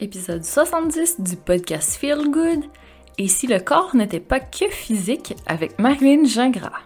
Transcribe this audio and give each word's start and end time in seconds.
épisode 0.00 0.44
70 0.44 1.20
du 1.20 1.36
podcast 1.36 1.96
Feel 1.96 2.30
Good. 2.30 2.64
Et 3.18 3.26
si 3.26 3.46
le 3.46 3.58
corps 3.58 3.96
n'était 3.96 4.20
pas 4.20 4.38
que 4.38 4.68
physique 4.70 5.34
avec 5.46 5.78
Marilyn 5.78 6.24
Gingras. 6.24 6.82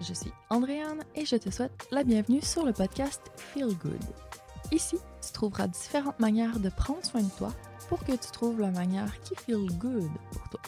Je 0.00 0.14
suis 0.14 0.32
Andréane 0.48 1.04
et 1.14 1.26
je 1.26 1.36
te 1.36 1.50
souhaite 1.50 1.86
la 1.90 2.02
bienvenue 2.02 2.40
sur 2.40 2.64
le 2.64 2.72
podcast 2.72 3.20
Feel 3.36 3.76
Good. 3.76 4.00
Ici, 4.72 4.96
tu 5.24 5.32
trouveras 5.32 5.66
différentes 5.66 6.18
manières 6.20 6.58
de 6.58 6.70
prendre 6.70 7.04
soin 7.04 7.22
de 7.22 7.30
toi 7.36 7.52
pour 7.88 8.02
que 8.04 8.12
tu 8.12 8.30
trouves 8.32 8.60
la 8.60 8.70
manière 8.70 9.20
qui 9.20 9.34
feel 9.34 9.66
good 9.78 10.10
pour 10.32 10.48
toi. 10.48 10.60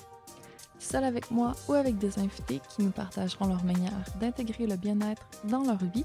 Seul 0.78 1.04
avec 1.04 1.30
moi 1.30 1.52
ou 1.68 1.74
avec 1.74 1.96
des 1.96 2.18
invités 2.18 2.60
qui 2.68 2.82
nous 2.82 2.90
partageront 2.90 3.46
leur 3.46 3.64
manière 3.64 3.92
d'intégrer 4.20 4.66
le 4.66 4.76
bien-être 4.76 5.22
dans 5.44 5.62
leur 5.62 5.78
vie 5.78 6.04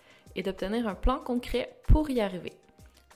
et 0.35 0.43
d'obtenir 0.43 0.87
un 0.87 0.95
plan 0.95 1.19
concret 1.19 1.75
pour 1.87 2.09
y 2.09 2.21
arriver. 2.21 2.53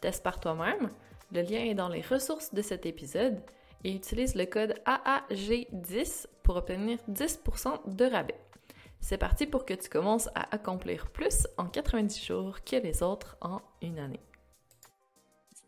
Teste 0.02 0.23
par 0.23 0.39
toi-même, 0.39 0.89
le 1.31 1.41
lien 1.41 1.63
est 1.63 1.73
dans 1.73 1.89
les 1.89 2.02
ressources 2.02 2.53
de 2.53 2.61
cet 2.61 2.85
épisode 2.85 3.41
et 3.83 3.94
utilise 3.94 4.35
le 4.35 4.45
code 4.45 4.75
AAG10 4.85 6.27
pour 6.43 6.55
obtenir 6.55 6.99
10% 7.09 7.95
de 7.95 8.05
rabais. 8.05 8.39
C'est 8.99 9.17
parti 9.17 9.45
pour 9.45 9.66
que 9.66 9.73
tu 9.73 9.89
commences 9.89 10.30
à 10.36 10.53
accomplir 10.53 11.11
plus 11.11 11.47
en 11.58 11.66
90 11.66 12.25
jours 12.25 12.63
que 12.63 12.77
les 12.77 13.03
autres 13.03 13.38
en 13.41 13.59
une 13.81 13.99
année. 13.99 14.21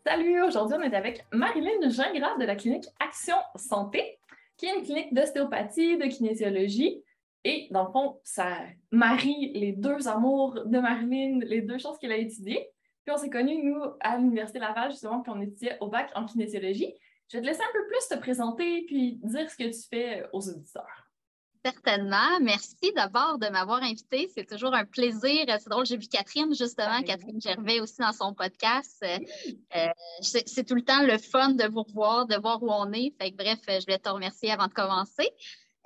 Salut, 0.04 0.42
aujourd'hui 0.42 0.76
on 0.80 0.82
est 0.82 0.94
avec 0.94 1.24
Marilyn 1.32 1.90
Gingras 1.90 2.36
de 2.38 2.44
la 2.44 2.56
clinique 2.56 2.86
Action 2.98 3.36
Santé, 3.56 4.18
qui 4.56 4.66
est 4.66 4.74
une 4.76 4.82
clinique 4.82 5.14
d'ostéopathie, 5.14 5.98
de 5.98 6.06
kinésiologie 6.06 7.02
et 7.44 7.68
dans 7.70 7.86
le 7.86 7.92
fond, 7.92 8.20
ça 8.24 8.58
marie 8.90 9.52
les 9.54 9.72
deux 9.72 10.08
amours 10.08 10.54
de 10.64 10.78
Marilyn, 10.78 11.40
les 11.40 11.62
deux 11.62 11.78
choses 11.78 11.98
qu'elle 11.98 12.12
a 12.12 12.16
étudiées. 12.16 12.68
Puis 13.04 13.14
on 13.14 13.18
s'est 13.18 13.30
connus, 13.30 13.62
nous, 13.62 13.80
à 14.00 14.18
l'Université 14.18 14.58
Laval, 14.58 14.90
justement, 14.90 15.20
puis 15.20 15.32
on 15.34 15.40
étudiait 15.40 15.78
au 15.80 15.88
bac 15.88 16.10
en 16.14 16.26
kinésiologie. 16.26 16.92
Je 17.30 17.36
vais 17.36 17.42
te 17.42 17.46
laisser 17.46 17.62
un 17.62 17.72
peu 17.72 17.86
plus 17.86 18.08
te 18.08 18.20
présenter 18.20 18.84
puis 18.86 19.18
dire 19.22 19.50
ce 19.50 19.56
que 19.56 19.64
tu 19.64 19.88
fais 19.88 20.26
aux 20.32 20.48
auditeurs. 20.48 21.08
Certainement. 21.64 22.38
Merci 22.40 22.92
d'abord 22.94 23.38
de 23.38 23.48
m'avoir 23.48 23.82
invité. 23.82 24.30
C'est 24.34 24.48
toujours 24.48 24.74
un 24.74 24.84
plaisir. 24.84 25.44
C'est 25.46 25.68
drôle, 25.68 25.86
j'ai 25.86 25.96
vu 25.96 26.06
Catherine, 26.06 26.54
justement, 26.54 27.02
Catherine 27.02 27.40
Gervais 27.40 27.80
aussi 27.80 28.00
dans 28.00 28.12
son 28.12 28.32
podcast. 28.32 29.04
Euh, 29.04 29.88
c'est 30.22 30.66
tout 30.66 30.76
le 30.76 30.82
temps 30.82 31.02
le 31.02 31.18
fun 31.18 31.50
de 31.50 31.64
vous 31.64 31.82
revoir, 31.82 32.26
de 32.26 32.36
voir 32.36 32.62
où 32.62 32.70
on 32.70 32.92
est. 32.92 33.12
Fait 33.20 33.32
bref, 33.32 33.58
je 33.66 33.86
vais 33.86 33.98
te 33.98 34.08
remercier 34.08 34.50
avant 34.52 34.68
de 34.68 34.72
commencer. 34.72 35.28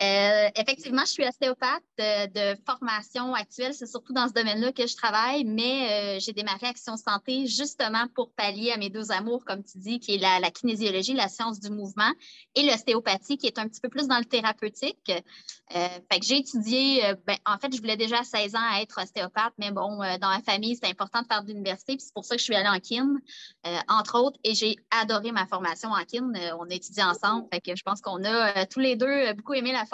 Euh, 0.03 0.49
effectivement, 0.57 1.03
je 1.03 1.13
suis 1.13 1.25
ostéopathe 1.25 1.83
de, 1.99 2.57
formation 2.67 3.35
actuelle. 3.35 3.73
C'est 3.73 3.87
surtout 3.87 4.13
dans 4.13 4.27
ce 4.27 4.33
domaine-là 4.33 4.73
que 4.73 4.87
je 4.87 4.97
travaille, 4.97 5.45
mais 5.45 6.17
euh, 6.17 6.21
j'ai 6.21 6.33
démarré 6.33 6.67
Action 6.67 6.97
Santé 6.97 7.47
justement 7.47 8.07
pour 8.15 8.33
pallier 8.33 8.73
à 8.73 8.79
mes 8.79 8.91
deux 8.91 9.12
amours, 9.12 9.45
comme 9.45 9.62
tu 9.62 9.79
dis, 9.79 10.01
qui 10.01 10.15
est 10.15 10.19
la, 10.19 10.51
kinésiologie, 10.51 11.15
la 11.15 11.29
science 11.29 11.61
du 11.61 11.71
mouvement, 11.71 12.11
et 12.57 12.65
l'ostéopathie, 12.65 13.37
qui 13.37 13.47
est 13.47 13.59
un 13.59 13.69
petit 13.69 13.81
peu 13.81 13.89
plus 13.89 14.09
dans 14.09 14.19
le 14.19 14.25
thérapeutique. 14.25 15.11
Euh, 15.11 15.89
fait 16.11 16.19
que 16.19 16.27
j'ai 16.27 16.39
étudié, 16.39 17.03
ben, 17.27 17.37
en 17.47 17.59
fait, 17.59 17.75
je 17.75 17.81
voulais 17.81 17.97
déjà 17.97 18.21
à 18.21 18.25
16 18.25 18.57
ans 18.57 18.81
être 18.81 19.01
ostéopathe, 19.01 19.55
mais 19.59 19.71
bon, 19.71 19.99
dans 20.21 20.29
ma 20.29 20.43
famille, 20.43 20.77
c'est 20.77 20.89
important 20.89 21.23
de 21.23 21.27
faire 21.27 21.43
de 21.43 21.49
l'université, 21.49 21.97
puis 21.97 22.05
c'est 22.05 22.15
pour 22.15 22.25
ça 22.25 22.35
que 22.35 22.41
je 22.41 22.45
suis 22.45 22.57
allée 22.57 22.69
en 22.69 22.81
kin, 22.81 23.15
entre 23.89 24.19
autres, 24.19 24.39
et 24.43 24.55
j'ai 24.55 24.77
adoré 24.91 25.31
ma 25.31 25.47
formation 25.47 25.91
en 25.91 26.05
kin. 26.05 26.33
on 26.59 26.69
a 26.69 26.75
étudié 26.75 27.05
ensemble, 27.05 27.47
fait 27.53 27.77
je 27.77 27.83
pense 27.83 28.01
qu'on 28.01 28.25
a 28.25 28.67
tous 28.67 28.81
les 28.81 28.97
deux 28.97 29.33
beaucoup 29.35 29.55
aimé 29.55 29.73
la 29.73 29.87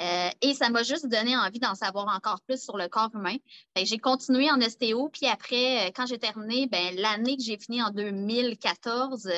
Euh, 0.00 0.28
et 0.42 0.54
ça 0.54 0.70
m'a 0.70 0.82
juste 0.82 1.06
donné 1.06 1.36
envie 1.36 1.58
d'en 1.58 1.74
savoir 1.74 2.14
encore 2.14 2.40
plus 2.46 2.62
sur 2.62 2.76
le 2.76 2.88
corps 2.88 3.10
humain. 3.14 3.36
J'ai 3.76 3.98
continué 3.98 4.50
en 4.50 4.60
ostéo, 4.60 5.08
puis 5.08 5.26
après, 5.26 5.88
euh, 5.88 5.90
quand 5.94 6.06
j'ai 6.06 6.18
terminé, 6.18 6.66
ben, 6.66 6.94
l'année 6.96 7.36
que 7.36 7.42
j'ai 7.42 7.58
fini 7.58 7.82
en 7.82 7.90
2014, 7.90 9.30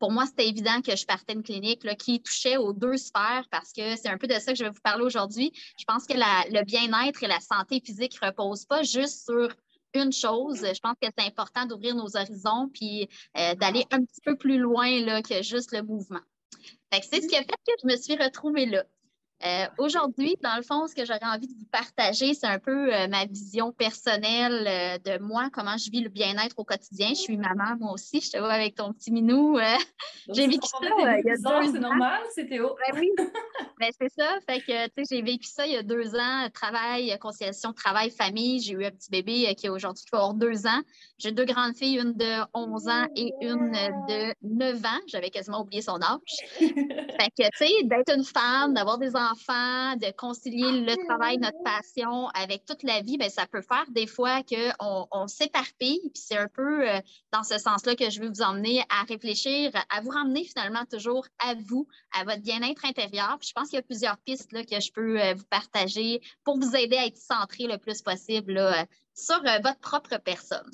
pour 0.00 0.10
moi, 0.10 0.26
c'était 0.26 0.48
évident 0.48 0.82
que 0.82 0.96
je 0.96 1.06
partais 1.06 1.32
une 1.32 1.42
clinique 1.42 1.86
qui 1.96 2.20
touchait 2.20 2.56
aux 2.56 2.72
deux 2.72 2.96
sphères 2.96 3.46
parce 3.50 3.72
que 3.72 3.96
c'est 3.96 4.08
un 4.08 4.18
peu 4.18 4.26
de 4.26 4.34
ça 4.34 4.52
que 4.52 4.58
je 4.58 4.64
vais 4.64 4.70
vous 4.70 4.80
parler 4.82 5.04
aujourd'hui. 5.04 5.52
Je 5.78 5.84
pense 5.84 6.06
que 6.06 6.14
le 6.14 6.64
bien-être 6.64 7.22
et 7.22 7.26
la 7.28 7.40
santé 7.40 7.80
physique 7.84 8.20
ne 8.20 8.26
reposent 8.26 8.66
pas 8.66 8.82
juste 8.82 9.24
sur 9.24 9.48
une 9.94 10.12
chose. 10.12 10.58
Je 10.60 10.80
pense 10.80 10.96
que 11.00 11.08
c'est 11.16 11.24
important 11.24 11.66
d'ouvrir 11.66 11.94
nos 11.94 12.16
horizons 12.16 12.68
puis 12.72 13.08
euh, 13.38 13.54
d'aller 13.54 13.86
un 13.92 14.00
petit 14.04 14.20
peu 14.24 14.36
plus 14.36 14.58
loin 14.58 15.22
que 15.22 15.42
juste 15.42 15.72
le 15.72 15.82
mouvement. 15.82 16.20
C'est 16.92 17.22
ce 17.22 17.26
qui 17.26 17.36
a 17.36 17.40
fait 17.40 17.46
que 17.66 17.72
je 17.82 17.86
me 17.86 17.96
suis 17.96 18.16
retrouvée 18.16 18.66
là. 18.66 18.84
Euh, 19.46 19.66
aujourd'hui, 19.76 20.36
dans 20.42 20.56
le 20.56 20.62
fond, 20.62 20.86
ce 20.86 20.94
que 20.94 21.04
j'aurais 21.04 21.20
envie 21.24 21.46
de 21.46 21.52
vous 21.52 21.66
partager, 21.70 22.32
c'est 22.32 22.46
un 22.46 22.58
peu 22.58 22.94
euh, 22.94 23.08
ma 23.08 23.26
vision 23.26 23.72
personnelle 23.72 24.66
euh, 24.66 24.98
de 24.98 25.22
moi, 25.22 25.50
comment 25.52 25.76
je 25.76 25.90
vis 25.90 26.00
le 26.00 26.08
bien-être 26.08 26.58
au 26.58 26.64
quotidien. 26.64 27.08
Je 27.10 27.20
suis 27.20 27.36
maman, 27.36 27.76
moi 27.78 27.92
aussi. 27.92 28.22
Je 28.22 28.30
te 28.30 28.38
vois 28.38 28.52
avec 28.52 28.74
ton 28.74 28.94
petit 28.94 29.12
minou. 29.12 29.58
j'ai 30.32 30.46
vécu 30.46 30.66
ça 30.66 30.78
il 30.82 31.26
y 31.26 31.30
a. 31.30 31.36
C'est 31.36 31.78
normal, 31.78 32.22
c'est 32.34 32.46
Théo. 32.46 32.74
Ben 32.88 32.98
oui, 32.98 33.10
ben, 33.84 33.92
c'est 34.00 34.22
ça. 34.22 34.38
Fait 34.48 34.60
que, 34.60 35.04
j'ai 35.10 35.20
vécu 35.20 35.46
ça 35.46 35.66
il 35.66 35.72
y 35.72 35.76
a 35.76 35.82
deux 35.82 36.14
ans. 36.14 36.48
Travail, 36.52 37.16
conciliation, 37.20 37.72
travail, 37.72 38.10
famille. 38.10 38.60
J'ai 38.60 38.72
eu 38.72 38.84
un 38.84 38.90
petit 38.90 39.10
bébé 39.10 39.54
qui 39.56 39.68
aujourd'hui 39.68 40.04
va 40.10 40.18
avoir 40.18 40.34
deux 40.34 40.66
ans. 40.66 40.80
J'ai 41.18 41.32
deux 41.32 41.44
grandes 41.44 41.76
filles, 41.76 41.98
une 41.98 42.14
de 42.14 42.42
11 42.54 42.88
ans 42.88 43.06
et 43.14 43.32
une 43.42 43.72
de 44.08 44.34
9 44.42 44.76
ans. 44.84 45.00
J'avais 45.06 45.30
quasiment 45.30 45.60
oublié 45.60 45.82
son 45.82 46.00
âge. 46.02 46.18
fait 46.58 47.30
que, 47.38 47.42
tu 47.42 47.66
sais, 47.66 47.72
d'être 47.84 48.14
une 48.14 48.24
femme, 48.24 48.74
d'avoir 48.74 48.98
des 48.98 49.14
enfants, 49.16 49.96
de 49.96 50.10
concilier 50.16 50.80
le 50.80 50.96
travail, 51.06 51.38
notre 51.38 51.62
passion 51.62 52.28
avec 52.28 52.64
toute 52.64 52.82
la 52.84 53.00
vie, 53.00 53.18
bien, 53.18 53.28
ça 53.28 53.46
peut 53.46 53.62
faire 53.62 53.84
des 53.90 54.06
fois 54.06 54.42
qu'on 54.42 55.06
on, 55.12 55.26
s'éparpille. 55.26 56.00
Puis 56.14 56.22
c'est 56.26 56.38
un 56.38 56.48
peu 56.48 56.88
euh, 56.88 57.00
dans 57.32 57.42
ce 57.42 57.58
sens-là 57.58 57.96
que 57.96 58.08
je 58.08 58.20
veux 58.20 58.28
vous 58.28 58.42
emmener 58.42 58.82
à 58.88 59.04
réfléchir, 59.04 59.70
à 59.90 60.00
vous 60.00 60.10
ramener 60.10 60.44
finalement 60.44 60.84
toujours 60.90 61.26
à 61.38 61.54
vous, 61.54 61.86
à 62.18 62.24
votre 62.24 62.42
bien-être 62.42 62.84
intérieur. 62.84 63.36
Puis 63.38 63.48
je 63.48 63.52
pense 63.52 63.70
qu'il 63.74 63.80
y 63.80 63.82
a 63.82 63.82
plusieurs 63.82 64.18
pistes 64.18 64.52
là, 64.52 64.64
que 64.64 64.80
je 64.80 64.92
peux 64.92 65.20
euh, 65.20 65.34
vous 65.34 65.44
partager 65.50 66.20
pour 66.44 66.58
vous 66.58 66.76
aider 66.76 66.96
à 66.96 67.06
être 67.06 67.16
centré 67.16 67.64
le 67.66 67.78
plus 67.78 68.02
possible 68.02 68.60
sur 69.14 69.36
euh, 69.36 69.58
votre 69.62 69.80
propre 69.80 70.16
personne. 70.18 70.70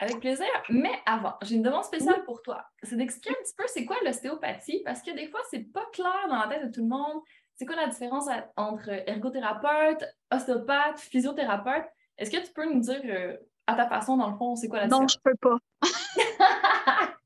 Avec 0.00 0.20
plaisir. 0.20 0.46
Mais 0.68 0.92
avant, 1.06 1.34
j'ai 1.42 1.56
une 1.56 1.62
demande 1.62 1.84
spéciale 1.84 2.24
pour 2.24 2.40
toi. 2.42 2.64
C'est 2.84 2.96
d'expliquer 2.96 3.30
un 3.30 3.42
petit 3.42 3.54
peu 3.56 3.64
c'est 3.66 3.84
quoi 3.84 3.96
l'ostéopathie, 4.04 4.82
parce 4.84 5.02
que 5.02 5.10
des 5.10 5.26
fois, 5.26 5.40
c'est 5.50 5.72
pas 5.72 5.86
clair 5.92 6.28
dans 6.28 6.38
la 6.38 6.46
tête 6.46 6.66
de 6.66 6.72
tout 6.72 6.82
le 6.82 6.88
monde 6.88 7.22
c'est 7.58 7.66
quoi 7.66 7.74
la 7.74 7.88
différence 7.88 8.28
entre 8.56 8.88
ergothérapeute, 9.08 10.04
ostéopathe, 10.32 11.00
physiothérapeute? 11.00 11.86
Est-ce 12.16 12.30
que 12.30 12.36
tu 12.36 12.52
peux 12.52 12.72
nous 12.72 12.80
dire 12.80 13.00
euh, 13.04 13.36
à 13.66 13.74
ta 13.74 13.88
façon, 13.88 14.16
dans 14.16 14.30
le 14.30 14.36
fond, 14.36 14.54
c'est 14.54 14.68
quoi 14.68 14.78
la 14.78 14.86
différence? 14.86 15.02
Non, 15.02 15.08
je 15.08 15.18
peux 15.24 15.36
pas. 15.40 15.58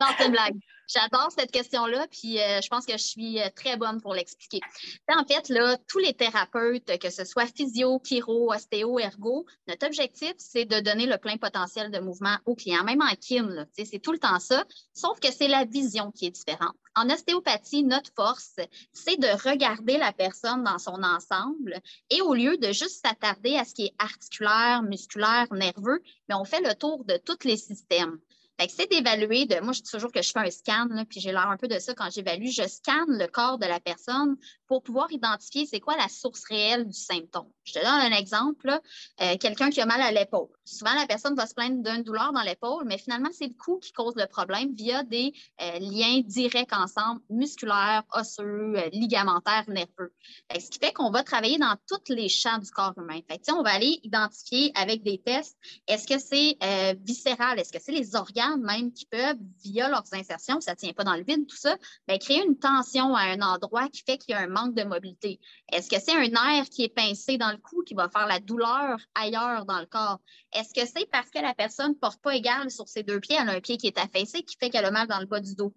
non, 0.00 0.06
c'est 0.18 0.26
une 0.26 0.32
blague. 0.32 0.58
J'adore 0.88 1.30
cette 1.36 1.50
question-là, 1.50 2.06
puis 2.10 2.40
euh, 2.40 2.60
je 2.62 2.68
pense 2.68 2.84
que 2.84 2.92
je 2.92 3.02
suis 3.02 3.40
euh, 3.40 3.48
très 3.54 3.76
bonne 3.76 4.00
pour 4.00 4.14
l'expliquer. 4.14 4.60
En 5.08 5.24
fait, 5.24 5.48
là, 5.48 5.76
tous 5.88 5.98
les 5.98 6.14
thérapeutes, 6.14 6.98
que 6.98 7.10
ce 7.10 7.24
soit 7.24 7.46
physio, 7.46 8.00
chiro, 8.04 8.52
ostéo, 8.52 8.98
ergo, 8.98 9.46
notre 9.68 9.86
objectif, 9.86 10.34
c'est 10.38 10.64
de 10.64 10.80
donner 10.80 11.06
le 11.06 11.18
plein 11.18 11.36
potentiel 11.36 11.90
de 11.90 11.98
mouvement 12.00 12.36
au 12.46 12.54
client, 12.54 12.84
même 12.84 13.02
en 13.02 13.14
kin, 13.14 13.66
c'est 13.72 13.98
tout 14.00 14.12
le 14.12 14.18
temps 14.18 14.40
ça, 14.40 14.64
sauf 14.92 15.20
que 15.20 15.32
c'est 15.32 15.48
la 15.48 15.64
vision 15.64 16.10
qui 16.10 16.26
est 16.26 16.30
différente. 16.30 16.74
En 16.94 17.08
ostéopathie, 17.08 17.84
notre 17.84 18.12
force, 18.14 18.56
c'est 18.92 19.18
de 19.18 19.48
regarder 19.48 19.96
la 19.96 20.12
personne 20.12 20.62
dans 20.62 20.78
son 20.78 21.02
ensemble 21.02 21.80
et 22.10 22.20
au 22.20 22.34
lieu 22.34 22.58
de 22.58 22.72
juste 22.72 23.04
s'attarder 23.04 23.56
à 23.56 23.64
ce 23.64 23.74
qui 23.74 23.86
est 23.86 23.94
articulaire, 23.98 24.82
musculaire, 24.82 25.46
nerveux, 25.52 26.02
mais 26.28 26.34
on 26.34 26.44
fait 26.44 26.60
le 26.60 26.74
tour 26.74 27.04
de 27.04 27.16
tous 27.16 27.44
les 27.44 27.56
systèmes 27.56 28.18
c'est 28.70 28.90
d'évaluer, 28.90 29.46
de, 29.46 29.60
moi 29.60 29.72
je 29.72 29.82
dis 29.82 29.90
toujours 29.90 30.12
que 30.12 30.22
je 30.22 30.30
fais 30.30 30.40
un 30.40 30.50
scan, 30.50 30.88
puis 31.08 31.20
j'ai 31.20 31.32
l'air 31.32 31.48
un 31.48 31.56
peu 31.56 31.68
de 31.68 31.78
ça 31.78 31.94
quand 31.94 32.10
j'évalue, 32.10 32.48
je 32.48 32.66
scanne 32.66 33.18
le 33.18 33.26
corps 33.26 33.58
de 33.58 33.66
la 33.66 33.80
personne 33.80 34.36
pour 34.66 34.82
pouvoir 34.82 35.10
identifier 35.10 35.66
c'est 35.66 35.80
quoi 35.80 35.96
la 35.96 36.08
source 36.08 36.44
réelle 36.44 36.86
du 36.86 36.98
symptôme. 36.98 37.50
Je 37.64 37.74
te 37.74 37.78
donne 37.78 38.12
un 38.12 38.16
exemple, 38.16 38.70
euh, 39.20 39.36
quelqu'un 39.38 39.70
qui 39.70 39.80
a 39.80 39.86
mal 39.86 40.00
à 40.00 40.10
l'épaule. 40.10 40.48
Souvent, 40.64 40.94
la 40.94 41.06
personne 41.06 41.36
va 41.36 41.46
se 41.46 41.54
plaindre 41.54 41.82
d'une 41.82 42.02
douleur 42.02 42.32
dans 42.32 42.42
l'épaule, 42.42 42.84
mais 42.86 42.98
finalement, 42.98 43.30
c'est 43.32 43.46
le 43.46 43.54
cou 43.54 43.78
qui 43.78 43.92
cause 43.92 44.14
le 44.16 44.26
problème 44.26 44.74
via 44.74 45.04
des 45.04 45.32
euh, 45.60 45.78
liens 45.78 46.22
directs 46.24 46.72
ensemble, 46.72 47.20
musculaires, 47.30 48.02
osseux, 48.12 48.74
euh, 48.76 48.88
ligamentaires, 48.92 49.64
nerveux. 49.68 50.12
ce 50.52 50.70
qui 50.70 50.78
fait 50.78 50.92
qu'on 50.92 51.10
va 51.10 51.22
travailler 51.22 51.58
dans 51.58 51.76
tous 51.88 52.12
les 52.12 52.28
champs 52.28 52.58
du 52.58 52.70
corps 52.70 52.94
humain. 52.96 53.20
Fait 53.28 53.40
on 53.52 53.62
va 53.62 53.74
aller 53.74 54.00
identifier 54.02 54.72
avec 54.74 55.02
des 55.02 55.18
tests, 55.18 55.56
est-ce 55.86 56.06
que 56.06 56.18
c'est 56.18 56.56
viscéral, 57.04 57.58
est-ce 57.58 57.72
que 57.72 57.78
c'est 57.80 57.92
les 57.92 58.16
organes 58.16 58.62
même 58.62 58.92
qui 58.92 59.06
peuvent, 59.06 59.36
via 59.62 59.88
leurs 59.88 60.04
insertions, 60.12 60.60
ça 60.60 60.72
ne 60.72 60.76
tient 60.76 60.92
pas 60.92 61.04
dans 61.04 61.14
le 61.14 61.24
vide, 61.24 61.46
tout 61.46 61.56
ça, 61.56 61.76
bien, 62.08 62.18
créer 62.18 62.42
une 62.44 62.58
tension 62.58 63.14
à 63.14 63.22
un 63.22 63.40
endroit 63.40 63.88
qui 63.88 64.02
fait 64.02 64.18
qu'il 64.18 64.32
y 64.32 64.34
a 64.34 64.40
un 64.40 64.46
manque 64.48 64.74
de 64.74 64.84
mobilité. 64.84 65.38
Est-ce 65.70 65.88
que 65.88 66.00
c'est 66.00 66.12
un 66.12 66.28
nerf 66.28 66.68
qui 66.70 66.84
est 66.84 66.94
pincé 66.94 67.36
dans 67.36 67.51
le 67.52 67.58
cou 67.58 67.82
qui 67.86 67.94
va 67.94 68.08
faire 68.08 68.26
la 68.26 68.40
douleur 68.40 68.98
ailleurs 69.14 69.64
dans 69.64 69.78
le 69.78 69.86
corps? 69.86 70.20
Est-ce 70.52 70.74
que 70.74 70.86
c'est 70.86 71.08
parce 71.10 71.30
que 71.30 71.38
la 71.38 71.54
personne 71.54 71.90
ne 71.90 71.96
porte 71.96 72.20
pas 72.20 72.34
égal 72.34 72.70
sur 72.70 72.88
ses 72.88 73.02
deux 73.02 73.20
pieds, 73.20 73.36
elle 73.40 73.48
a 73.48 73.52
un 73.52 73.60
pied 73.60 73.76
qui 73.76 73.86
est 73.86 73.98
affaissé 73.98 74.42
qui 74.42 74.56
fait 74.58 74.70
qu'elle 74.70 74.84
a 74.84 74.90
mal 74.90 75.06
dans 75.06 75.20
le 75.20 75.26
bas 75.26 75.40
du 75.40 75.54
dos? 75.54 75.74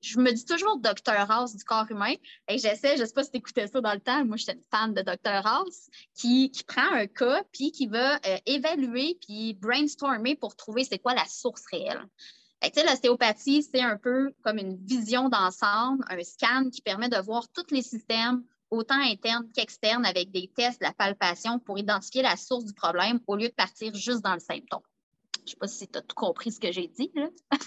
je 0.00 0.18
me 0.18 0.32
dis 0.32 0.44
toujours 0.44 0.78
Dr 0.78 1.30
House 1.30 1.54
du 1.54 1.64
corps 1.64 1.90
humain 1.90 2.14
et 2.48 2.58
j'essaie, 2.58 2.96
je 2.96 3.02
ne 3.02 3.06
sais 3.06 3.12
pas 3.12 3.24
si 3.24 3.30
tu 3.30 3.38
écoutais 3.38 3.66
ça 3.66 3.80
dans 3.80 3.92
le 3.92 4.00
temps, 4.00 4.24
moi 4.24 4.36
j'étais 4.36 4.52
une 4.52 4.64
fan 4.70 4.94
de 4.94 5.02
Dr 5.02 5.46
House, 5.46 5.88
qui, 6.14 6.50
prend 6.66 6.92
un 6.92 7.06
cas 7.06 7.42
puis 7.52 7.70
qui 7.70 7.86
va 7.86 8.16
euh, 8.16 8.38
évaluer 8.46 9.18
puis 9.20 9.54
brainstormer 9.54 10.34
pour 10.36 10.56
trouver 10.56 10.84
c'est 10.84 10.98
quoi 10.98 11.14
la 11.14 11.26
source 11.26 11.62
réelle. 11.70 12.02
L'ostéopathie, 12.62 13.62
c'est 13.62 13.82
un 13.82 13.96
peu 13.96 14.32
comme 14.42 14.58
une 14.58 14.76
vision 14.84 15.28
d'ensemble, 15.28 16.04
un 16.08 16.22
scan 16.22 16.70
qui 16.70 16.82
permet 16.82 17.08
de 17.08 17.18
voir 17.18 17.48
tous 17.52 17.66
les 17.70 17.82
systèmes, 17.82 18.42
autant 18.70 19.00
internes 19.00 19.48
qu'externes, 19.54 20.04
avec 20.04 20.30
des 20.30 20.50
tests, 20.54 20.80
de 20.80 20.86
la 20.86 20.92
palpation 20.92 21.58
pour 21.58 21.78
identifier 21.78 22.22
la 22.22 22.36
source 22.36 22.64
du 22.64 22.74
problème 22.74 23.20
au 23.26 23.36
lieu 23.36 23.48
de 23.48 23.54
partir 23.54 23.94
juste 23.94 24.22
dans 24.22 24.34
le 24.34 24.40
symptôme. 24.40 24.82
Je 25.38 25.42
ne 25.42 25.46
sais 25.50 25.56
pas 25.56 25.68
si 25.68 25.88
tu 25.88 25.98
as 25.98 26.02
tout 26.02 26.16
compris 26.16 26.52
ce 26.52 26.60
que 26.60 26.72
j'ai 26.72 26.88
dit. 26.88 27.10
Là. 27.14 27.28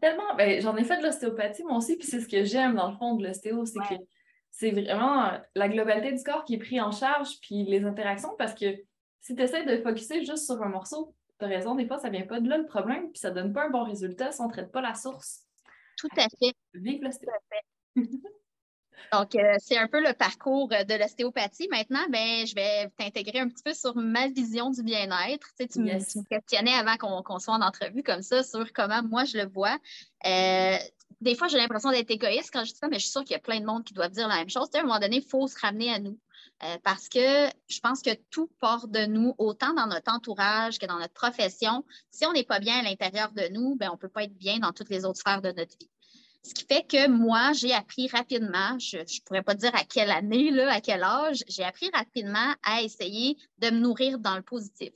Tellement, 0.00 0.34
ben, 0.36 0.60
j'en 0.60 0.76
ai 0.76 0.84
fait 0.84 0.98
de 0.98 1.04
l'ostéopathie 1.04 1.62
moi 1.62 1.76
aussi, 1.76 1.96
puis 1.96 2.06
c'est 2.06 2.20
ce 2.20 2.26
que 2.26 2.44
j'aime 2.44 2.74
dans 2.74 2.90
le 2.90 2.96
fond 2.96 3.14
de 3.14 3.26
l'ostéo, 3.26 3.64
c'est 3.64 3.78
que 3.78 4.02
c'est 4.50 4.70
vraiment 4.70 5.30
la 5.54 5.68
globalité 5.68 6.12
du 6.12 6.22
corps 6.24 6.44
qui 6.44 6.54
est 6.54 6.58
prise 6.58 6.80
en 6.80 6.90
charge, 6.90 7.38
puis 7.40 7.64
les 7.64 7.84
interactions, 7.84 8.34
parce 8.36 8.54
que 8.54 8.66
si 9.20 9.36
tu 9.36 9.42
essaies 9.42 9.64
de 9.64 9.80
focuser 9.80 10.24
juste 10.24 10.46
sur 10.46 10.60
un 10.60 10.68
morceau, 10.68 11.14
tu 11.38 11.44
as 11.44 11.48
raison, 11.48 11.76
des 11.76 11.86
fois, 11.86 11.98
ça 11.98 12.10
vient 12.10 12.26
pas 12.26 12.40
de 12.40 12.48
là 12.48 12.58
le 12.58 12.66
problème, 12.66 13.12
puis 13.12 13.20
ça 13.20 13.30
donne 13.30 13.52
pas 13.52 13.66
un 13.66 13.70
bon 13.70 13.84
résultat 13.84 14.32
si 14.32 14.40
on 14.40 14.48
ne 14.48 14.52
traite 14.52 14.72
pas 14.72 14.80
la 14.80 14.94
source. 14.94 15.42
Tout 15.96 16.08
à 16.16 16.28
fait. 16.28 16.54
Vive 16.74 17.02
l'ostéo. 17.02 17.30
Donc, 19.12 19.34
euh, 19.34 19.54
c'est 19.58 19.78
un 19.78 19.88
peu 19.88 20.00
le 20.00 20.12
parcours 20.14 20.68
de 20.68 20.98
l'ostéopathie. 20.98 21.68
Maintenant, 21.70 22.04
ben, 22.10 22.46
je 22.46 22.54
vais 22.54 22.90
t'intégrer 22.98 23.40
un 23.40 23.48
petit 23.48 23.62
peu 23.62 23.74
sur 23.74 23.96
ma 23.96 24.28
vision 24.28 24.70
du 24.70 24.82
bien-être. 24.82 25.46
Tu, 25.58 25.64
sais, 25.64 25.68
tu, 25.68 25.80
me, 25.80 26.28
questionnais 26.28 26.74
avant 26.74 26.96
qu'on 27.22 27.38
soit 27.38 27.54
en 27.54 27.62
entrevue 27.62 28.02
comme 28.02 28.22
ça 28.22 28.42
sur 28.42 28.72
comment 28.72 29.02
moi 29.02 29.24
je 29.24 29.38
le 29.38 29.46
vois. 29.46 29.78
Euh, 30.26 30.76
des 31.20 31.36
fois, 31.36 31.48
j'ai 31.48 31.58
l'impression 31.58 31.90
d'être 31.90 32.10
égoïste 32.10 32.50
quand 32.52 32.64
je 32.64 32.72
dis 32.72 32.78
ça, 32.78 32.88
mais 32.88 32.98
je 32.98 33.04
suis 33.04 33.12
sûre 33.12 33.22
qu'il 33.22 33.32
y 33.32 33.36
a 33.36 33.40
plein 33.40 33.60
de 33.60 33.66
monde 33.66 33.84
qui 33.84 33.94
doivent 33.94 34.10
dire 34.10 34.28
la 34.28 34.36
même 34.36 34.50
chose. 34.50 34.68
à 34.74 34.78
un 34.78 34.82
moment 34.82 34.98
donné, 34.98 35.16
il 35.16 35.28
faut 35.28 35.46
se 35.46 35.58
ramener 35.60 35.92
à 35.92 35.98
nous. 35.98 36.18
Euh, 36.64 36.76
parce 36.84 37.08
que 37.08 37.48
je 37.68 37.80
pense 37.80 38.02
que 38.02 38.10
tout 38.30 38.48
part 38.60 38.86
de 38.86 39.06
nous, 39.06 39.34
autant 39.38 39.74
dans 39.74 39.86
notre 39.86 40.12
entourage 40.12 40.78
que 40.78 40.86
dans 40.86 40.98
notre 40.98 41.12
profession. 41.12 41.84
Si 42.10 42.24
on 42.24 42.32
n'est 42.32 42.44
pas 42.44 42.60
bien 42.60 42.78
à 42.78 42.82
l'intérieur 42.82 43.32
de 43.32 43.48
nous, 43.52 43.74
ben, 43.76 43.88
on 43.90 43.94
ne 43.94 43.98
peut 43.98 44.08
pas 44.08 44.24
être 44.24 44.36
bien 44.36 44.58
dans 44.58 44.72
toutes 44.72 44.88
les 44.88 45.04
autres 45.04 45.18
sphères 45.18 45.42
de 45.42 45.50
notre 45.50 45.76
vie. 45.76 45.90
Ce 46.44 46.54
qui 46.54 46.64
fait 46.64 46.82
que 46.82 47.08
moi, 47.08 47.52
j'ai 47.52 47.72
appris 47.72 48.08
rapidement, 48.08 48.76
je 48.78 48.98
ne 48.98 49.24
pourrais 49.24 49.42
pas 49.42 49.54
dire 49.54 49.74
à 49.74 49.84
quelle 49.84 50.10
année, 50.10 50.50
là, 50.50 50.72
à 50.72 50.80
quel 50.80 51.02
âge, 51.04 51.44
j'ai 51.46 51.62
appris 51.62 51.88
rapidement 51.94 52.54
à 52.64 52.82
essayer 52.82 53.36
de 53.58 53.70
me 53.70 53.78
nourrir 53.78 54.18
dans 54.18 54.34
le 54.34 54.42
positif. 54.42 54.92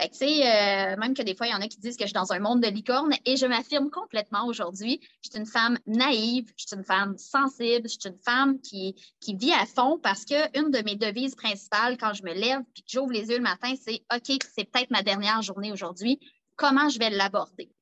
Fait 0.00 0.08
que, 0.08 0.24
euh, 0.24 0.96
même 0.96 1.14
que 1.14 1.22
des 1.22 1.36
fois, 1.36 1.46
il 1.46 1.50
y 1.50 1.54
en 1.54 1.60
a 1.60 1.68
qui 1.68 1.78
disent 1.78 1.96
que 1.96 2.02
je 2.02 2.08
suis 2.08 2.14
dans 2.14 2.32
un 2.32 2.40
monde 2.40 2.60
de 2.60 2.68
licorne 2.68 3.12
et 3.24 3.36
je 3.36 3.46
m'affirme 3.46 3.90
complètement 3.90 4.46
aujourd'hui. 4.46 5.00
Je 5.22 5.30
suis 5.30 5.38
une 5.38 5.46
femme 5.46 5.78
naïve, 5.86 6.52
je 6.56 6.66
suis 6.66 6.76
une 6.76 6.84
femme 6.84 7.16
sensible, 7.16 7.88
je 7.88 7.96
suis 8.00 8.08
une 8.08 8.18
femme 8.18 8.60
qui, 8.60 8.96
qui 9.20 9.36
vit 9.36 9.52
à 9.52 9.66
fond 9.66 9.98
parce 10.02 10.24
qu'une 10.24 10.70
de 10.70 10.82
mes 10.82 10.96
devises 10.96 11.36
principales 11.36 11.96
quand 11.96 12.12
je 12.12 12.24
me 12.24 12.34
lève 12.34 12.60
et 12.76 12.80
que 12.80 12.86
j'ouvre 12.88 13.12
les 13.12 13.28
yeux 13.28 13.36
le 13.36 13.42
matin, 13.42 13.74
c'est 13.80 14.02
OK, 14.12 14.38
c'est 14.54 14.64
peut-être 14.70 14.90
ma 14.90 15.02
dernière 15.02 15.42
journée 15.42 15.72
aujourd'hui. 15.72 16.18
Comment 16.56 16.88
je 16.88 16.98
vais 16.98 17.10
l'aborder? 17.10 17.73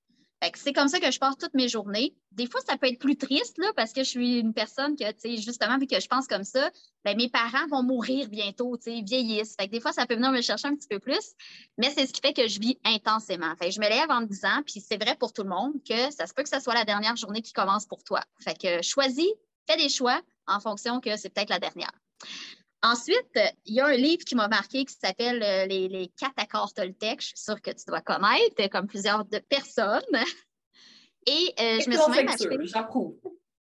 C'est 0.54 0.72
comme 0.72 0.88
ça 0.88 0.98
que 0.98 1.10
je 1.10 1.18
passe 1.18 1.36
toutes 1.38 1.54
mes 1.54 1.68
journées. 1.68 2.14
Des 2.32 2.46
fois, 2.46 2.60
ça 2.66 2.76
peut 2.76 2.88
être 2.88 2.98
plus 2.98 3.16
triste 3.16 3.58
là, 3.58 3.72
parce 3.76 3.92
que 3.92 4.02
je 4.02 4.08
suis 4.08 4.38
une 4.38 4.52
personne 4.52 4.96
que, 4.96 5.04
justement, 5.36 5.78
vu 5.78 5.86
que 5.86 6.00
je 6.00 6.06
pense 6.06 6.26
comme 6.26 6.44
ça, 6.44 6.70
ben, 7.04 7.16
mes 7.16 7.28
parents 7.28 7.66
vont 7.70 7.82
mourir 7.82 8.28
bientôt, 8.28 8.76
ils 8.86 9.04
vieillissent. 9.04 9.56
Des 9.56 9.80
fois, 9.80 9.92
ça 9.92 10.06
peut 10.06 10.14
venir 10.14 10.32
me 10.32 10.40
chercher 10.40 10.68
un 10.68 10.74
petit 10.74 10.88
peu 10.88 10.98
plus, 10.98 11.32
mais 11.78 11.90
c'est 11.90 12.06
ce 12.06 12.12
qui 12.12 12.20
fait 12.20 12.32
que 12.32 12.48
je 12.48 12.58
vis 12.60 12.78
intensément. 12.84 13.54
Je 13.60 13.80
me 13.80 13.88
lève 13.88 14.10
en 14.10 14.22
me 14.22 14.26
disant, 14.26 14.62
puis 14.66 14.80
c'est 14.80 15.02
vrai 15.02 15.16
pour 15.16 15.32
tout 15.32 15.42
le 15.42 15.48
monde, 15.48 15.74
que 15.88 16.10
ça 16.12 16.26
se 16.26 16.34
peut 16.34 16.42
que 16.42 16.48
ce 16.48 16.60
soit 16.60 16.74
la 16.74 16.84
dernière 16.84 17.16
journée 17.16 17.42
qui 17.42 17.52
commence 17.52 17.86
pour 17.86 18.02
toi. 18.02 18.20
Fait 18.40 18.58
que 18.58 18.82
choisis, 18.82 19.30
fais 19.68 19.76
des 19.76 19.88
choix 19.88 20.20
en 20.46 20.60
fonction 20.60 21.00
que 21.00 21.16
c'est 21.16 21.30
peut-être 21.30 21.50
la 21.50 21.58
dernière. 21.58 21.92
Ensuite, 22.84 23.38
il 23.64 23.74
y 23.74 23.80
a 23.80 23.86
un 23.86 23.96
livre 23.96 24.24
qui 24.24 24.34
m'a 24.34 24.48
marqué 24.48 24.84
qui 24.84 24.94
s'appelle 24.94 25.40
euh, 25.42 25.66
les, 25.66 26.10
quatre 26.18 26.34
accords 26.36 26.74
Toltec. 26.74 27.20
Je 27.20 27.28
suis 27.28 27.38
sûre 27.38 27.60
que 27.62 27.70
tu 27.70 27.84
dois 27.86 28.00
connaître, 28.00 28.68
comme 28.70 28.88
plusieurs 28.88 29.24
de 29.24 29.38
personnes. 29.38 30.02
Et 31.26 31.54
euh, 31.60 31.78
je 31.80 31.88
me 31.88 31.96
suis 31.96 32.10
même 32.10 32.28
acheté. 32.28 32.48
J'approuve. 32.62 33.14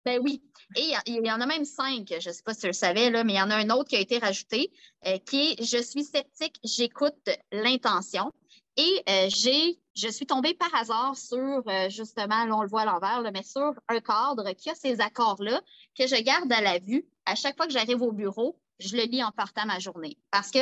Ben 0.05 0.21
oui. 0.21 0.43
Et 0.75 0.93
il 1.07 1.25
y 1.25 1.31
en 1.31 1.41
a 1.41 1.45
même 1.47 1.65
cinq, 1.65 2.07
je 2.09 2.29
ne 2.29 2.33
sais 2.33 2.43
pas 2.43 2.53
si 2.53 2.61
tu 2.61 2.67
le 2.67 2.73
savais, 2.73 3.09
là, 3.09 3.23
mais 3.23 3.33
il 3.33 3.37
y 3.37 3.41
en 3.41 3.49
a 3.49 3.55
un 3.55 3.69
autre 3.71 3.89
qui 3.89 3.95
a 3.95 3.99
été 3.99 4.19
rajouté, 4.19 4.71
euh, 5.07 5.17
qui 5.17 5.51
est 5.51 5.63
Je 5.63 5.81
suis 5.81 6.03
sceptique, 6.03 6.59
j'écoute 6.63 7.29
l'intention. 7.51 8.31
Et 8.79 9.03
j'ai, 9.29 9.79
je 9.95 10.07
suis 10.07 10.27
tombée 10.27 10.53
par 10.53 10.73
hasard 10.75 11.17
sur, 11.17 11.63
justement, 11.89 12.45
là, 12.45 12.55
on 12.55 12.61
le 12.61 12.67
voit 12.67 12.81
à 12.81 12.85
l'envers, 12.85 13.23
mais 13.33 13.41
sur 13.41 13.73
un 13.87 13.99
cadre 14.01 14.51
qui 14.51 14.69
a 14.69 14.75
ces 14.75 15.01
accords-là 15.01 15.59
que 15.97 16.05
je 16.05 16.21
garde 16.21 16.51
à 16.53 16.61
la 16.61 16.77
vue 16.77 17.03
à 17.25 17.33
chaque 17.33 17.57
fois 17.57 17.65
que 17.65 17.73
j'arrive 17.73 18.03
au 18.03 18.11
bureau 18.11 18.55
je 18.79 18.95
le 18.95 19.03
lis 19.03 19.23
en 19.23 19.31
partant 19.31 19.65
ma 19.65 19.79
journée. 19.79 20.17
Parce 20.31 20.51
que 20.51 20.59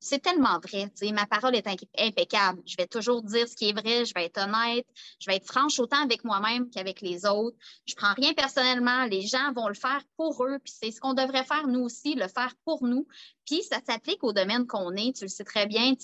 c'est 0.00 0.20
tellement 0.20 0.60
vrai. 0.60 0.92
Ma 1.12 1.26
parole 1.26 1.56
est 1.56 1.66
impeccable. 1.98 2.62
Je 2.66 2.76
vais 2.76 2.86
toujours 2.86 3.22
dire 3.22 3.48
ce 3.48 3.56
qui 3.56 3.68
est 3.68 3.72
vrai, 3.72 4.04
je 4.04 4.14
vais 4.14 4.26
être 4.26 4.38
honnête, 4.38 4.86
je 5.18 5.28
vais 5.28 5.36
être 5.36 5.46
franche 5.46 5.78
autant 5.80 6.02
avec 6.02 6.24
moi-même 6.24 6.70
qu'avec 6.70 7.00
les 7.00 7.26
autres. 7.26 7.56
Je 7.84 7.94
prends 7.94 8.14
rien 8.14 8.32
personnellement. 8.32 9.04
Les 9.06 9.22
gens 9.22 9.52
vont 9.52 9.66
le 9.66 9.74
faire 9.74 10.02
pour 10.16 10.44
eux. 10.44 10.58
Puis 10.62 10.72
c'est 10.80 10.90
ce 10.92 11.00
qu'on 11.00 11.14
devrait 11.14 11.44
faire 11.44 11.66
nous 11.66 11.80
aussi, 11.80 12.14
le 12.14 12.28
faire 12.28 12.54
pour 12.64 12.84
nous. 12.84 13.06
Puis 13.44 13.62
ça 13.64 13.80
s'applique 13.84 14.22
au 14.22 14.32
domaine 14.32 14.66
qu'on 14.66 14.94
est. 14.94 15.16
Tu 15.16 15.24
le 15.24 15.28
sais 15.28 15.44
très 15.44 15.66
bien. 15.66 15.94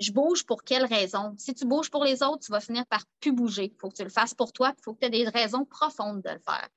Je 0.00 0.10
bouge 0.10 0.44
pour 0.44 0.64
quelle 0.64 0.84
raison? 0.84 1.34
Si 1.38 1.54
tu 1.54 1.64
bouges 1.64 1.90
pour 1.90 2.04
les 2.04 2.22
autres, 2.22 2.44
tu 2.44 2.50
vas 2.52 2.60
finir 2.60 2.86
par 2.86 3.04
plus 3.20 3.32
bouger. 3.32 3.70
Il 3.72 3.78
faut 3.80 3.88
que 3.88 3.96
tu 3.96 4.04
le 4.04 4.10
fasses 4.10 4.34
pour 4.34 4.52
toi. 4.52 4.74
Il 4.76 4.82
faut 4.82 4.94
que 4.94 5.00
tu 5.00 5.06
aies 5.06 5.10
des 5.10 5.28
raisons 5.28 5.64
profondes 5.64 6.22
de 6.22 6.30
le 6.30 6.40
faire. 6.40 6.68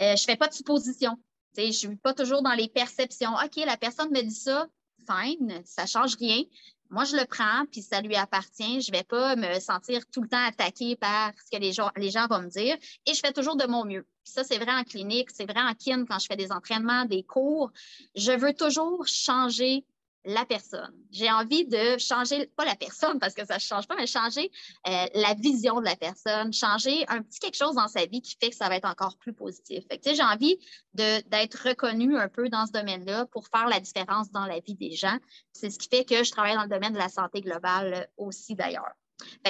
Euh, 0.00 0.16
je 0.16 0.22
ne 0.22 0.26
fais 0.26 0.36
pas 0.36 0.48
de 0.48 0.54
suppositions. 0.54 1.16
Je 1.56 1.62
ne 1.62 1.72
suis 1.72 1.96
pas 1.96 2.14
toujours 2.14 2.42
dans 2.42 2.52
les 2.52 2.68
perceptions. 2.68 3.34
OK, 3.34 3.56
la 3.64 3.76
personne 3.76 4.10
me 4.10 4.22
dit 4.22 4.34
ça, 4.34 4.68
fine, 5.10 5.62
ça 5.64 5.82
ne 5.82 5.88
change 5.88 6.16
rien. 6.16 6.42
Moi, 6.90 7.04
je 7.04 7.16
le 7.16 7.26
prends, 7.26 7.66
puis 7.70 7.82
ça 7.82 8.00
lui 8.00 8.16
appartient. 8.16 8.80
Je 8.80 8.90
ne 8.90 8.96
vais 8.96 9.04
pas 9.04 9.36
me 9.36 9.60
sentir 9.60 10.06
tout 10.10 10.22
le 10.22 10.28
temps 10.28 10.44
attaquée 10.46 10.96
par 10.96 11.32
ce 11.36 11.50
que 11.54 11.60
les 11.60 11.72
gens, 11.72 11.90
les 11.96 12.10
gens 12.10 12.26
vont 12.28 12.40
me 12.40 12.48
dire. 12.48 12.76
Et 13.06 13.12
je 13.12 13.20
fais 13.20 13.32
toujours 13.32 13.56
de 13.56 13.66
mon 13.66 13.84
mieux. 13.84 14.06
ça, 14.24 14.42
c'est 14.44 14.58
vrai 14.58 14.72
en 14.72 14.84
clinique, 14.84 15.30
c'est 15.30 15.44
vrai 15.44 15.60
en 15.60 15.74
kin 15.74 16.06
quand 16.06 16.18
je 16.18 16.26
fais 16.26 16.36
des 16.36 16.50
entraînements, 16.50 17.04
des 17.04 17.22
cours. 17.22 17.70
Je 18.14 18.32
veux 18.32 18.54
toujours 18.54 19.06
changer 19.06 19.84
la 20.28 20.44
personne. 20.44 20.92
J'ai 21.10 21.30
envie 21.30 21.64
de 21.64 21.96
changer, 21.96 22.46
pas 22.54 22.66
la 22.66 22.76
personne 22.76 23.18
parce 23.18 23.32
que 23.32 23.46
ça 23.46 23.54
ne 23.54 23.60
change 23.60 23.88
pas, 23.88 23.96
mais 23.96 24.06
changer 24.06 24.50
euh, 24.86 25.06
la 25.14 25.32
vision 25.34 25.80
de 25.80 25.86
la 25.86 25.96
personne, 25.96 26.52
changer 26.52 27.06
un 27.08 27.22
petit 27.22 27.40
quelque 27.40 27.56
chose 27.56 27.74
dans 27.74 27.88
sa 27.88 28.04
vie 28.04 28.20
qui 28.20 28.36
fait 28.38 28.50
que 28.50 28.56
ça 28.56 28.68
va 28.68 28.76
être 28.76 28.88
encore 28.88 29.16
plus 29.16 29.32
positif. 29.32 29.84
j'ai 30.04 30.22
envie 30.22 30.58
d'être 30.92 31.68
reconnue 31.68 32.18
un 32.18 32.28
peu 32.28 32.50
dans 32.50 32.66
ce 32.66 32.72
domaine-là 32.72 33.24
pour 33.26 33.48
faire 33.48 33.68
la 33.68 33.80
différence 33.80 34.30
dans 34.30 34.44
la 34.44 34.60
vie 34.60 34.74
des 34.74 34.92
gens. 34.92 35.16
C'est 35.52 35.70
ce 35.70 35.78
qui 35.78 35.88
fait 35.88 36.04
que 36.04 36.22
je 36.22 36.30
travaille 36.30 36.54
dans 36.54 36.64
le 36.64 36.68
domaine 36.68 36.92
de 36.92 36.98
la 36.98 37.08
santé 37.08 37.40
globale 37.40 38.08
aussi 38.18 38.54
d'ailleurs. 38.54 38.92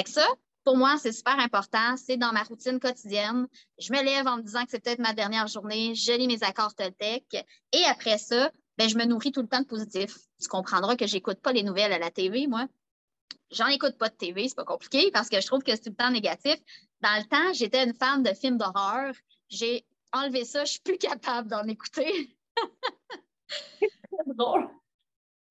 Ça, 0.07 0.27
pour 0.65 0.77
moi, 0.77 0.97
c'est 0.99 1.13
super 1.13 1.39
important. 1.41 1.97
C'est 1.97 2.17
dans 2.17 2.33
ma 2.33 2.45
routine 2.45 2.79
quotidienne. 2.79 3.49
Je 3.79 3.93
me 3.93 4.03
lève 4.03 4.29
en 4.29 4.37
me 4.37 4.43
disant 4.43 4.65
que 4.65 4.71
c'est 4.71 4.83
peut-être 4.83 5.01
ma 5.01 5.13
dernière 5.13 5.49
journée. 5.49 5.95
Je 5.95 6.13
lis 6.13 6.29
mes 6.29 6.43
accords 6.45 6.75
Toltec. 6.75 7.25
Et 7.73 7.85
après 7.87 8.19
ça, 8.19 8.53
ben, 8.79 8.89
je 8.89 8.97
me 8.97 9.05
nourris 9.05 9.33
tout 9.33 9.43
le 9.43 9.49
temps 9.49 9.61
de 9.61 9.67
positif. 9.67 10.17
Tu 10.41 10.49
comprendras 10.49 10.97
que 10.97 11.07
je 11.07 11.15
n'écoute 11.15 11.41
pas 11.41 11.53
les 11.53 11.65
nouvelles 11.65 11.93
à 11.93 11.99
la 11.99 12.13
TV, 12.13 12.47
moi. 12.47 12.67
J'en 13.51 13.67
écoute 13.67 13.99
pas 13.99 14.09
de 14.09 14.15
TV, 14.15 14.49
c'est 14.49 14.55
pas 14.55 14.65
compliqué 14.65 15.11
parce 15.11 15.29
que 15.29 15.41
je 15.41 15.47
trouve 15.47 15.63
que 15.63 15.73
c'est 15.73 15.83
tout 15.83 15.91
le 15.91 15.97
temps 15.97 16.11
négatif. 16.11 16.55
Dans 17.01 17.17
le 17.19 17.25
temps, 17.29 17.53
j'étais 17.55 17.85
une 17.85 17.95
fan 17.95 18.23
de 18.23 18.33
films 18.35 18.57
d'horreur. 18.57 19.13
J'ai 19.49 19.85
enlevé 20.13 20.45
ça, 20.45 20.65
je 20.65 20.73
suis 20.73 20.81
plus 20.81 20.99
capable 20.99 21.49
d'en 21.49 21.65
écouter. 21.65 22.37
c'est 23.81 24.37
drôle. 24.37 24.69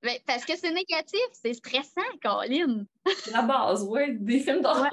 Ben, 0.02 0.16
parce 0.26 0.44
que 0.44 0.56
c'est 0.56 0.72
négatif, 0.72 1.20
c'est 1.32 1.54
stressant, 1.54 2.00
Colin. 2.22 2.86
la 3.32 3.42
base, 3.42 3.82
oui, 3.82 4.16
des 4.20 4.40
films 4.40 4.62
d'horreur. 4.62 4.90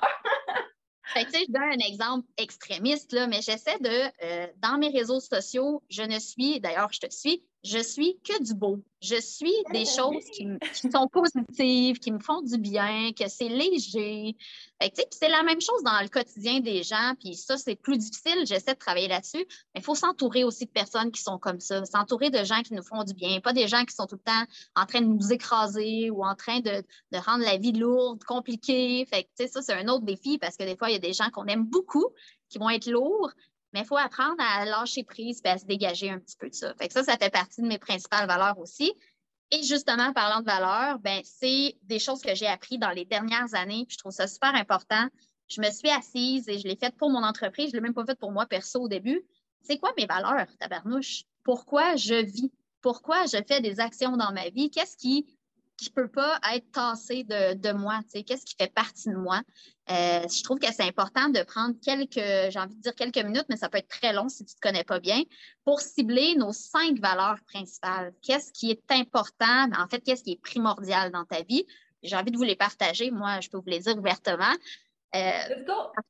Fait 1.14 1.26
que, 1.26 1.32
je 1.32 1.52
donne 1.52 1.62
un 1.64 1.88
exemple 1.88 2.28
extrémiste, 2.38 3.14
là, 3.14 3.28
mais 3.28 3.42
j'essaie 3.42 3.78
de, 3.80 4.26
euh, 4.26 4.48
dans 4.58 4.80
mes 4.80 4.90
réseaux 4.90 5.20
sociaux, 5.20 5.84
je 5.90 6.02
ne 6.02 6.18
suis, 6.18 6.60
d'ailleurs, 6.60 6.92
je 6.92 7.00
te 7.00 7.14
suis, 7.14 7.44
je 7.66 7.80
suis 7.80 8.20
que 8.24 8.44
du 8.44 8.54
beau. 8.54 8.80
Je 9.02 9.20
suis 9.20 9.54
des 9.72 9.86
choses 9.86 10.24
qui, 10.32 10.48
sont 10.92 11.08
positives, 11.08 11.98
qui 11.98 12.12
me 12.12 12.20
font 12.20 12.42
du 12.42 12.58
bien, 12.58 13.12
que 13.12 13.28
c'est 13.28 13.50
léger. 13.50 14.36
c'est 14.80 15.30
la 15.30 15.42
même 15.44 15.60
chose 15.60 15.84
dans 15.84 16.00
le 16.02 16.08
quotidien 16.08 16.60
des 16.60 16.84
gens, 16.84 17.14
puis 17.20 17.36
ça, 17.36 17.58
c'est 17.58 17.76
plus 17.76 17.98
difficile. 17.98 18.46
J'essaie 18.46 18.74
de 18.74 18.80
travailler 18.80 19.08
là-dessus, 19.08 19.46
mais 19.74 19.82
il 19.82 19.84
faut 19.84 19.96
s'entourer 19.96 20.44
aussi 20.44 20.66
de 20.66 20.72
personnes 20.72 21.12
qui 21.12 21.22
sont 21.22 21.40
comme 21.40 21.60
ça, 21.60 21.84
s'entourer 21.86 22.30
de 22.30 22.44
gens 22.44 22.62
qui 22.62 22.74
nous 22.74 22.84
font 22.84 23.04
du 23.04 23.14
bien, 23.14 23.40
pas 23.42 23.54
des 23.54 23.68
gens 23.68 23.84
qui 23.84 23.96
sont 23.96 24.06
tout 24.06 24.16
le 24.16 24.32
temps 24.32 24.46
en 24.76 24.86
train 24.86 25.02
de 25.02 25.08
nous 25.08 25.34
écraser 25.34 26.10
ou 26.12 26.24
en 26.24 26.36
train 26.36 26.60
de, 26.60 26.84
rendre 27.18 27.44
la 27.44 27.58
vie 27.58 27.74
lourde, 27.74 28.24
compliquée. 28.24 29.06
Fait 29.12 29.24
que, 29.24 29.48
ça, 29.48 29.62
c'est 29.62 29.74
un 29.74 29.88
autre 29.88 30.06
défi 30.06 30.38
parce 30.38 30.56
que 30.56 30.64
des 30.64 30.78
fois, 30.78 30.90
il 30.90 30.94
y 30.94 30.98
a 30.98 31.00
des 31.00 31.14
gens 31.14 31.30
qu'on 31.32 31.46
aime 31.46 31.66
beaucoup 31.66 32.06
qui 32.50 32.60
vont 32.60 32.70
être 32.70 32.88
lourds, 32.88 33.32
mais 33.76 33.82
il 33.82 33.86
faut 33.86 33.98
apprendre 33.98 34.38
à 34.40 34.64
lâcher 34.64 35.04
prise 35.04 35.42
et 35.44 35.50
à 35.50 35.58
se 35.58 35.66
dégager 35.66 36.10
un 36.10 36.18
petit 36.18 36.38
peu 36.38 36.50
de 36.50 36.56
ça. 36.56 36.74
Fait 36.76 36.88
que 36.88 36.94
ça, 36.94 37.04
ça 37.04 37.18
fait 37.18 37.30
partie 37.30 37.62
de 37.62 37.68
mes 37.68 37.78
principales 37.78 38.26
valeurs 38.26 38.58
aussi. 38.58 38.94
Et 39.52 39.64
justement, 39.64 40.14
parlant 40.14 40.40
de 40.40 40.46
valeurs, 40.46 40.98
ben, 41.00 41.22
c'est 41.26 41.76
des 41.84 42.00
choses 42.00 42.22
que 42.22 42.34
j'ai 42.36 42.48
apprises 42.48 42.80
dans 42.80 42.92
les 42.92 43.04
dernières 43.04 43.54
années, 43.54 43.84
puis 43.86 43.96
je 43.96 43.98
trouve 43.98 44.14
ça 44.14 44.28
super 44.28 44.56
important. 44.56 45.10
Je 45.50 45.60
me 45.60 45.70
suis 45.72 45.90
assise 45.90 46.48
et 46.48 46.58
je 46.58 46.66
l'ai 46.70 46.78
faite 46.78 46.96
pour 46.96 47.10
mon 47.10 47.22
entreprise, 47.22 47.72
je 47.72 47.76
ne 47.76 47.82
l'ai 47.82 47.82
même 47.82 47.94
pas 47.94 48.06
faite 48.06 48.18
pour 48.18 48.32
moi 48.32 48.46
perso 48.46 48.80
au 48.80 48.88
début. 48.88 49.22
C'est 49.62 49.78
quoi 49.78 49.92
mes 49.98 50.06
valeurs, 50.06 50.48
tabarnouche? 50.58 51.24
Pourquoi 51.44 51.98
je 51.98 52.16
vis? 52.16 52.54
Pourquoi 52.80 53.26
je 53.26 53.44
fais 53.46 53.60
des 53.60 53.82
actions 53.82 54.16
dans 54.16 54.32
ma 54.32 54.48
vie? 54.48 54.72
Qu'est-ce 54.72 54.96
qui 54.96 55.35
qui 55.78 55.90
ne 55.90 55.94
peut 55.94 56.08
pas 56.08 56.40
être 56.54 56.72
tassé 56.72 57.24
de, 57.24 57.54
de 57.54 57.72
moi. 57.72 58.00
Qu'est-ce 58.12 58.46
qui 58.46 58.56
fait 58.60 58.74
partie 58.74 59.10
de 59.10 59.16
moi? 59.16 59.42
Euh, 59.92 60.28
je 60.28 60.44
trouve 60.44 60.58
que 60.60 60.72
c'est 60.74 60.84
important 60.84 61.30
de 61.30 61.44
prendre 61.44 61.76
quelques, 61.84 62.16
j'ai 62.16 62.60
envie 62.60 62.76
de 62.76 62.82
dire 62.82 62.96
quelques 62.96 63.24
minutes, 63.24 63.46
mais 63.50 63.58
ça 63.58 63.70
peut 63.70 63.78
être 63.78 63.88
très 63.88 64.14
long 64.14 64.30
si 64.30 64.46
tu 64.46 64.54
ne 64.54 64.56
te 64.56 64.62
connais 64.62 64.84
pas 64.84 65.00
bien, 65.00 65.22
pour 65.64 65.80
cibler 65.80 66.36
nos 66.36 66.54
cinq 66.54 67.00
valeurs 67.00 67.38
principales. 67.48 68.14
Qu'est-ce 68.22 68.52
qui 68.52 68.72
est 68.72 68.92
important? 68.92 69.70
En 69.78 69.88
fait, 69.88 70.02
qu'est-ce 70.02 70.24
qui 70.24 70.32
est 70.34 70.42
primordial 70.42 71.12
dans 71.12 71.26
ta 71.26 71.44
vie? 71.44 71.66
J'ai 72.02 72.16
envie 72.16 72.32
de 72.32 72.38
vous 72.38 72.44
les 72.44 72.56
partager. 72.56 73.12
Moi, 73.12 73.40
je 73.42 73.50
peux 73.50 73.58
vous 73.58 73.70
les 73.70 73.80
dire 73.80 73.98
ouvertement. 73.98 74.54
Euh, 75.16 75.20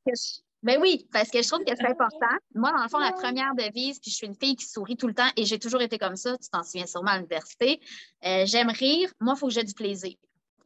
Let's 0.06 0.44
ben 0.66 0.82
oui, 0.82 1.08
parce 1.14 1.30
que 1.30 1.44
je 1.44 1.48
trouve 1.48 1.64
que 1.64 1.76
c'est 1.76 1.86
important. 1.88 2.36
Moi, 2.56 2.72
dans 2.72 2.82
le 2.82 2.90
fond, 2.90 2.98
la 2.98 3.12
première 3.12 3.54
devise, 3.54 4.00
puis 4.00 4.10
je 4.10 4.16
suis 4.16 4.26
une 4.26 4.36
fille 4.36 4.56
qui 4.56 4.66
sourit 4.66 4.98
tout 4.98 5.08
le 5.08 5.14
temps 5.14 5.30
et 5.38 5.46
j'ai 5.46 5.60
toujours 5.60 5.82
été 5.82 6.00
comme 6.00 6.16
ça, 6.16 6.36
tu 6.40 6.50
t'en 6.50 6.64
souviens 6.64 6.88
sûrement 6.88 7.12
à 7.12 7.18
l'université. 7.18 7.80
Euh, 8.26 8.46
j'aime 8.48 8.70
rire, 8.70 9.14
moi, 9.20 9.36
il 9.38 9.40
faut 9.40 9.48
que 9.48 9.54
j'ai 9.54 9.64
du 9.64 9.76
plaisir. 9.76 10.16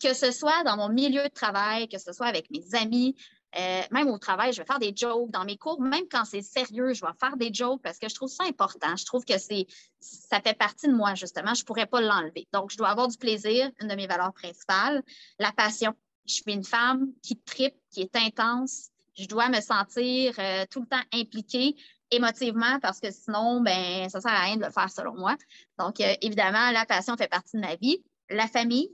Que 0.01 0.13
ce 0.13 0.31
soit 0.31 0.63
dans 0.63 0.77
mon 0.77 0.87
milieu 0.87 1.23
de 1.23 1.27
travail, 1.33 1.89
que 1.89 1.97
ce 1.97 2.13
soit 2.13 2.27
avec 2.27 2.49
mes 2.49 2.63
amis, 2.75 3.13
euh, 3.57 3.81
même 3.91 4.07
au 4.07 4.17
travail, 4.17 4.53
je 4.53 4.61
vais 4.61 4.65
faire 4.65 4.79
des 4.79 4.93
jokes. 4.95 5.31
Dans 5.31 5.43
mes 5.43 5.57
cours, 5.57 5.81
même 5.81 6.07
quand 6.09 6.23
c'est 6.23 6.43
sérieux, 6.43 6.93
je 6.93 7.01
vais 7.01 7.11
faire 7.19 7.35
des 7.35 7.53
jokes 7.53 7.81
parce 7.81 7.99
que 7.99 8.07
je 8.07 8.15
trouve 8.15 8.29
ça 8.29 8.45
important. 8.45 8.95
Je 8.95 9.03
trouve 9.03 9.25
que 9.25 9.37
c'est, 9.37 9.67
ça 9.99 10.39
fait 10.39 10.57
partie 10.57 10.87
de 10.87 10.93
moi, 10.93 11.13
justement. 11.15 11.53
Je 11.53 11.63
ne 11.63 11.65
pourrais 11.65 11.87
pas 11.87 11.99
l'enlever. 11.99 12.47
Donc, 12.53 12.71
je 12.71 12.77
dois 12.77 12.87
avoir 12.87 13.09
du 13.09 13.17
plaisir, 13.17 13.69
une 13.81 13.89
de 13.89 13.95
mes 13.95 14.07
valeurs 14.07 14.31
principales. 14.31 15.03
La 15.39 15.51
passion. 15.51 15.93
Je 16.25 16.35
suis 16.35 16.53
une 16.53 16.63
femme 16.63 17.07
qui 17.21 17.35
tripe, 17.37 17.75
qui 17.91 18.01
est 18.01 18.15
intense, 18.15 18.91
je 19.19 19.27
dois 19.27 19.49
me 19.49 19.59
sentir 19.59 20.33
euh, 20.39 20.65
tout 20.71 20.81
le 20.81 20.87
temps 20.87 21.01
impliquée 21.13 21.75
émotivement 22.11 22.79
parce 22.79 22.99
que 22.99 23.11
sinon, 23.11 23.61
ben, 23.61 24.09
ça 24.09 24.19
ne 24.19 24.21
sert 24.21 24.31
à 24.31 24.43
rien 24.43 24.57
de 24.57 24.65
le 24.65 24.71
faire 24.71 24.89
selon 24.89 25.13
moi. 25.13 25.35
Donc, 25.77 25.99
euh, 25.99 26.13
évidemment, 26.21 26.71
la 26.71 26.85
passion 26.85 27.17
fait 27.17 27.27
partie 27.27 27.57
de 27.57 27.61
ma 27.61 27.75
vie. 27.75 28.01
La 28.29 28.47
famille, 28.47 28.89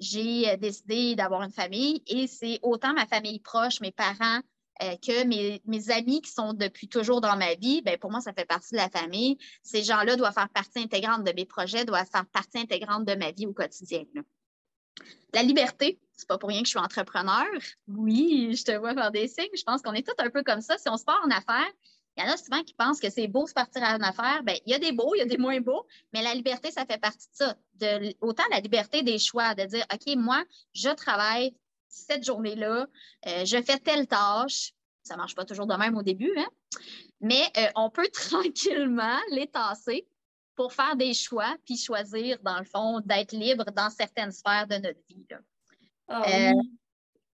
j'ai 0.00 0.50
euh, 0.50 0.56
décidé 0.56 1.14
d'avoir 1.14 1.42
une 1.42 1.52
famille 1.52 2.02
et 2.08 2.26
c'est 2.26 2.58
autant 2.62 2.92
ma 2.92 3.06
famille 3.06 3.38
proche, 3.38 3.80
mes 3.80 3.92
parents, 3.92 4.40
que 4.80 5.24
mes, 5.24 5.90
amis 5.90 6.20
qui 6.20 6.30
sont 6.30 6.52
depuis 6.52 6.86
toujours 6.86 7.20
dans 7.20 7.36
ma 7.36 7.56
vie, 7.56 7.82
ben 7.82 7.98
pour 7.98 8.12
moi, 8.12 8.20
ça 8.20 8.32
fait 8.32 8.44
partie 8.44 8.74
de 8.74 8.76
la 8.76 8.88
famille. 8.88 9.36
Ces 9.64 9.82
gens-là 9.82 10.14
doivent 10.14 10.32
faire 10.32 10.48
partie 10.50 10.78
intégrante 10.78 11.24
de 11.24 11.32
mes 11.32 11.46
projets, 11.46 11.84
doivent 11.84 12.06
faire 12.08 12.26
partie 12.26 12.58
intégrante 12.58 13.04
de 13.04 13.16
ma 13.16 13.32
vie 13.32 13.46
au 13.46 13.52
quotidien. 13.52 14.04
La 15.34 15.42
liberté, 15.42 15.98
c'est 16.18 16.28
pas 16.28 16.36
pour 16.36 16.48
rien 16.48 16.60
que 16.60 16.66
je 16.66 16.70
suis 16.70 16.78
entrepreneur. 16.78 17.46
Oui, 17.86 18.54
je 18.54 18.64
te 18.64 18.72
vois 18.72 18.92
faire 18.92 19.12
des 19.12 19.28
signes. 19.28 19.48
Je 19.56 19.62
pense 19.62 19.82
qu'on 19.82 19.94
est 19.94 20.06
tous 20.06 20.20
un 20.22 20.30
peu 20.30 20.42
comme 20.42 20.60
ça. 20.60 20.76
Si 20.76 20.88
on 20.88 20.96
se 20.96 21.04
part 21.04 21.22
en 21.24 21.30
affaires, 21.30 21.72
il 22.16 22.24
y 22.24 22.28
en 22.28 22.32
a 22.32 22.36
souvent 22.36 22.62
qui 22.64 22.74
pensent 22.74 22.98
que 22.98 23.08
c'est 23.08 23.28
beau 23.28 23.46
se 23.46 23.54
partir 23.54 23.82
en 23.82 24.00
affaires. 24.00 24.42
Bien, 24.42 24.56
il 24.66 24.72
y 24.72 24.74
a 24.74 24.80
des 24.80 24.90
beaux, 24.90 25.14
il 25.14 25.18
y 25.18 25.22
a 25.22 25.26
des 25.26 25.38
moins 25.38 25.60
beaux, 25.60 25.86
mais 26.12 26.20
la 26.20 26.34
liberté, 26.34 26.72
ça 26.72 26.84
fait 26.84 26.98
partie 26.98 27.28
de 27.28 27.34
ça. 27.34 27.56
Autant 28.20 28.42
la 28.50 28.58
liberté 28.58 29.04
des 29.04 29.20
choix, 29.20 29.54
de 29.54 29.62
dire, 29.64 29.86
OK, 29.94 30.16
moi, 30.16 30.44
je 30.74 30.90
travaille 30.90 31.54
cette 31.88 32.24
journée-là, 32.24 32.88
euh, 33.26 33.44
je 33.44 33.62
fais 33.62 33.78
telle 33.78 34.08
tâche. 34.08 34.72
Ça 35.04 35.14
ne 35.14 35.18
marche 35.18 35.36
pas 35.36 35.44
toujours 35.44 35.66
de 35.66 35.74
même 35.76 35.96
au 35.96 36.02
début, 36.02 36.32
hein? 36.36 36.48
mais 37.20 37.42
euh, 37.56 37.68
on 37.76 37.90
peut 37.90 38.08
tranquillement 38.12 39.18
les 39.30 39.46
tasser 39.46 40.06
pour 40.56 40.72
faire 40.72 40.96
des 40.96 41.14
choix, 41.14 41.56
puis 41.64 41.76
choisir, 41.76 42.36
dans 42.42 42.58
le 42.58 42.64
fond, 42.64 43.00
d'être 43.04 43.32
libre 43.32 43.64
dans 43.76 43.90
certaines 43.90 44.32
sphères 44.32 44.66
de 44.66 44.74
notre 44.74 44.98
vie. 45.08 45.24
Ah, 46.08 46.22
euh, 46.26 46.52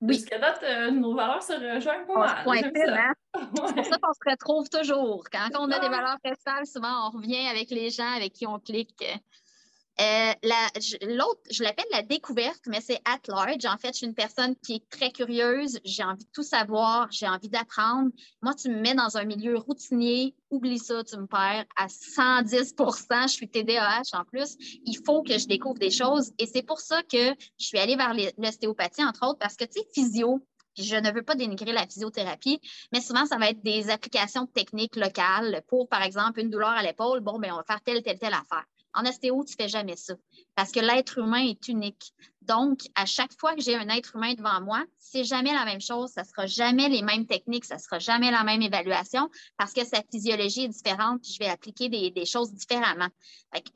oui. 0.02 0.16
Jusqu'à 0.16 0.40
date, 0.40 0.64
euh, 0.64 0.92
nos 0.92 1.14
valeurs 1.14 1.44
se 1.44 1.54
rejoignent 1.54 2.06
pas 2.08 2.44
mal. 2.44 2.44
Hein? 2.48 3.14
C'est 3.68 3.76
pour 3.76 3.86
ça 3.86 3.98
qu'on 4.02 4.14
se 4.14 4.30
retrouve 4.30 4.70
toujours. 4.70 5.24
Quand 5.32 5.50
on 5.60 5.70
a 5.70 5.80
des 5.80 5.90
valeurs 5.90 6.18
principales, 6.24 6.66
souvent, 6.66 7.08
on 7.08 7.18
revient 7.18 7.48
avec 7.48 7.70
les 7.70 7.92
gens 7.92 8.12
avec 8.16 8.34
qui 8.34 8.48
on 8.48 8.60
clique. 8.60 9.06
Euh, 10.02 10.34
l'autre, 11.04 11.42
je 11.52 11.62
l'appelle 11.64 11.86
la 11.92 12.02
découverte, 12.02 12.62
mais 12.66 12.82
c'est 12.82 13.00
at 13.06 13.20
large. 13.28 13.66
En 13.66 13.78
fait, 13.78 13.90
je 13.90 13.98
suis 13.98 14.08
une 14.08 14.16
personne 14.16 14.56
qui 14.56 14.76
est 14.76 14.90
très 14.90 15.12
curieuse. 15.12 15.80
J'ai 15.86 16.04
envie 16.04 16.24
de 16.24 16.30
tout 16.34 16.44
savoir. 16.44 17.08
J'ai 17.12 17.28
envie 17.28 17.50
d'apprendre. 17.50 18.10
Moi, 18.42 18.56
tu 18.56 18.70
me 18.70 18.82
mets 18.82 18.96
dans 18.96 19.18
un 19.18 19.26
milieu 19.26 19.58
routinier. 19.58 20.34
Oublie 20.50 20.80
ça, 20.80 21.04
tu 21.04 21.18
me 21.18 21.28
perds 21.28 21.66
à 21.76 21.88
110% 21.88 23.28
Je 23.28 23.34
suis 23.34 23.48
TDAH 23.48 24.14
en 24.14 24.26
plus. 24.26 24.58
Il 24.86 24.98
faut 25.06 25.22
que 25.22 25.38
je 25.38 25.46
découvre 25.46 25.78
des 25.78 25.92
choses. 25.92 26.32
Et 26.40 26.48
c'est 26.48 26.64
pour 26.64 26.80
ça 26.80 27.04
que 27.04 27.36
je 27.60 27.66
suis 27.66 27.78
allée 27.78 27.96
vers 27.96 28.16
l'ostéopathie, 28.38 29.04
entre 29.04 29.28
autres, 29.28 29.40
parce 29.40 29.56
que, 29.56 29.66
tu 29.66 29.82
sais, 29.82 29.88
physio, 29.94 30.42
je 30.78 30.96
ne 30.96 31.12
veux 31.12 31.22
pas 31.22 31.36
dénigrer 31.36 31.74
la 31.74 31.86
physiothérapie, 31.86 32.60
mais 32.92 33.02
souvent, 33.02 33.26
ça 33.26 33.38
va 33.38 33.50
être 33.50 33.62
des 33.62 33.90
applications 33.90 34.48
techniques 34.48 34.96
locales 34.96 35.62
pour, 35.68 35.90
par 35.90 36.02
exemple, 36.02 36.40
une 36.40 36.50
douleur 36.50 36.70
à 36.70 36.82
l'épaule. 36.82 37.20
Bon, 37.20 37.38
bien, 37.38 37.54
on 37.54 37.58
va 37.58 37.64
faire 37.64 37.82
telle, 37.82 38.02
telle, 38.02 38.18
telle 38.18 38.34
affaire. 38.34 38.66
En 38.94 39.06
ostéo, 39.06 39.44
tu 39.44 39.54
ne 39.54 39.64
fais 39.64 39.70
jamais 39.70 39.96
ça 39.96 40.16
parce 40.56 40.72
que 40.72 40.80
l'être 40.80 41.18
humain 41.18 41.44
est 41.44 41.68
unique. 41.68 42.14
Donc, 42.42 42.82
à 42.96 43.06
chaque 43.06 43.32
fois 43.40 43.56
que 43.56 43.62
j'ai 43.62 43.76
un 43.76 43.88
être 43.90 44.16
humain 44.16 44.34
devant 44.34 44.62
moi, 44.62 44.84
c'est 44.98 45.24
jamais 45.24 45.54
la 45.54 45.66
même 45.66 45.80
chose, 45.80 46.12
ça 46.12 46.22
ne 46.24 46.28
sera 46.28 46.46
jamais 46.48 46.90
les 46.90 47.02
mêmes 47.02 47.26
techniques, 47.26 47.66
ça 47.66 47.76
ne 47.76 47.80
sera 47.80 48.00
jamais 48.00 48.32
la 48.32 48.44
même 48.44 48.62
évaluation 48.62 49.30
parce 49.58 49.74
que 49.74 49.86
sa 49.86 50.02
physiologie 50.12 50.66
est 50.66 50.70
différente, 50.70 51.22
puis 51.22 51.34
je 51.34 51.40
vais 51.40 51.50
appliquer 51.50 51.90
des, 51.90 52.26
choses 52.26 52.54
différemment. 52.54 53.08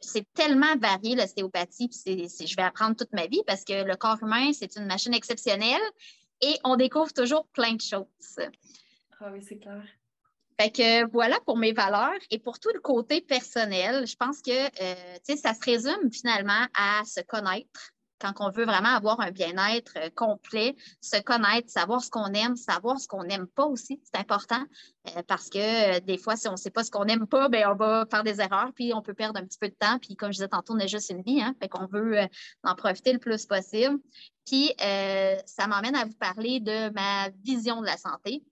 C'est 0.02 0.32
tellement 0.34 0.76
varié 0.78 1.16
l'ostéopathie, 1.16 1.88
puis 1.88 2.28
je 2.48 2.56
vais 2.56 2.64
apprendre 2.64 2.96
toute 2.96 3.14
ma 3.14 3.28
vie 3.28 3.42
parce 3.48 3.64
que 3.64 3.84
le 3.84 3.96
corps 3.96 4.22
humain, 4.22 4.52
c'est 4.54 4.76
une 4.76 4.86
machine 4.86 5.14
exceptionnelle 5.14 5.82
et 6.42 6.58
on 6.64 6.76
découvre 6.76 7.14
toujours 7.14 7.48
plein 7.48 7.74
de 7.74 7.82
choses. 7.82 8.06
Ah 9.20 9.30
oui, 9.32 9.42
c'est 9.42 9.58
clair. 9.58 9.84
Fait 10.60 10.72
que 10.72 11.12
voilà 11.12 11.38
pour 11.46 11.58
mes 11.58 11.74
valeurs. 11.74 12.20
Et 12.32 12.40
pour 12.40 12.60
tout 12.60 12.72
le 12.74 12.80
côté 12.80 13.22
personnel, 13.22 14.08
je 14.08 14.16
pense 14.16 14.42
que 14.42 14.52
euh, 14.52 15.36
ça 15.36 15.54
se 15.54 15.64
résume 15.64 16.12
finalement 16.12 16.66
à 16.78 17.04
se 17.06 17.22
connaître 17.22 17.92
quand 18.20 18.34
on 18.40 18.50
veut 18.50 18.66
vraiment 18.66 18.96
avoir 18.96 19.20
un 19.20 19.32
bien-être 19.32 19.94
euh, 19.98 20.10
complet, 20.16 20.76
se 21.02 21.22
connaître, 21.22 21.70
savoir 21.70 22.02
ce 22.02 22.10
qu'on 22.10 22.28
aime, 22.28 22.56
savoir 22.56 23.00
ce 23.00 23.08
qu'on 23.08 23.24
n'aime 23.24 23.48
pas 23.48 23.66
aussi, 23.66 24.02
c'est 24.04 24.20
important 24.20 24.64
euh, 25.10 25.22
parce 25.28 25.50
que 25.50 26.00
des 26.00 26.18
fois, 26.18 26.36
si 26.36 26.48
on 26.48 26.54
ne 26.54 26.58
sait 26.58 26.72
pas 26.72 26.84
ce 26.84 26.92
qu'on 26.92 27.06
n'aime 27.06 27.28
pas, 27.28 27.50
bien, 27.50 27.72
on 27.72 27.76
va 27.76 28.06
faire 28.10 28.24
des 28.24 28.40
erreurs, 28.42 28.72
puis 28.74 28.94
on 28.94 29.02
peut 29.02 29.14
perdre 29.14 29.40
un 29.40 29.46
petit 29.46 29.60
peu 29.60 29.68
de 29.68 29.76
temps. 29.78 30.00
Puis 30.00 30.16
comme 30.16 30.30
je 30.30 30.38
disais 30.38 30.48
tantôt, 30.48 30.74
on 30.74 30.80
a 30.80 30.88
juste 30.88 31.10
une 31.10 31.22
vie, 31.22 31.42
hein, 31.42 31.54
fait 31.62 31.68
qu'on 31.68 31.88
veut 31.88 32.20
en 32.64 32.76
profiter 32.76 33.12
le 33.14 33.20
plus 33.20 33.46
possible. 33.46 34.00
Puis 34.46 34.74
ça 34.78 35.68
m'emmène 35.68 35.96
à 35.96 36.06
vous 36.06 36.14
parler 36.14 36.60
de 36.60 36.90
ma 36.94 37.30
vision 37.44 37.82
de 37.82 37.86
la 37.86 37.98
santé. 37.98 38.44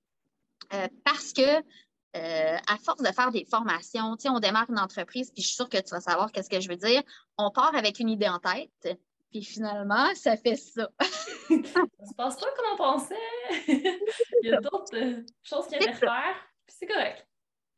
parce 1.03 1.33
que 1.33 1.63
euh, 2.15 2.57
à 2.67 2.77
force 2.77 3.01
de 3.01 3.11
faire 3.11 3.31
des 3.31 3.45
formations, 3.45 4.15
on 4.25 4.39
démarre 4.39 4.69
une 4.69 4.79
entreprise, 4.79 5.31
puis 5.31 5.41
je 5.41 5.47
suis 5.47 5.55
sûre 5.55 5.69
que 5.69 5.77
tu 5.77 5.89
vas 5.89 6.01
savoir 6.01 6.31
qu'est-ce 6.31 6.49
que 6.49 6.59
je 6.59 6.69
veux 6.69 6.75
dire. 6.75 7.01
On 7.37 7.49
part 7.49 7.75
avec 7.75 7.99
une 7.99 8.09
idée 8.09 8.27
en 8.27 8.39
tête, 8.39 8.99
puis 9.31 9.43
finalement, 9.43 10.13
ça 10.13 10.37
fait 10.37 10.55
ça. 10.55 10.89
ça 10.99 11.07
se 11.49 12.13
passe 12.15 12.39
pas 12.39 12.47
comme 12.55 12.73
on 12.73 12.77
pensait? 12.77 13.15
Il 13.67 14.49
y 14.49 14.53
a 14.53 14.61
d'autres 14.61 14.95
euh, 14.95 15.23
choses 15.41 15.67
qu'il 15.67 15.81
y 15.81 15.87
a 15.87 15.91
à 15.91 15.93
faire, 15.93 16.35
puis 16.67 16.75
c'est 16.79 16.87
correct. 16.87 17.25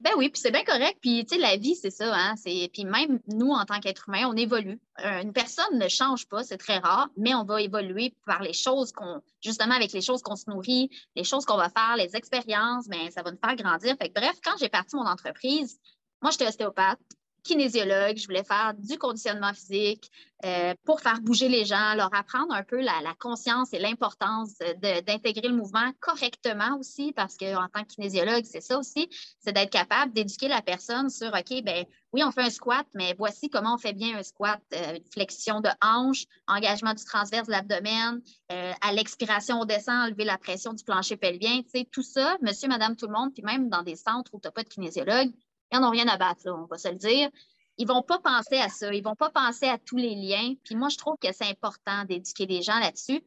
Ben 0.02 0.12
oui, 0.18 0.30
puis 0.30 0.42
c'est 0.42 0.52
bien 0.52 0.64
correct. 0.64 0.98
Puis, 1.02 1.26
tu 1.26 1.36
sais, 1.36 1.42
la 1.42 1.56
vie, 1.56 1.76
c'est 1.76 1.90
ça. 1.90 2.14
Hein? 2.14 2.36
Puis 2.44 2.84
même 2.84 3.20
nous, 3.28 3.50
en 3.50 3.64
tant 3.66 3.80
qu'être 3.80 4.10
humain, 4.10 4.28
on 4.28 4.36
évolue. 4.36 4.80
Euh, 5.06 5.22
une 5.22 5.32
personne 5.32 5.80
ne 5.80 5.88
change 5.88 6.28
pas, 6.28 6.44
c'est 6.44 6.58
très 6.58 6.80
rare, 6.80 7.08
mais 7.18 7.34
on 7.34 7.46
va 7.46 7.62
évoluer 7.62 8.14
par 8.26 8.42
les 8.42 8.54
choses 8.54 8.92
qu'on, 8.92 9.22
justement, 9.42 9.74
avec 9.74 9.94
les 9.94 10.02
choses 10.02 10.22
qu'on 10.22 10.36
se 10.36 10.50
nourrit, 10.50 10.90
les 11.16 11.24
choses 11.24 11.46
qu'on 11.46 11.58
va 11.58 11.70
faire, 11.70 11.96
les 11.98 12.16
expériences, 12.16 12.88
ben 12.88 13.10
ça 13.10 13.24
va 13.24 13.32
nous 13.32 13.40
faire 13.44 13.56
grandir. 13.56 13.96
Fait 13.98 14.10
que, 14.10 14.20
bref, 14.20 14.36
quand 14.44 14.58
j'ai 14.60 14.70
parti 14.70 14.96
mon 14.96 15.06
entreprise, 15.06 15.80
moi, 16.22 16.32
j'étais 16.32 16.48
ostéopathe. 16.48 17.00
Kinésiologue, 17.46 18.18
je 18.18 18.26
voulais 18.26 18.44
faire 18.44 18.74
du 18.78 18.98
conditionnement 18.98 19.54
physique 19.54 20.12
euh, 20.44 20.74
pour 20.84 21.00
faire 21.00 21.22
bouger 21.22 21.48
les 21.48 21.64
gens, 21.64 21.94
leur 21.96 22.14
apprendre 22.14 22.54
un 22.54 22.64
peu 22.64 22.82
la, 22.82 23.14
conscience 23.20 23.72
et 23.72 23.80
l'importance 23.80 24.58
d'intégrer 24.82 25.48
le 25.48 25.56
mouvement 25.56 25.92
correctement 26.00 26.78
aussi, 26.80 27.14
parce 27.14 27.38
qu'en 27.38 27.68
tant 27.74 27.84
que 27.84 27.94
kinésiologue, 27.96 28.44
c'est 28.46 28.62
ça 28.62 28.78
aussi, 28.78 29.10
c'est 29.40 29.54
d'être 29.54 29.72
capable 29.72 30.12
d'éduquer 30.12 30.48
la 30.48 30.62
personne 30.62 31.10
sur, 31.10 31.28
OK, 31.28 31.64
ben 31.64 31.86
oui, 32.14 32.24
on 32.24 32.32
fait 32.32 32.44
un 32.44 32.50
squat, 32.50 32.86
mais 32.94 33.16
voici 33.18 33.50
comment 33.50 33.76
on 33.76 33.78
fait 33.78 33.94
bien 33.94 34.18
un 34.18 34.24
squat. 34.24 34.62
Euh, 34.74 35.00
flexion 35.14 35.62
de 35.62 35.70
hanche, 35.82 36.26
engagement 36.48 36.94
du 36.94 37.04
transverse 37.06 37.48
de 37.48 37.52
l'abdomen, 37.52 38.22
euh, 38.52 38.74
à 38.82 38.92
l'expiration, 38.92 39.62
on 39.62 39.66
descend, 39.66 40.08
enlever 40.08 40.26
la 40.26 40.38
pression 40.38 40.74
du 40.74 40.84
plancher 40.84 41.18
pelvien, 41.18 41.62
tu 41.62 41.80
sais, 41.80 41.88
tout 41.92 42.04
ça, 42.04 42.38
monsieur, 42.42 42.68
madame, 42.68 42.96
tout 42.96 43.08
le 43.08 43.14
monde, 43.14 43.34
puis 43.34 43.44
même 43.44 43.70
dans 43.70 43.84
des 43.84 43.96
centres 43.96 44.32
où 44.34 44.40
tu 44.40 44.48
n'as 44.48 44.52
pas 44.52 44.64
de 44.64 44.70
kinésiologue, 44.70 45.32
ils 45.72 45.80
n'en 45.80 45.88
ont 45.88 45.92
rien 45.92 46.08
à 46.08 46.18
battre, 46.18 46.44
on 46.48 46.66
va 46.66 46.78
se 46.78 46.90
le 46.90 46.96
dire. 46.96 47.30
Ils 47.78 47.88
ne 47.88 47.94
vont 47.94 48.02
pas 48.02 48.20
penser 48.20 48.58
à 48.58 48.70
ça. 48.70 48.94
Ils 48.94 49.00
ne 49.00 49.04
vont 49.04 49.16
pas 49.16 49.30
penser 49.30 49.68
à 49.68 49.78
tous 49.78 49.98
les 49.98 50.16
liens. 50.16 50.54
Puis 50.64 50.76
moi, 50.76 50.90
je 50.90 50.98
trouve 50.98 51.16
que 51.22 51.32
c'est 51.34 51.50
important 51.50 52.06
d'éduquer 52.06 52.46
les 52.46 52.62
gens 52.62 52.80
là-dessus. 52.80 53.22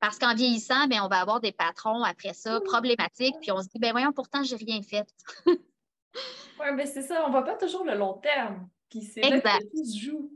Parce 0.00 0.18
qu'en 0.18 0.34
vieillissant, 0.34 0.88
bien, 0.88 1.04
on 1.04 1.08
va 1.08 1.20
avoir 1.20 1.40
des 1.40 1.52
patrons 1.52 2.02
après 2.02 2.34
ça 2.34 2.60
problématiques, 2.60 3.36
puis 3.40 3.52
on 3.52 3.62
se 3.62 3.68
dit, 3.68 3.78
ben 3.78 3.92
voyons, 3.92 4.12
pourtant, 4.12 4.42
j'ai 4.42 4.56
rien 4.56 4.82
fait. 4.82 5.06
oui, 5.46 6.66
mais 6.74 6.86
c'est 6.86 7.02
ça, 7.02 7.22
on 7.22 7.28
ne 7.28 7.32
voit 7.32 7.44
pas 7.44 7.54
toujours 7.54 7.84
le 7.84 7.94
long 7.94 8.14
terme. 8.14 8.68
Puis 8.90 9.02
c'est 9.02 9.20
là 9.20 9.40
que 9.40 9.70
tout 9.70 9.84
se 9.84 9.96
joue. 9.96 10.32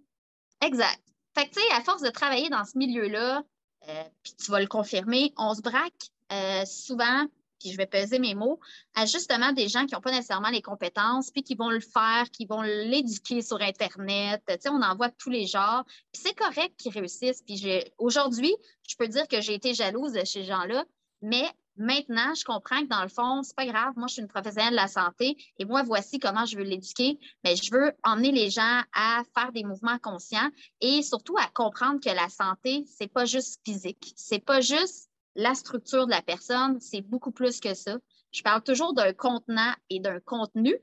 Exact. 0.60 1.02
Fait 1.36 1.48
que, 1.48 1.54
tu 1.54 1.60
sais, 1.60 1.72
à 1.74 1.80
force 1.80 2.00
de 2.00 2.10
travailler 2.10 2.48
dans 2.48 2.64
ce 2.64 2.78
milieu-là, 2.78 3.42
euh, 3.88 4.04
puis 4.22 4.34
tu 4.36 4.52
vas 4.52 4.60
le 4.60 4.68
confirmer, 4.68 5.32
on 5.36 5.52
se 5.52 5.62
braque 5.62 6.10
euh, 6.32 6.64
souvent 6.64 7.26
puis 7.58 7.70
je 7.70 7.76
vais 7.76 7.86
peser 7.86 8.18
mes 8.18 8.34
mots, 8.34 8.60
à 8.94 9.06
justement 9.06 9.52
des 9.52 9.68
gens 9.68 9.86
qui 9.86 9.94
n'ont 9.94 10.00
pas 10.00 10.12
nécessairement 10.12 10.50
les 10.50 10.62
compétences, 10.62 11.30
puis 11.30 11.42
qui 11.42 11.54
vont 11.54 11.70
le 11.70 11.80
faire, 11.80 12.30
qui 12.32 12.46
vont 12.46 12.62
l'éduquer 12.62 13.42
sur 13.42 13.60
Internet. 13.60 14.42
Tu 14.48 14.54
sais, 14.60 14.68
on 14.68 14.82
en 14.82 14.96
voit 14.96 15.10
tous 15.10 15.30
les 15.30 15.46
genres. 15.46 15.84
Puis 16.12 16.22
c'est 16.24 16.34
correct 16.34 16.74
qu'ils 16.78 16.92
réussissent. 16.92 17.42
Puis 17.42 17.62
aujourd'hui, 17.98 18.54
je 18.88 18.96
peux 18.96 19.08
dire 19.08 19.26
que 19.28 19.40
j'ai 19.40 19.54
été 19.54 19.74
jalouse 19.74 20.12
de 20.12 20.24
ces 20.24 20.44
gens-là, 20.44 20.84
mais 21.22 21.50
maintenant, 21.76 22.34
je 22.34 22.44
comprends 22.44 22.82
que 22.82 22.88
dans 22.88 23.02
le 23.02 23.08
fond, 23.08 23.42
c'est 23.42 23.56
pas 23.56 23.66
grave. 23.66 23.92
Moi, 23.96 24.06
je 24.08 24.14
suis 24.14 24.22
une 24.22 24.28
professionnelle 24.28 24.72
de 24.72 24.76
la 24.76 24.88
santé 24.88 25.36
et 25.58 25.64
moi, 25.64 25.82
voici 25.82 26.18
comment 26.18 26.46
je 26.46 26.56
veux 26.56 26.64
l'éduquer. 26.64 27.18
Mais 27.44 27.56
je 27.56 27.70
veux 27.72 27.92
emmener 28.04 28.32
les 28.32 28.50
gens 28.50 28.82
à 28.94 29.22
faire 29.34 29.52
des 29.52 29.64
mouvements 29.64 29.98
conscients 29.98 30.50
et 30.80 31.02
surtout 31.02 31.36
à 31.38 31.46
comprendre 31.54 32.00
que 32.00 32.10
la 32.10 32.28
santé, 32.28 32.84
c'est 32.86 33.12
pas 33.12 33.24
juste 33.24 33.60
physique. 33.64 34.12
C'est 34.16 34.44
pas 34.44 34.60
juste 34.60 35.05
la 35.36 35.54
structure 35.54 36.06
de 36.06 36.10
la 36.10 36.22
personne, 36.22 36.80
c'est 36.80 37.02
beaucoup 37.02 37.30
plus 37.30 37.60
que 37.60 37.74
ça. 37.74 37.96
Je 38.32 38.42
parle 38.42 38.62
toujours 38.62 38.94
d'un 38.94 39.12
contenant 39.12 39.72
et 39.90 40.00
d'un 40.00 40.20
contenu. 40.20 40.76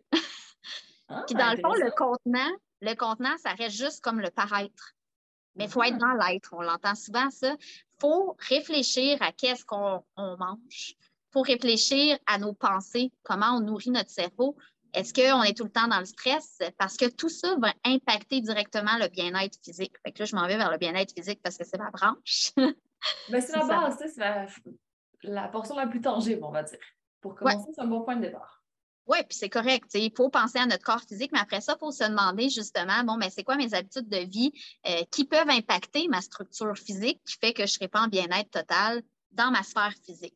Ah, 1.10 1.24
Puis 1.28 1.36
dans 1.36 1.52
le 1.52 1.58
fond, 1.58 1.74
le 1.74 1.92
contenant, 1.92 2.50
le 2.82 2.96
contenant, 2.96 3.36
ça 3.38 3.52
reste 3.52 3.76
juste 3.76 4.02
comme 4.02 4.22
le 4.22 4.30
paraître. 4.30 4.94
Mais 5.56 5.66
il 5.66 5.70
faut 5.70 5.84
être 5.84 5.98
dans 5.98 6.14
l'être. 6.14 6.54
On 6.54 6.62
l'entend 6.62 6.96
souvent, 6.96 7.30
ça. 7.30 7.52
Il 7.60 8.00
faut 8.00 8.36
réfléchir 8.40 9.18
à 9.22 9.32
qu'est-ce 9.32 9.66
qu'on 9.66 10.04
mange. 10.18 10.96
Il 10.98 11.32
faut 11.34 11.42
réfléchir 11.42 12.18
à 12.26 12.38
nos 12.38 12.54
pensées, 12.54 13.12
comment 13.24 13.58
on 13.58 13.60
nourrit 13.60 13.92
notre 13.92 14.10
cerveau. 14.10 14.56
Est-ce 14.94 15.14
qu'on 15.14 15.44
est 15.44 15.58
tout 15.58 15.64
le 15.64 15.72
temps 15.72 15.88
dans 15.88 16.00
le 16.00 16.06
stress? 16.06 16.60
Parce 16.78 16.98
que 16.98 17.10
tout 17.10 17.30
ça 17.30 17.56
va 17.60 17.74
impacter 17.84 18.42
directement 18.42 18.98
le 18.98 19.08
bien-être 19.08 19.58
physique. 19.64 19.94
Fait 20.06 20.12
que 20.12 20.20
là, 20.20 20.26
je 20.26 20.36
m'en 20.36 20.48
vais 20.48 20.58
vers 20.58 20.72
le 20.72 20.78
bien-être 20.78 21.14
physique 21.14 21.42
parce 21.44 21.58
que 21.58 21.66
c'est 21.66 21.80
ma 21.80 21.90
branche. 21.90 22.52
Ben, 23.30 23.42
c'est 23.42 23.56
la 23.58 23.66
base, 23.66 23.98
c'est 23.98 24.18
la, 25.24 25.48
portion 25.48 25.76
la 25.76 25.88
plus 25.88 26.02
tangible, 26.02 26.44
on 26.44 26.52
va 26.52 26.64
dire. 26.64 26.80
Pour 27.22 27.36
commencer, 27.36 27.72
c'est 27.74 27.82
un 27.82 27.88
bon 27.88 28.02
point 28.02 28.16
de 28.16 28.22
départ. 28.22 28.64
Oui, 29.06 29.18
puis 29.28 29.38
c'est 29.38 29.50
correct. 29.50 29.90
Il 29.96 30.14
faut 30.16 30.30
penser 30.30 30.60
à 30.60 30.66
notre 30.66 30.84
corps 30.84 31.02
physique, 31.02 31.32
mais 31.34 31.40
après 31.40 31.60
ça, 31.60 31.76
il 31.76 31.80
faut 31.80 31.92
se 31.92 32.06
demander 32.06 32.50
justement, 32.50 33.04
bon, 33.04 33.18
mais 33.18 33.30
c'est 33.30 33.44
quoi 33.44 33.58
mes 33.58 33.74
habitudes 33.74 34.08
de 34.08 34.18
vie 34.18 34.54
euh, 34.88 35.04
qui 35.12 35.26
peuvent 35.26 35.50
impacter 35.50 36.08
ma 36.08 36.22
structure 36.22 36.78
physique 36.78 37.22
qui 37.26 37.36
fait 37.38 37.54
que 37.54 37.66
je 37.66 37.74
ne 37.74 37.76
serai 37.76 37.88
pas 37.90 38.02
en 38.02 38.08
bien-être 38.08 38.50
total 38.50 39.02
dans 39.34 39.52
ma 39.52 39.64
sphère 39.64 39.94
physique. 40.06 40.36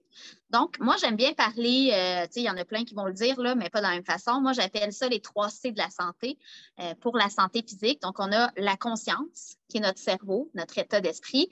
Donc, 0.49 0.79
moi, 0.79 0.95
j'aime 0.99 1.15
bien 1.15 1.33
parler, 1.33 1.91
euh, 1.93 2.25
tu 2.25 2.33
sais, 2.33 2.39
il 2.41 2.45
y 2.45 2.49
en 2.49 2.57
a 2.57 2.65
plein 2.65 2.83
qui 2.83 2.95
vont 2.95 3.05
le 3.05 3.13
dire, 3.13 3.39
là, 3.39 3.55
mais 3.55 3.69
pas 3.69 3.79
de 3.79 3.83
la 3.83 3.91
même 3.91 4.05
façon. 4.05 4.41
Moi, 4.41 4.53
j'appelle 4.53 4.91
ça 4.91 5.07
les 5.07 5.19
trois 5.19 5.49
C 5.49 5.71
de 5.71 5.77
la 5.77 5.89
santé 5.89 6.37
euh, 6.79 6.95
pour 6.95 7.15
la 7.15 7.29
santé 7.29 7.63
physique. 7.67 8.01
Donc, 8.01 8.19
on 8.19 8.31
a 8.31 8.51
la 8.57 8.75
conscience, 8.75 9.57
qui 9.69 9.77
est 9.77 9.81
notre 9.81 9.99
cerveau, 9.99 10.49
notre 10.55 10.77
état 10.77 10.99
d'esprit 10.99 11.49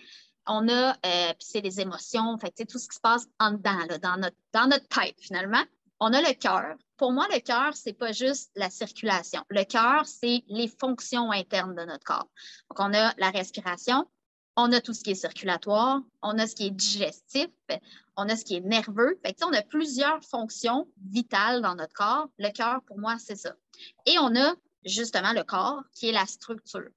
on 0.47 0.67
a, 0.69 0.91
euh, 0.91 1.34
puis 1.34 1.47
c'est 1.47 1.62
les 1.62 1.79
émotions, 1.81 2.38
fait, 2.38 2.65
tout 2.65 2.79
ce 2.79 2.88
qui 2.88 2.95
se 2.95 3.01
passe 3.01 3.27
en 3.39 3.51
dedans, 3.51 3.79
dans, 4.01 4.17
notre, 4.17 4.38
dans 4.53 4.67
notre 4.67 4.88
tête, 4.88 5.15
finalement. 5.19 5.63
On 5.99 6.13
a 6.13 6.21
le 6.21 6.34
cœur. 6.34 6.75
Pour 6.97 7.12
moi, 7.12 7.27
le 7.34 7.39
cœur, 7.39 7.73
c'est 7.73 7.93
pas 7.93 8.12
juste 8.12 8.51
la 8.55 8.69
circulation. 8.69 9.41
Le 9.49 9.63
cœur, 9.63 10.05
c'est 10.05 10.43
les 10.47 10.67
fonctions 10.67 11.31
internes 11.31 11.75
de 11.75 11.84
notre 11.84 12.03
corps. 12.03 12.29
Donc, 12.69 12.79
on 12.79 12.93
a 12.93 13.13
la 13.17 13.29
respiration, 13.29 14.05
on 14.58 14.71
a 14.71 14.81
tout 14.81 14.93
ce 14.93 15.03
qui 15.03 15.12
est 15.12 15.15
circulatoire, 15.15 16.01
on 16.21 16.38
a 16.38 16.47
ce 16.47 16.55
qui 16.55 16.67
est 16.67 16.71
digestif, 16.71 17.49
on 18.15 18.29
a 18.29 18.36
ce 18.36 18.45
qui 18.45 18.55
est 18.55 18.62
nerveux. 18.62 19.19
Fait 19.25 19.38
on 19.43 19.53
a 19.53 19.62
plusieurs 19.62 20.23
fonctions 20.23 20.88
vitales 21.12 21.62
dans 21.62 21.75
notre 21.75 21.93
corps. 21.93 22.27
Le 22.38 22.49
cœur, 22.49 22.81
pour 22.88 22.99
moi, 22.99 23.17
c'est 23.19 23.36
ça. 23.36 23.53
Et 24.05 24.17
on 24.19 24.36
a 24.36 24.53
justement 24.86 25.34
le 25.34 25.43
corps 25.43 25.84
qui 25.93 26.10
est 26.10 26.13
la 26.13 26.25
structure. 26.25 26.89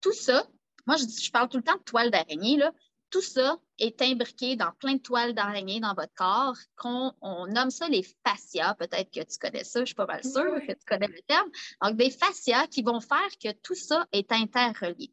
Tout 0.00 0.12
ça, 0.12 0.46
moi, 0.86 0.96
je, 0.96 1.04
je 1.04 1.30
parle 1.30 1.48
tout 1.48 1.56
le 1.56 1.62
temps 1.62 1.76
de 1.76 1.82
toile 1.82 2.10
d'araignée. 2.10 2.58
Tout 3.14 3.22
ça 3.22 3.60
est 3.78 4.02
imbriqué 4.02 4.56
dans 4.56 4.72
plein 4.72 4.94
de 4.94 4.98
toiles 4.98 5.34
d'araignée 5.34 5.78
dans 5.78 5.94
votre 5.94 6.12
corps. 6.14 6.56
qu'on 6.76 7.12
on 7.20 7.46
nomme 7.46 7.70
ça 7.70 7.86
les 7.86 8.04
fascias. 8.26 8.74
Peut-être 8.74 9.08
que 9.12 9.20
tu 9.20 9.38
connais 9.38 9.62
ça, 9.62 9.78
je 9.82 9.84
suis 9.84 9.94
pas 9.94 10.04
mal 10.04 10.24
sûre 10.24 10.60
que 10.66 10.72
tu 10.72 10.84
connais 10.84 11.06
le 11.06 11.22
terme. 11.28 11.48
Donc, 11.80 11.96
des 11.96 12.10
fascias 12.10 12.66
qui 12.66 12.82
vont 12.82 12.98
faire 12.98 13.30
que 13.40 13.52
tout 13.62 13.76
ça 13.76 14.04
est 14.10 14.32
interrelié. 14.32 15.12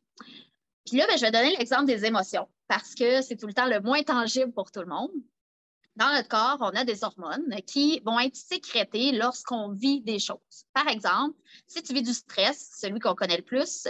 Puis 0.83 0.97
là, 0.97 1.05
ben, 1.05 1.15
je 1.15 1.21
vais 1.21 1.29
donner 1.29 1.55
l'exemple 1.55 1.85
des 1.85 2.03
émotions 2.03 2.49
parce 2.67 2.95
que 2.95 3.21
c'est 3.21 3.35
tout 3.35 3.45
le 3.45 3.53
temps 3.53 3.67
le 3.67 3.79
moins 3.81 4.01
tangible 4.01 4.51
pour 4.51 4.71
tout 4.71 4.79
le 4.79 4.87
monde. 4.87 5.11
Dans 5.95 6.11
notre 6.11 6.27
corps, 6.27 6.57
on 6.61 6.75
a 6.75 6.83
des 6.83 7.03
hormones 7.03 7.53
qui 7.67 7.99
vont 8.03 8.19
être 8.19 8.35
sécrétées 8.35 9.11
lorsqu'on 9.11 9.73
vit 9.73 10.01
des 10.01 10.17
choses. 10.17 10.65
Par 10.73 10.87
exemple, 10.87 11.37
si 11.67 11.83
tu 11.83 11.93
vis 11.93 12.01
du 12.01 12.13
stress, 12.15 12.71
celui 12.79 12.99
qu'on 12.99 13.13
connaît 13.13 13.37
le 13.37 13.43
plus, 13.43 13.87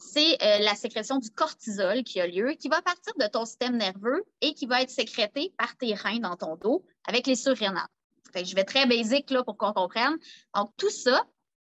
c'est 0.00 0.42
euh, 0.42 0.58
la 0.60 0.74
sécrétion 0.74 1.18
du 1.18 1.30
cortisol 1.30 2.02
qui 2.02 2.20
a 2.20 2.26
lieu, 2.26 2.52
qui 2.52 2.68
va 2.68 2.80
partir 2.82 3.12
de 3.18 3.26
ton 3.26 3.44
système 3.44 3.76
nerveux 3.76 4.24
et 4.40 4.54
qui 4.54 4.66
va 4.66 4.82
être 4.82 4.90
sécrété 4.90 5.52
par 5.58 5.76
tes 5.76 5.94
reins 5.94 6.18
dans 6.18 6.36
ton 6.36 6.56
dos 6.56 6.84
avec 7.06 7.26
les 7.26 7.36
surrénales. 7.36 7.86
je 8.34 8.54
vais 8.54 8.64
très 8.64 8.86
basique 8.86 9.30
là, 9.30 9.44
pour 9.44 9.56
qu'on 9.56 9.72
comprenne. 9.72 10.16
Donc, 10.54 10.72
tout 10.76 10.90
ça 10.90 11.24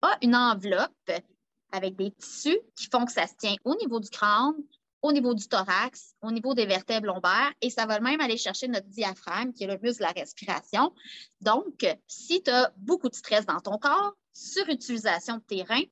a 0.02 0.18
une 0.22 0.36
enveloppe 0.36 1.10
avec 1.72 1.96
des 1.96 2.10
tissus 2.12 2.58
qui 2.76 2.86
font 2.92 3.04
que 3.06 3.12
ça 3.12 3.26
se 3.26 3.34
tient 3.34 3.56
au 3.64 3.74
niveau 3.76 3.98
du 3.98 4.10
crâne, 4.10 4.54
au 5.00 5.12
niveau 5.12 5.34
du 5.34 5.48
thorax, 5.48 6.14
au 6.22 6.30
niveau 6.30 6.54
des 6.54 6.66
vertèbres 6.66 7.06
lombaires, 7.06 7.52
et 7.62 7.70
ça 7.70 7.86
va 7.86 8.00
même 8.00 8.20
aller 8.20 8.36
chercher 8.36 8.68
notre 8.68 8.88
diaphragme, 8.88 9.52
qui 9.52 9.64
est 9.64 9.66
le 9.68 9.78
muscle 9.82 10.02
de 10.02 10.06
la 10.06 10.12
respiration. 10.12 10.92
Donc, 11.40 11.86
si 12.06 12.42
tu 12.42 12.50
as 12.50 12.72
beaucoup 12.76 13.08
de 13.08 13.14
stress 13.14 13.46
dans 13.46 13.60
ton 13.60 13.78
corps, 13.78 14.14
surutilisation 14.32 15.36
de 15.36 15.42
tes 15.42 15.62
reins, 15.62 15.84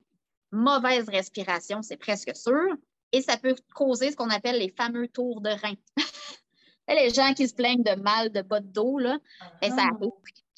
mauvaise 0.53 1.09
respiration, 1.09 1.83
c'est 1.83 1.97
presque 1.97 2.35
sûr, 2.35 2.75
et 3.13 3.23
ça 3.23 3.37
peut 3.37 3.55
causer 3.75 4.11
ce 4.11 4.17
qu'on 4.17 4.31
appelle 4.31 4.59
les 4.59 4.71
fameux 4.71 5.09
tours 5.09 5.41
de 5.41 5.51
rein. 5.51 5.75
les 6.89 7.11
gens 7.11 7.35
qui 7.35 7.49
se 7.49 7.55
plaignent 7.55 7.83
de 7.83 8.01
mal 8.01 8.31
de 8.31 8.43
bas 8.43 8.61
de 8.61 8.67
dos, 8.67 8.99
là, 8.99 9.19
ben, 9.61 9.75
ça 9.75 9.87
ah. 9.91 10.07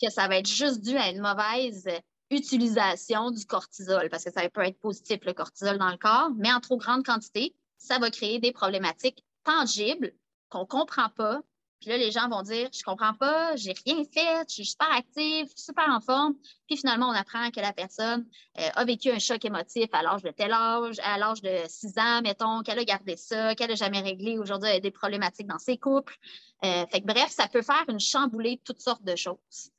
que 0.03 0.11
ça 0.11 0.29
va 0.29 0.39
être 0.39 0.49
juste 0.49 0.81
dû 0.81 0.97
à 0.97 1.11
une 1.11 1.21
mauvaise 1.21 1.89
utilisation 2.31 3.31
du 3.31 3.45
cortisol, 3.47 4.09
parce 4.11 4.25
que 4.25 4.33
ça 4.33 4.49
peut 4.51 4.63
être 4.63 4.79
positif, 4.79 5.19
le 5.25 5.33
cortisol 5.33 5.79
dans 5.79 5.91
le 5.91 5.97
corps, 5.97 6.31
mais 6.37 6.53
en 6.53 6.61
trop 6.61 6.77
grande 6.77 7.05
quantité, 7.05 7.55
ça 7.79 7.99
va 7.99 8.11
créer 8.11 8.39
des 8.39 8.53
problématiques 8.53 9.25
tangibles 9.45 10.13
qu'on 10.51 10.61
ne 10.61 10.65
comprend 10.65 11.09
pas, 11.11 11.41
puis 11.81 11.91
là, 11.91 11.97
les 11.97 12.11
gens 12.11 12.29
vont 12.29 12.43
dire 12.43 12.69
Je 12.73 12.83
comprends 12.83 13.15
pas, 13.15 13.55
j'ai 13.57 13.73
rien 13.87 14.05
fait, 14.05 14.45
je 14.49 14.55
suis 14.55 14.67
super 14.67 14.91
active, 14.93 15.47
super 15.55 15.89
en 15.89 16.01
forme. 16.01 16.35
Puis 16.67 16.77
finalement, 16.77 17.09
on 17.09 17.13
apprend 17.13 17.51
que 17.51 17.61
la 17.61 17.73
personne 17.73 18.27
euh, 18.59 18.69
a 18.75 18.85
vécu 18.85 19.11
un 19.11 19.19
choc 19.19 19.45
émotif 19.45 19.89
à 19.93 20.03
l'âge 20.03 20.23
de 20.23 20.31
tel 20.31 20.53
âge, 20.53 20.97
à 21.03 21.19
l'âge 21.19 21.41
de 21.43 21.63
6 21.67 21.99
ans, 21.99 22.23
mettons, 22.23 22.63
qu'elle 22.63 22.79
a 22.79 22.85
gardé 22.85 23.17
ça, 23.17 23.55
qu'elle 23.55 23.71
n'a 23.71 23.77
jamais 23.77 24.01
réglé. 24.01 24.39
Aujourd'hui, 24.39 24.81
des 24.81 24.91
problématiques 24.91 25.47
dans 25.47 25.59
ses 25.59 25.79
couples. 25.79 26.17
Euh, 26.65 26.85
fait 26.91 27.01
que, 27.01 27.07
bref, 27.07 27.31
ça 27.31 27.47
peut 27.47 27.63
faire 27.63 27.85
une 27.89 28.01
chamboulée 28.01 28.57
de 28.57 28.63
toutes 28.65 28.81
sortes 28.81 29.05
de 29.05 29.15
choses. 29.15 29.71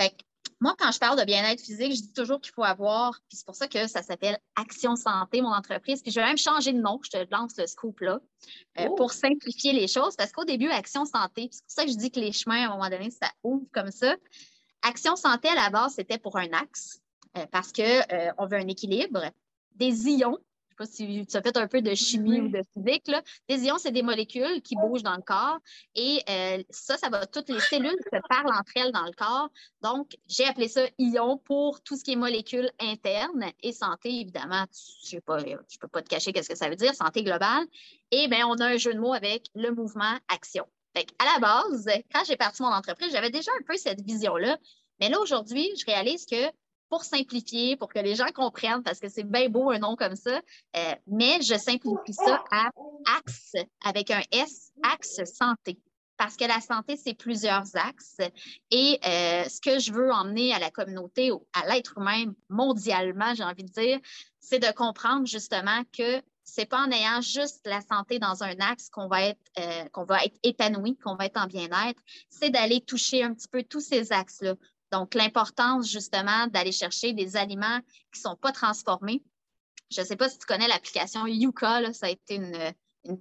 Fait 0.00 0.10
que, 0.10 0.24
moi, 0.64 0.74
quand 0.78 0.90
je 0.92 0.98
parle 0.98 1.20
de 1.20 1.26
bien-être 1.26 1.60
physique, 1.60 1.94
je 1.94 2.00
dis 2.00 2.12
toujours 2.14 2.40
qu'il 2.40 2.54
faut 2.54 2.64
avoir, 2.64 3.20
puis 3.28 3.36
c'est 3.36 3.44
pour 3.44 3.54
ça 3.54 3.68
que 3.68 3.86
ça 3.86 4.02
s'appelle 4.02 4.38
Action 4.56 4.96
Santé, 4.96 5.42
mon 5.42 5.52
entreprise. 5.52 6.00
Puis 6.00 6.10
je 6.10 6.18
vais 6.18 6.24
même 6.24 6.38
changer 6.38 6.72
de 6.72 6.80
nom, 6.80 6.98
je 7.04 7.10
te 7.10 7.30
lance 7.30 7.58
le 7.58 7.66
scoop-là, 7.66 8.18
euh, 8.78 8.86
oh! 8.88 8.94
pour 8.94 9.12
simplifier 9.12 9.74
les 9.74 9.86
choses, 9.86 10.16
parce 10.16 10.32
qu'au 10.32 10.46
début, 10.46 10.70
Action 10.70 11.04
Santé, 11.04 11.50
c'est 11.52 11.62
pour 11.64 11.70
ça 11.70 11.84
que 11.84 11.90
je 11.90 11.98
dis 11.98 12.10
que 12.10 12.18
les 12.18 12.32
chemins, 12.32 12.62
à 12.62 12.68
un 12.68 12.78
moment 12.78 12.88
donné, 12.88 13.10
ça 13.10 13.30
ouvre 13.42 13.66
comme 13.74 13.90
ça. 13.90 14.16
Action 14.80 15.16
Santé, 15.16 15.48
à 15.48 15.54
la 15.54 15.68
base, 15.68 15.96
c'était 15.96 16.16
pour 16.16 16.38
un 16.38 16.50
axe, 16.54 17.02
euh, 17.36 17.44
parce 17.52 17.70
qu'on 17.70 17.82
euh, 17.82 18.46
veut 18.46 18.56
un 18.56 18.68
équilibre, 18.68 19.20
des 19.74 20.08
ions 20.08 20.38
sais 20.74 20.76
pas 20.76 20.86
si 20.86 21.26
tu 21.26 21.36
as 21.36 21.42
fait 21.42 21.56
un 21.56 21.66
peu 21.66 21.82
de 21.82 21.94
chimie 21.94 22.40
ou 22.40 22.48
de 22.48 22.62
physique. 22.74 23.08
Là. 23.08 23.22
Des 23.48 23.64
ions, 23.64 23.78
c'est 23.78 23.92
des 23.92 24.02
molécules 24.02 24.62
qui 24.62 24.76
bougent 24.76 25.02
dans 25.02 25.16
le 25.16 25.22
corps 25.22 25.58
et 25.94 26.20
euh, 26.28 26.62
ça, 26.70 26.96
ça 26.96 27.08
va, 27.08 27.26
toutes 27.26 27.48
les 27.48 27.60
cellules 27.60 27.98
se 28.12 28.18
parlent 28.28 28.52
entre 28.52 28.72
elles 28.76 28.92
dans 28.92 29.04
le 29.04 29.12
corps. 29.12 29.48
Donc, 29.82 30.16
j'ai 30.28 30.44
appelé 30.46 30.68
ça 30.68 30.82
ion 30.98 31.38
pour 31.38 31.82
tout 31.82 31.96
ce 31.96 32.04
qui 32.04 32.12
est 32.12 32.16
molécules 32.16 32.70
internes 32.80 33.46
et 33.62 33.72
santé, 33.72 34.20
évidemment. 34.20 34.64
Je 35.06 35.16
ne 35.16 35.20
peux 35.80 35.88
pas 35.88 36.02
te 36.02 36.08
cacher 36.08 36.32
qu'est-ce 36.32 36.48
que 36.48 36.56
ça 36.56 36.68
veut 36.68 36.76
dire, 36.76 36.94
santé 36.94 37.22
globale. 37.22 37.64
Et 38.10 38.28
bien, 38.28 38.46
on 38.46 38.54
a 38.54 38.66
un 38.66 38.76
jeu 38.76 38.94
de 38.94 38.98
mots 38.98 39.14
avec 39.14 39.46
le 39.54 39.70
mouvement 39.70 40.16
action. 40.28 40.66
à 40.94 41.24
la 41.24 41.38
base, 41.40 41.88
quand 42.12 42.22
j'ai 42.24 42.36
parti 42.36 42.62
mon 42.62 42.68
entreprise, 42.68 43.12
j'avais 43.12 43.30
déjà 43.30 43.50
un 43.60 43.64
peu 43.64 43.76
cette 43.76 44.00
vision-là. 44.02 44.58
Mais 45.00 45.08
là, 45.08 45.20
aujourd'hui, 45.20 45.68
je 45.76 45.84
réalise 45.86 46.24
que 46.24 46.50
pour 46.94 47.02
simplifier, 47.02 47.74
pour 47.74 47.88
que 47.88 47.98
les 47.98 48.14
gens 48.14 48.30
comprennent, 48.32 48.84
parce 48.84 49.00
que 49.00 49.08
c'est 49.08 49.24
bien 49.24 49.48
beau 49.48 49.72
un 49.72 49.80
nom 49.80 49.96
comme 49.96 50.14
ça, 50.14 50.40
euh, 50.76 50.94
mais 51.08 51.42
je 51.42 51.58
simplifie 51.58 52.12
ça 52.12 52.44
à 52.52 52.68
axe 53.18 53.54
avec 53.84 54.12
un 54.12 54.22
S, 54.30 54.70
axe 54.84 55.24
santé. 55.24 55.76
Parce 56.16 56.36
que 56.36 56.44
la 56.44 56.60
santé, 56.60 56.96
c'est 56.96 57.14
plusieurs 57.14 57.64
axes. 57.74 58.18
Et 58.70 59.00
euh, 59.04 59.42
ce 59.48 59.60
que 59.60 59.80
je 59.80 59.92
veux 59.92 60.12
emmener 60.12 60.54
à 60.54 60.60
la 60.60 60.70
communauté, 60.70 61.32
à 61.52 61.66
l'être 61.66 61.98
humain 61.98 62.32
mondialement, 62.48 63.34
j'ai 63.34 63.42
envie 63.42 63.64
de 63.64 63.72
dire, 63.72 63.98
c'est 64.38 64.60
de 64.60 64.72
comprendre 64.72 65.26
justement 65.26 65.82
que 65.92 66.22
c'est 66.44 66.66
pas 66.66 66.78
en 66.78 66.90
ayant 66.92 67.20
juste 67.22 67.66
la 67.66 67.80
santé 67.80 68.18
dans 68.20 68.44
un 68.44 68.54
axe 68.60 68.90
qu'on 68.90 69.08
va 69.08 69.24
être 69.24 69.40
euh, 69.58 69.84
qu'on 69.92 70.04
va 70.04 70.22
être 70.24 70.36
épanoui, 70.42 70.96
qu'on 71.02 71.16
va 71.16 71.26
être 71.26 71.40
en 71.40 71.46
bien-être. 71.46 72.00
C'est 72.28 72.50
d'aller 72.50 72.80
toucher 72.82 73.24
un 73.24 73.34
petit 73.34 73.48
peu 73.48 73.64
tous 73.64 73.80
ces 73.80 74.12
axes-là. 74.12 74.54
Donc, 74.94 75.14
l'importance 75.14 75.90
justement 75.90 76.46
d'aller 76.46 76.70
chercher 76.70 77.12
des 77.12 77.36
aliments 77.36 77.80
qui 78.12 78.20
ne 78.20 78.30
sont 78.30 78.36
pas 78.36 78.52
transformés. 78.52 79.24
Je 79.90 80.00
ne 80.00 80.06
sais 80.06 80.14
pas 80.14 80.28
si 80.28 80.38
tu 80.38 80.46
connais 80.46 80.68
l'application 80.68 81.26
Yuka, 81.26 81.92
ça 81.92 82.06
a 82.06 82.10
été 82.10 82.36
une, 82.36 82.72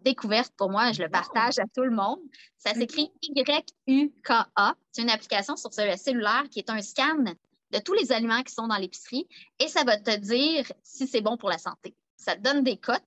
découverte 0.04 0.54
pour 0.56 0.70
moi, 0.70 0.92
je 0.92 1.02
le 1.02 1.10
partage 1.10 1.58
à 1.58 1.64
tout 1.74 1.82
le 1.82 1.90
monde. 1.90 2.20
Ça 2.60 2.76
s'écrit 2.76 3.12
Y-U-K-A. 3.24 4.76
C'est 4.92 5.02
une 5.02 5.10
application 5.10 5.56
sur 5.56 5.72
le 5.76 5.98
cellulaire 5.98 6.44
qui 6.52 6.60
est 6.60 6.70
un 6.70 6.80
scan 6.84 7.24
de 7.72 7.80
tous 7.80 7.94
les 7.94 8.12
aliments 8.12 8.44
qui 8.44 8.54
sont 8.54 8.68
dans 8.68 8.78
l'épicerie 8.78 9.28
et 9.60 9.68
ça 9.68 9.84
va 9.84 9.98
te 9.98 10.16
dire 10.16 10.72
si 10.84 11.08
c'est 11.08 11.22
bon 11.22 11.38
pour 11.38 11.50
la 11.50 11.58
santé. 11.58 11.96
Ça 12.18 12.36
te 12.36 12.42
donne 12.42 12.64
des 12.64 12.78
cotes. 12.78 13.02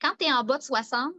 Quand 0.00 0.12
tu 0.16 0.26
es 0.26 0.32
en 0.32 0.44
bas 0.44 0.58
de 0.58 0.62
60, 0.62 1.12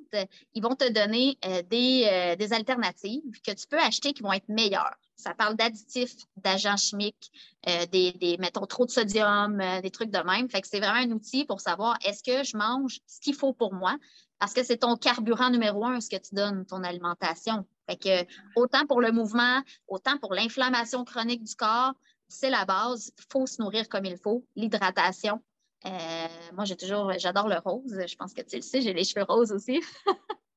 ils 0.54 0.64
vont 0.64 0.76
te 0.76 0.90
donner 0.90 1.38
euh, 1.44 1.62
des, 1.64 2.08
euh, 2.10 2.36
des 2.38 2.54
alternatives 2.54 3.42
que 3.46 3.52
tu 3.52 3.68
peux 3.68 3.78
acheter 3.78 4.14
qui 4.14 4.24
vont 4.24 4.32
être 4.32 4.48
meilleures. 4.48 4.96
Ça 5.18 5.34
parle 5.34 5.56
d'additifs, 5.56 6.16
d'agents 6.36 6.78
chimiques, 6.78 7.32
euh, 7.68 7.86
des, 7.88 8.38
mettons, 8.40 8.66
trop 8.68 8.86
de 8.86 8.92
sodium, 8.92 9.60
euh, 9.60 9.82
des 9.82 9.90
trucs 9.90 10.12
de 10.12 10.20
même. 10.20 10.48
Fait 10.50 10.62
que 10.62 10.68
c'est 10.68 10.80
vraiment 10.80 11.12
un 11.12 11.12
outil 11.12 11.44
pour 11.44 11.60
savoir 11.60 11.98
est-ce 12.06 12.24
que 12.24 12.44
je 12.44 12.56
mange 12.56 13.00
ce 13.08 13.20
qu'il 13.20 13.34
faut 13.34 13.52
pour 13.52 13.74
moi? 13.74 13.98
Parce 14.40 14.54
que 14.54 14.64
c'est 14.64 14.78
ton 14.78 14.96
carburant 14.96 15.50
numéro 15.50 15.84
un, 15.86 16.00
ce 16.00 16.10
que 16.10 16.18
tu 16.18 16.36
donnes, 16.36 16.66
ton 16.66 16.84
alimentation. 16.84 17.66
Fait 17.90 17.98
que 17.98 18.32
autant 18.56 18.86
pour 18.86 19.02
le 19.02 19.12
mouvement, 19.12 19.64
autant 19.88 20.20
pour 20.20 20.36
l'inflammation 20.36 21.04
chronique 21.04 21.44
du 21.44 21.56
corps, 21.56 21.94
c'est 22.28 22.52
la 22.52 22.66
base. 22.66 23.12
Il 23.18 23.24
faut 23.32 23.48
se 23.48 23.62
nourrir 23.62 23.90
comme 23.90 24.06
il 24.06 24.18
faut. 24.18 24.46
L'hydratation. 24.56 25.42
Euh, 25.86 26.28
moi, 26.54 26.66
j'ai 26.66 26.76
toujours, 26.76 27.12
j'adore 27.18 27.48
le 27.48 27.58
rose. 27.58 28.00
Je 28.06 28.16
pense 28.16 28.34
que 28.34 28.42
tu 28.42 28.58
le 28.58 28.62
sais, 28.62 28.82
j'ai 28.82 28.94
les 28.94 29.04
cheveux 29.04 29.26
roses 29.28 29.52
aussi. 29.52 29.82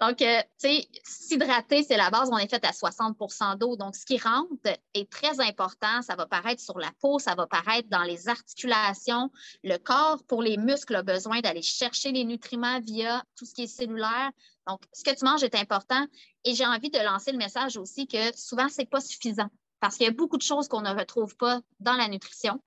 Donc, 0.00 0.20
euh, 0.22 0.40
tu 0.60 0.68
sais, 0.68 0.88
s'hydrater, 1.04 1.82
c'est 1.82 1.96
la 1.96 2.10
base. 2.10 2.28
On 2.32 2.38
est 2.38 2.48
fait 2.48 2.64
à 2.64 2.72
60% 2.72 3.58
d'eau. 3.58 3.76
Donc, 3.76 3.96
ce 3.96 4.04
qui 4.04 4.18
rentre 4.18 4.48
est 4.94 5.10
très 5.10 5.40
important. 5.40 6.02
Ça 6.02 6.16
va 6.16 6.26
paraître 6.26 6.60
sur 6.60 6.78
la 6.78 6.90
peau, 7.00 7.18
ça 7.18 7.34
va 7.34 7.46
paraître 7.46 7.88
dans 7.88 8.02
les 8.02 8.28
articulations. 8.28 9.30
Le 9.62 9.76
corps, 9.78 10.22
pour 10.24 10.42
les 10.42 10.56
muscles, 10.56 10.96
a 10.96 11.02
besoin 11.02 11.40
d'aller 11.40 11.62
chercher 11.62 12.12
les 12.12 12.24
nutriments 12.24 12.80
via 12.80 13.22
tout 13.36 13.44
ce 13.44 13.54
qui 13.54 13.64
est 13.64 13.66
cellulaire. 13.66 14.30
Donc, 14.66 14.80
ce 14.92 15.04
que 15.04 15.14
tu 15.14 15.24
manges 15.24 15.42
est 15.42 15.54
important. 15.54 16.06
Et 16.44 16.54
j'ai 16.54 16.66
envie 16.66 16.90
de 16.90 16.98
lancer 16.98 17.32
le 17.32 17.38
message 17.38 17.76
aussi 17.76 18.06
que 18.06 18.36
souvent, 18.36 18.68
ce 18.68 18.80
n'est 18.80 18.86
pas 18.86 19.00
suffisant 19.00 19.48
parce 19.84 19.98
qu'il 19.98 20.06
y 20.06 20.08
a 20.08 20.12
beaucoup 20.12 20.38
de 20.38 20.42
choses 20.42 20.66
qu'on 20.66 20.80
ne 20.80 20.88
retrouve 20.88 21.36
pas 21.36 21.60
dans 21.78 21.92
la 21.92 22.08
nutrition, 22.08 22.58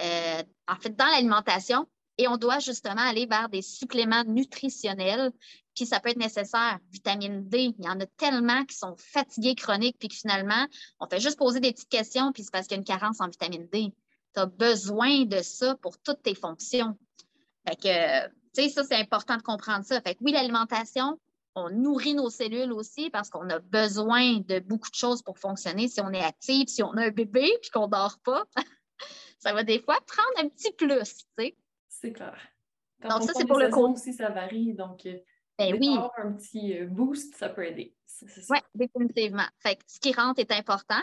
euh, 0.00 0.42
en 0.66 0.74
fait, 0.74 0.96
dans 0.96 1.06
l'alimentation. 1.06 1.86
Et 2.18 2.28
on 2.28 2.36
doit 2.36 2.60
justement 2.60 3.02
aller 3.02 3.26
vers 3.26 3.48
des 3.48 3.62
suppléments 3.62 4.24
nutritionnels 4.24 5.32
puis 5.74 5.86
ça 5.86 6.00
peut 6.00 6.10
être 6.10 6.18
nécessaire. 6.18 6.78
Vitamine 6.90 7.48
D, 7.48 7.74
il 7.78 7.84
y 7.84 7.88
en 7.88 7.98
a 8.00 8.06
tellement 8.06 8.64
qui 8.64 8.76
sont 8.76 8.94
fatigués 8.96 9.54
chroniques, 9.54 9.98
puis 9.98 10.08
finalement, 10.10 10.66
on 11.00 11.08
fait 11.08 11.20
juste 11.20 11.38
poser 11.38 11.60
des 11.60 11.72
petites 11.72 11.88
questions, 11.88 12.32
puis 12.32 12.44
c'est 12.44 12.52
parce 12.52 12.66
qu'il 12.66 12.76
y 12.76 12.78
a 12.78 12.80
une 12.80 12.84
carence 12.84 13.20
en 13.20 13.28
vitamine 13.28 13.68
D. 13.72 13.92
Tu 14.34 14.40
as 14.40 14.46
besoin 14.46 15.24
de 15.24 15.42
ça 15.42 15.76
pour 15.76 15.98
toutes 15.98 16.22
tes 16.22 16.34
fonctions. 16.34 16.96
Fait 17.66 17.76
que, 17.76 18.26
tu 18.26 18.62
sais, 18.62 18.68
ça, 18.68 18.84
c'est 18.84 18.96
important 18.96 19.36
de 19.36 19.42
comprendre 19.42 19.84
ça. 19.84 20.00
Fait 20.00 20.14
que 20.14 20.20
oui, 20.22 20.32
l'alimentation, 20.32 21.18
on 21.54 21.70
nourrit 21.70 22.14
nos 22.14 22.30
cellules 22.30 22.72
aussi 22.72 23.10
parce 23.10 23.30
qu'on 23.30 23.48
a 23.48 23.58
besoin 23.58 24.38
de 24.40 24.58
beaucoup 24.60 24.90
de 24.90 24.96
choses 24.96 25.22
pour 25.22 25.38
fonctionner. 25.38 25.88
Si 25.88 26.00
on 26.00 26.10
est 26.10 26.22
actif, 26.22 26.68
si 26.68 26.82
on 26.82 26.92
a 26.92 27.06
un 27.06 27.10
bébé 27.10 27.50
puis 27.62 27.70
qu'on 27.70 27.86
dort 27.86 28.18
pas, 28.24 28.44
ça 29.38 29.52
va 29.52 29.62
des 29.62 29.80
fois 29.80 29.98
prendre 30.06 30.44
un 30.44 30.48
petit 30.48 30.72
plus, 30.72 31.14
tu 31.14 31.24
sais. 31.38 31.56
C'est 32.04 32.12
clair. 32.12 32.36
donc, 33.02 33.22
ça, 33.22 33.32
c'est 33.34 33.46
pour 33.46 33.58
le 33.58 33.70
coup. 33.70 33.86
aussi, 33.86 34.12
ça 34.12 34.28
varie. 34.28 34.74
Donc, 34.74 35.06
euh, 35.06 35.16
ben 35.58 35.74
oui. 35.80 35.96
un 36.18 36.32
petit 36.32 36.78
euh, 36.78 36.86
boost, 36.86 37.34
ça 37.34 37.48
peut 37.48 37.66
aider. 37.66 37.94
Oui, 38.50 38.58
définitivement. 38.74 39.46
Fait 39.58 39.78
ce 39.86 39.98
qui 39.98 40.12
rentre 40.12 40.38
est 40.38 40.52
important. 40.52 41.00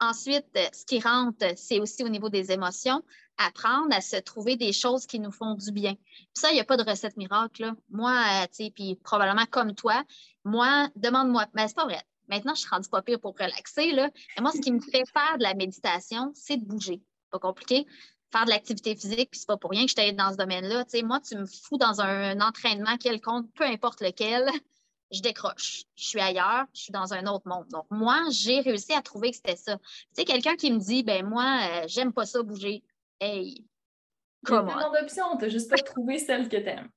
Ensuite, 0.00 0.48
euh, 0.56 0.66
ce 0.72 0.84
qui 0.84 0.98
rentre, 0.98 1.46
c'est 1.56 1.78
aussi 1.78 2.02
au 2.02 2.08
niveau 2.08 2.30
des 2.30 2.50
émotions, 2.50 3.00
apprendre 3.38 3.94
à 3.94 4.00
se 4.00 4.16
trouver 4.16 4.56
des 4.56 4.72
choses 4.72 5.06
qui 5.06 5.20
nous 5.20 5.30
font 5.30 5.54
du 5.54 5.70
bien. 5.70 5.94
ça, 6.34 6.50
il 6.50 6.54
n'y 6.54 6.60
a 6.60 6.64
pas 6.64 6.76
de 6.76 6.82
recette 6.82 7.16
miracle. 7.16 7.72
Moi, 7.88 8.12
tu 8.48 8.64
sais, 8.64 8.72
puis 8.74 8.96
probablement 8.96 9.46
comme 9.48 9.76
toi, 9.76 10.02
moi, 10.44 10.88
demande-moi, 10.96 11.46
mais 11.54 11.68
c'est 11.68 11.76
pas 11.76 11.84
vrai. 11.84 12.02
Maintenant, 12.28 12.54
je 12.54 12.62
suis 12.62 12.70
rendue 12.70 12.88
pas 12.88 13.02
pire 13.02 13.20
pour 13.20 13.36
relaxer. 13.38 13.92
Là. 13.92 14.10
Et 14.36 14.40
moi, 14.40 14.50
ce 14.50 14.60
qui 14.60 14.72
me 14.72 14.80
fait 14.80 15.04
faire 15.06 15.38
de 15.38 15.44
la 15.44 15.54
méditation, 15.54 16.32
c'est 16.34 16.56
de 16.56 16.64
bouger. 16.64 17.00
Pas 17.30 17.38
compliqué 17.38 17.86
faire 18.32 18.44
de 18.44 18.50
l'activité 18.50 18.94
physique, 18.94 19.30
puis 19.30 19.40
c'est 19.40 19.46
pas 19.46 19.56
pour 19.56 19.70
rien 19.70 19.84
que 19.84 19.90
je 19.90 19.96
t'aide 19.96 20.16
dans 20.16 20.32
ce 20.32 20.36
domaine-là. 20.36 20.84
Tu 20.84 20.98
sais, 20.98 21.02
moi, 21.02 21.20
tu 21.20 21.36
me 21.36 21.46
fous 21.46 21.78
dans 21.78 22.00
un, 22.00 22.40
entraînement 22.40 22.96
quelconque, 22.96 23.50
peu 23.54 23.64
importe 23.64 24.00
lequel, 24.00 24.48
je 25.10 25.20
décroche. 25.20 25.84
Je 25.96 26.04
suis 26.04 26.20
ailleurs, 26.20 26.66
je 26.74 26.82
suis 26.82 26.92
dans 26.92 27.12
un 27.12 27.26
autre 27.26 27.48
monde. 27.48 27.66
Donc, 27.68 27.86
moi, 27.90 28.22
j'ai 28.30 28.60
réussi 28.60 28.92
à 28.92 29.02
trouver 29.02 29.30
que 29.30 29.36
c'était 29.36 29.56
ça. 29.56 29.78
Tu 29.78 29.84
sais, 30.12 30.24
quelqu'un 30.24 30.56
qui 30.56 30.70
me 30.70 30.78
dit, 30.78 31.02
ben 31.02 31.26
moi, 31.26 31.60
euh, 31.62 31.84
j'aime 31.86 32.12
pas 32.12 32.26
ça 32.26 32.42
bouger. 32.42 32.82
Hey, 33.20 33.64
comment? 34.44 34.78
Il 34.78 34.80
y 34.80 34.96
a 34.96 35.00
d'options, 35.00 35.36
tu 35.36 35.50
juste 35.50 35.70
pas 35.70 35.76
trouvé 35.76 36.18
celle 36.18 36.48
que 36.48 36.56
tu 36.56 36.68
aimes. 36.68 36.88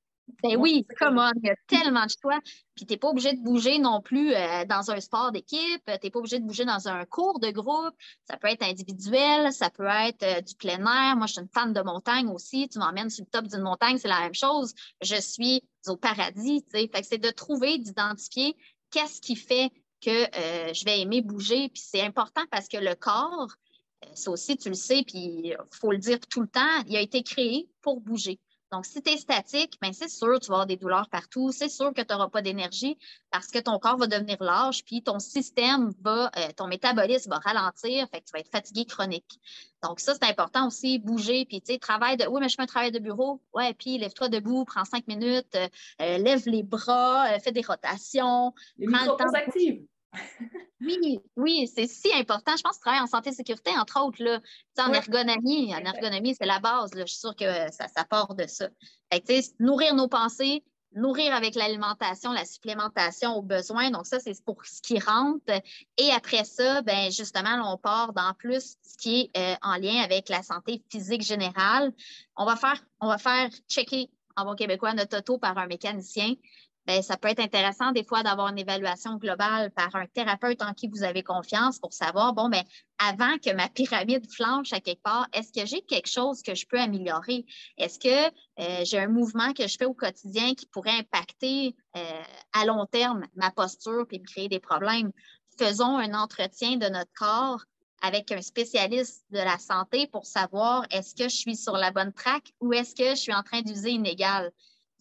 Ben 0.42 0.56
oui, 0.56 0.86
comment? 0.98 1.30
Il 1.36 1.46
y 1.46 1.50
a 1.50 1.56
tellement 1.66 2.04
de 2.06 2.10
choix. 2.20 2.38
Puis, 2.74 2.86
tu 2.86 2.92
n'es 2.92 2.96
pas 2.98 3.08
obligé 3.08 3.34
de 3.34 3.42
bouger 3.42 3.78
non 3.78 4.00
plus 4.00 4.34
euh, 4.34 4.64
dans 4.64 4.90
un 4.90 5.00
sport 5.00 5.32
d'équipe. 5.32 5.82
Tu 5.86 5.92
n'es 6.02 6.10
pas 6.10 6.18
obligé 6.18 6.38
de 6.38 6.44
bouger 6.44 6.64
dans 6.64 6.88
un 6.88 7.04
cours 7.04 7.40
de 7.40 7.50
groupe. 7.50 7.94
Ça 8.28 8.36
peut 8.36 8.48
être 8.48 8.62
individuel, 8.62 9.52
ça 9.52 9.70
peut 9.70 9.86
être 9.86 10.22
euh, 10.22 10.40
du 10.40 10.54
plein 10.56 10.78
air. 10.78 11.16
Moi, 11.16 11.26
je 11.26 11.34
suis 11.34 11.42
une 11.42 11.48
fan 11.48 11.72
de 11.72 11.82
montagne 11.82 12.28
aussi. 12.28 12.68
Tu 12.68 12.78
m'emmènes 12.78 13.10
sur 13.10 13.24
le 13.24 13.30
top 13.30 13.46
d'une 13.46 13.62
montagne, 13.62 13.98
c'est 13.98 14.08
la 14.08 14.20
même 14.20 14.34
chose. 14.34 14.74
Je 15.02 15.16
suis 15.20 15.62
au 15.86 15.96
paradis. 15.96 16.64
Fait 16.72 16.88
que 16.88 17.06
c'est 17.06 17.18
de 17.18 17.30
trouver, 17.30 17.78
d'identifier 17.78 18.56
qu'est-ce 18.90 19.20
qui 19.20 19.36
fait 19.36 19.70
que 20.00 20.10
euh, 20.10 20.72
je 20.72 20.84
vais 20.84 21.00
aimer 21.00 21.20
bouger. 21.20 21.68
Puis, 21.68 21.82
c'est 21.84 22.02
important 22.02 22.42
parce 22.50 22.68
que 22.68 22.78
le 22.78 22.94
corps, 22.94 23.48
ça 24.14 24.30
aussi, 24.30 24.56
tu 24.56 24.68
le 24.68 24.74
sais, 24.74 25.02
puis 25.06 25.18
il 25.44 25.56
faut 25.72 25.90
le 25.90 25.98
dire 25.98 26.18
tout 26.20 26.40
le 26.40 26.48
temps, 26.48 26.82
il 26.86 26.96
a 26.96 27.00
été 27.00 27.22
créé 27.22 27.68
pour 27.82 28.00
bouger. 28.00 28.38
Donc, 28.74 28.86
si 28.86 29.00
tu 29.00 29.12
es 29.12 29.16
statique, 29.16 29.78
ben, 29.80 29.92
c'est 29.92 30.08
sûr 30.08 30.34
que 30.34 30.44
tu 30.44 30.48
vas 30.48 30.54
avoir 30.54 30.66
des 30.66 30.76
douleurs 30.76 31.08
partout. 31.08 31.52
C'est 31.52 31.68
sûr 31.68 31.94
que 31.94 32.00
tu 32.02 32.12
n'auras 32.12 32.28
pas 32.28 32.42
d'énergie 32.42 32.98
parce 33.30 33.46
que 33.46 33.60
ton 33.60 33.78
corps 33.78 33.96
va 33.96 34.08
devenir 34.08 34.42
large, 34.42 34.84
puis 34.84 35.00
ton 35.00 35.20
système 35.20 35.92
va, 36.02 36.32
euh, 36.36 36.48
ton 36.56 36.66
métabolisme 36.66 37.30
va 37.30 37.38
ralentir, 37.38 38.08
fait 38.10 38.20
que 38.20 38.24
tu 38.24 38.32
vas 38.32 38.40
être 38.40 38.50
fatigué 38.50 38.84
chronique. 38.84 39.38
Donc, 39.84 40.00
ça, 40.00 40.14
c'est 40.14 40.28
important 40.28 40.66
aussi, 40.66 40.98
bouger, 40.98 41.44
puis 41.44 41.60
tu 41.60 41.72
sais, 41.72 41.78
travail 41.78 42.16
de. 42.16 42.26
Oui, 42.26 42.40
mais 42.40 42.48
je 42.48 42.56
fais 42.56 42.62
un 42.62 42.66
travail 42.66 42.90
de 42.90 42.98
bureau. 42.98 43.40
Ouais, 43.52 43.74
puis 43.74 43.96
lève-toi 43.96 44.28
debout, 44.28 44.64
prends 44.64 44.84
cinq 44.84 45.06
minutes, 45.06 45.54
euh, 45.54 45.68
euh, 46.00 46.18
lève 46.18 46.42
les 46.46 46.64
bras, 46.64 47.38
fais 47.38 47.52
des 47.52 47.62
rotations. 47.62 48.52
Les 48.76 48.88
prends 48.88 49.04
le 49.04 49.16
temps. 49.16 49.84
Oui, 50.80 51.20
oui, 51.36 51.70
c'est 51.72 51.86
si 51.86 52.12
important. 52.12 52.56
Je 52.56 52.62
pense 52.62 52.76
que 52.76 52.82
travailler 52.82 53.02
en 53.02 53.06
santé 53.06 53.30
et 53.30 53.32
sécurité, 53.32 53.70
entre 53.78 54.02
autres, 54.04 54.22
là, 54.22 54.40
en 54.78 54.92
ergonomie, 54.92 55.74
en 55.74 55.78
ergonomie, 55.78 56.34
c'est 56.34 56.46
la 56.46 56.58
base. 56.58 56.90
Je 56.94 57.06
suis 57.06 57.18
sûre 57.18 57.34
que 57.34 57.44
ça, 57.72 57.88
ça 57.88 58.04
part 58.04 58.34
de 58.34 58.46
ça. 58.46 58.68
nourrir 59.58 59.94
nos 59.94 60.08
pensées, 60.08 60.62
nourrir 60.94 61.34
avec 61.34 61.54
l'alimentation, 61.54 62.32
la 62.32 62.44
supplémentation 62.44 63.34
aux 63.36 63.42
besoins. 63.42 63.90
Donc, 63.90 64.06
ça, 64.06 64.20
c'est 64.20 64.34
pour 64.44 64.64
ce 64.64 64.82
qui 64.82 64.98
rentre. 64.98 65.44
Et 65.96 66.10
après 66.10 66.44
ça, 66.44 66.82
ben, 66.82 67.10
justement, 67.10 67.72
on 67.72 67.78
part 67.78 68.12
dans 68.12 68.34
plus 68.34 68.76
ce 68.82 68.96
qui 68.98 69.30
est 69.34 69.38
euh, 69.38 69.56
en 69.62 69.76
lien 69.76 70.02
avec 70.02 70.28
la 70.28 70.42
santé 70.42 70.82
physique 70.90 71.22
générale. 71.22 71.92
On 72.36 72.44
va 72.44 72.56
faire, 72.56 72.82
on 73.00 73.08
va 73.08 73.18
faire 73.18 73.48
checker 73.68 74.10
en 74.36 74.44
bon 74.44 74.54
québécois 74.54 74.94
notre 74.94 75.18
auto 75.18 75.38
par 75.38 75.56
un 75.58 75.66
mécanicien 75.66 76.34
ben, 76.86 77.02
ça 77.02 77.16
peut 77.16 77.28
être 77.28 77.40
intéressant 77.40 77.92
des 77.92 78.04
fois 78.04 78.22
d'avoir 78.22 78.48
une 78.48 78.58
évaluation 78.58 79.16
globale 79.16 79.70
par 79.70 79.94
un 79.94 80.06
thérapeute 80.06 80.62
en 80.62 80.74
qui 80.74 80.88
vous 80.88 81.02
avez 81.02 81.22
confiance 81.22 81.78
pour 81.78 81.92
savoir, 81.92 82.34
bon, 82.34 82.48
ben, 82.48 82.62
avant 82.98 83.38
que 83.38 83.52
ma 83.54 83.68
pyramide 83.68 84.30
flanche 84.30 84.72
à 84.72 84.80
quelque 84.80 85.02
part, 85.02 85.26
est-ce 85.32 85.52
que 85.52 85.66
j'ai 85.66 85.82
quelque 85.82 86.08
chose 86.08 86.42
que 86.42 86.54
je 86.54 86.66
peux 86.66 86.78
améliorer? 86.78 87.46
Est-ce 87.78 87.98
que 87.98 88.26
euh, 88.60 88.84
j'ai 88.84 88.98
un 88.98 89.08
mouvement 89.08 89.52
que 89.52 89.66
je 89.66 89.76
fais 89.78 89.86
au 89.86 89.94
quotidien 89.94 90.54
qui 90.54 90.66
pourrait 90.66 90.98
impacter 90.98 91.74
euh, 91.96 92.22
à 92.52 92.66
long 92.66 92.86
terme 92.86 93.26
ma 93.34 93.50
posture 93.50 94.06
et 94.10 94.18
me 94.18 94.24
créer 94.24 94.48
des 94.48 94.60
problèmes? 94.60 95.10
Faisons 95.58 95.98
un 95.98 96.14
entretien 96.14 96.76
de 96.76 96.88
notre 96.88 97.12
corps 97.14 97.64
avec 98.02 98.30
un 98.32 98.42
spécialiste 98.42 99.24
de 99.30 99.38
la 99.38 99.58
santé 99.58 100.06
pour 100.06 100.26
savoir 100.26 100.84
est-ce 100.90 101.14
que 101.14 101.24
je 101.24 101.36
suis 101.36 101.56
sur 101.56 101.76
la 101.78 101.90
bonne 101.90 102.12
traque 102.12 102.52
ou 102.60 102.74
est-ce 102.74 102.94
que 102.94 103.10
je 103.10 103.20
suis 103.20 103.32
en 103.34 103.42
train 103.42 103.62
d'user 103.62 103.92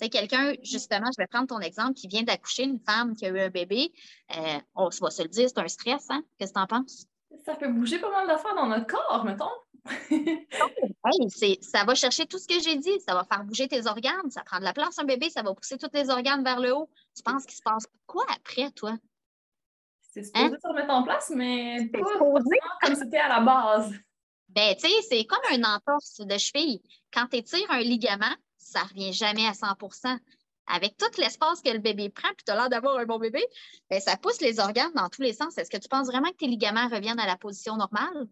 inégal 0.03 0.27
quelqu'un, 0.29 0.53
justement, 0.63 1.07
je 1.15 1.21
vais 1.21 1.27
prendre 1.27 1.47
ton 1.47 1.59
exemple, 1.59 1.93
qui 1.93 2.07
vient 2.07 2.23
d'accoucher, 2.23 2.63
une 2.63 2.79
femme 2.79 3.15
qui 3.15 3.25
a 3.25 3.29
eu 3.29 3.39
un 3.39 3.49
bébé, 3.49 3.91
euh, 4.35 4.59
on 4.75 4.89
va 4.89 5.09
se 5.09 5.21
le 5.21 5.29
dire, 5.29 5.49
c'est 5.49 5.59
un 5.59 5.67
stress, 5.67 6.07
hein? 6.09 6.23
Qu'est-ce 6.37 6.53
que 6.53 6.59
tu 6.59 6.63
en 6.63 6.67
penses? 6.67 7.05
Ça 7.45 7.55
fait 7.55 7.67
bouger 7.67 7.99
pas 7.99 8.11
mal 8.11 8.27
d'affaires 8.27 8.55
dans 8.55 8.67
notre 8.67 8.87
corps, 8.87 9.23
mettons. 9.25 9.45
ça 11.61 11.83
va 11.83 11.95
chercher 11.95 12.25
tout 12.25 12.37
ce 12.37 12.47
que 12.47 12.59
j'ai 12.61 12.77
dit. 12.77 12.99
Ça 13.05 13.13
va 13.13 13.25
faire 13.25 13.43
bouger 13.43 13.67
tes 13.67 13.85
organes. 13.87 14.29
Ça 14.29 14.43
prend 14.43 14.59
de 14.59 14.63
la 14.63 14.71
place, 14.71 14.97
un 14.99 15.03
bébé. 15.03 15.29
Ça 15.29 15.41
va 15.41 15.53
pousser 15.53 15.77
tous 15.77 15.89
tes 15.89 16.09
organes 16.09 16.43
vers 16.43 16.59
le 16.59 16.73
haut. 16.73 16.89
Tu 17.15 17.23
penses 17.23 17.45
qu'il 17.45 17.55
se 17.55 17.61
passe 17.61 17.85
quoi 18.05 18.23
après, 18.33 18.71
toi? 18.71 18.95
C'est 20.13 20.23
supposé 20.23 20.45
hein? 20.45 20.57
se 20.61 20.67
remettre 20.67 20.91
en 20.91 21.03
place, 21.03 21.31
mais 21.35 21.89
pas 21.91 21.99
comme 22.81 22.95
c'était 22.95 23.17
à 23.17 23.27
la 23.27 23.39
base. 23.39 23.91
Ben, 24.49 24.75
tu 24.75 24.87
sais, 24.87 25.01
c'est 25.09 25.25
comme 25.25 25.41
une 25.51 25.65
entorse 25.65 26.19
de 26.19 26.37
cheville. 26.37 26.79
Quand 27.11 27.25
tu 27.27 27.37
étires 27.37 27.71
un 27.71 27.79
ligament, 27.79 28.35
ça 28.63 28.83
ne 28.83 28.89
revient 28.89 29.13
jamais 29.13 29.45
à 29.47 29.51
100% 29.51 30.17
Avec 30.67 30.97
tout 30.97 31.09
l'espace 31.17 31.61
que 31.61 31.69
le 31.69 31.79
bébé 31.79 32.09
prend, 32.09 32.29
puis 32.29 32.45
tu 32.45 32.51
as 32.51 32.55
l'air 32.55 32.69
d'avoir 32.69 32.97
un 32.97 33.05
bon 33.05 33.19
bébé, 33.19 33.45
bien, 33.89 33.99
ça 33.99 34.17
pousse 34.17 34.41
les 34.41 34.59
organes 34.59 34.93
dans 34.95 35.09
tous 35.09 35.21
les 35.21 35.33
sens. 35.33 35.57
Est-ce 35.57 35.69
que 35.69 35.77
tu 35.77 35.89
penses 35.89 36.07
vraiment 36.07 36.29
que 36.29 36.37
tes 36.37 36.47
ligaments 36.47 36.87
reviennent 36.87 37.19
à 37.19 37.27
la 37.27 37.37
position 37.37 37.75
normale? 37.75 38.27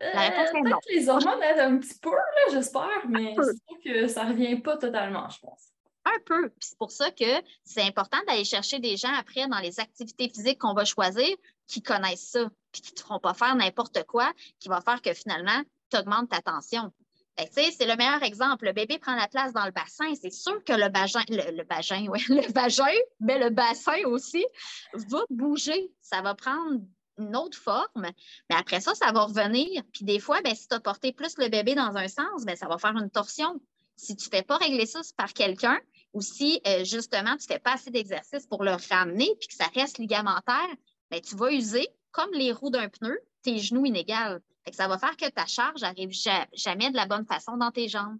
La 0.00 0.20
réponse 0.22 0.48
est 0.54 0.58
euh, 0.58 0.70
non. 0.70 0.78
Les 0.88 1.08
hormones 1.08 1.42
aident 1.42 1.60
un 1.60 1.78
petit 1.78 1.98
peu, 1.98 2.10
j'espère, 2.50 3.06
mais 3.08 3.34
c'est 3.38 3.82
que 3.84 4.06
ça 4.08 4.24
ne 4.24 4.30
revient 4.30 4.56
pas 4.56 4.76
totalement, 4.76 5.28
je 5.28 5.38
pense. 5.38 5.70
Un 6.04 6.18
peu. 6.26 6.50
Puis 6.50 6.68
c'est 6.68 6.78
pour 6.78 6.90
ça 6.90 7.10
que 7.10 7.42
c'est 7.64 7.82
important 7.82 8.18
d'aller 8.26 8.44
chercher 8.44 8.78
des 8.78 8.96
gens 8.96 9.12
après 9.16 9.46
dans 9.46 9.60
les 9.60 9.80
activités 9.80 10.28
physiques 10.28 10.58
qu'on 10.58 10.74
va 10.74 10.84
choisir 10.84 11.34
qui 11.66 11.82
connaissent 11.82 12.28
ça, 12.30 12.50
puis 12.72 12.82
qui 12.82 12.92
ne 12.92 12.96
te 12.96 13.00
feront 13.02 13.20
pas 13.20 13.34
faire 13.34 13.54
n'importe 13.54 14.04
quoi, 14.04 14.32
qui 14.58 14.68
va 14.68 14.80
faire 14.80 15.00
que 15.00 15.14
finalement, 15.14 15.62
tu 15.90 15.96
augmentes 15.96 16.28
ta 16.28 16.42
tension. 16.42 16.92
Ben, 17.36 17.48
c'est 17.52 17.86
le 17.86 17.96
meilleur 17.96 18.22
exemple. 18.22 18.66
Le 18.66 18.72
bébé 18.72 18.98
prend 18.98 19.16
la 19.16 19.26
place 19.26 19.52
dans 19.52 19.64
le 19.64 19.72
bassin. 19.72 20.14
C'est 20.14 20.32
sûr 20.32 20.62
que 20.64 20.72
le 20.72 20.90
vagin, 20.92 21.22
le, 21.28 21.64
vagin, 21.64 22.06
ouais, 22.06 22.20
le 22.28 22.52
vagin, 22.52 22.94
mais 23.20 23.38
le 23.38 23.50
bassin 23.50 24.04
aussi, 24.06 24.44
va 24.92 25.20
bouger. 25.30 25.90
Ça 26.00 26.22
va 26.22 26.34
prendre 26.34 26.80
une 27.18 27.36
autre 27.36 27.58
forme. 27.58 28.10
Mais 28.50 28.56
après 28.56 28.80
ça, 28.80 28.94
ça 28.94 29.10
va 29.12 29.24
revenir. 29.24 29.82
Puis 29.92 30.04
des 30.04 30.20
fois, 30.20 30.40
ben, 30.42 30.54
si 30.54 30.68
tu 30.68 30.74
as 30.74 30.80
porté 30.80 31.12
plus 31.12 31.36
le 31.38 31.48
bébé 31.48 31.74
dans 31.74 31.96
un 31.96 32.08
sens, 32.08 32.44
ben, 32.44 32.56
ça 32.56 32.68
va 32.68 32.78
faire 32.78 32.96
une 32.96 33.10
torsion. 33.10 33.60
Si 33.96 34.16
tu 34.16 34.28
ne 34.28 34.36
fais 34.36 34.42
pas 34.42 34.56
régler 34.56 34.86
ça 34.86 35.00
par 35.16 35.32
quelqu'un, 35.32 35.78
ou 36.12 36.20
si 36.20 36.60
euh, 36.66 36.84
justement 36.84 37.36
tu 37.36 37.48
ne 37.48 37.54
fais 37.54 37.58
pas 37.58 37.74
assez 37.74 37.90
d'exercice 37.90 38.46
pour 38.46 38.62
le 38.62 38.76
ramener 38.90 39.28
puis 39.40 39.48
que 39.48 39.54
ça 39.54 39.66
reste 39.74 39.98
ligamentaire, 39.98 40.68
ben, 41.10 41.20
tu 41.20 41.36
vas 41.36 41.50
user, 41.50 41.88
comme 42.12 42.32
les 42.32 42.52
roues 42.52 42.70
d'un 42.70 42.88
pneu, 42.88 43.18
tes 43.42 43.58
genoux 43.58 43.84
inégales 43.86 44.40
ça 44.72 44.88
va 44.88 44.98
faire 44.98 45.16
que 45.16 45.28
ta 45.28 45.46
charge 45.46 45.82
n'arrive 45.82 46.12
jamais 46.52 46.90
de 46.90 46.96
la 46.96 47.06
bonne 47.06 47.26
façon 47.26 47.56
dans 47.56 47.70
tes 47.70 47.88
jambes. 47.88 48.18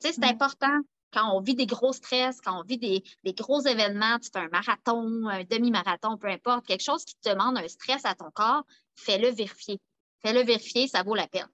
c'est 0.00 0.24
important 0.24 0.80
quand 1.12 1.34
on 1.34 1.40
vit 1.40 1.54
des 1.54 1.66
gros 1.66 1.92
stress, 1.92 2.40
quand 2.40 2.60
on 2.60 2.62
vit 2.62 2.78
des, 2.78 3.32
gros 3.32 3.60
événements, 3.60 4.18
tu 4.18 4.28
fais 4.30 4.40
un 4.40 4.48
marathon, 4.48 5.26
un 5.28 5.44
demi-marathon, 5.44 6.18
peu 6.18 6.28
importe, 6.28 6.66
quelque 6.66 6.82
chose 6.82 7.04
qui 7.04 7.14
te 7.16 7.30
demande 7.30 7.56
un 7.56 7.68
stress 7.68 8.04
à 8.04 8.14
ton 8.14 8.30
corps, 8.30 8.64
fais-le 8.94 9.28
vérifier. 9.28 9.80
Fais-le 10.22 10.42
vérifier, 10.42 10.88
ça 10.88 11.02
vaut 11.02 11.14
la 11.14 11.26
peine. 11.26 11.48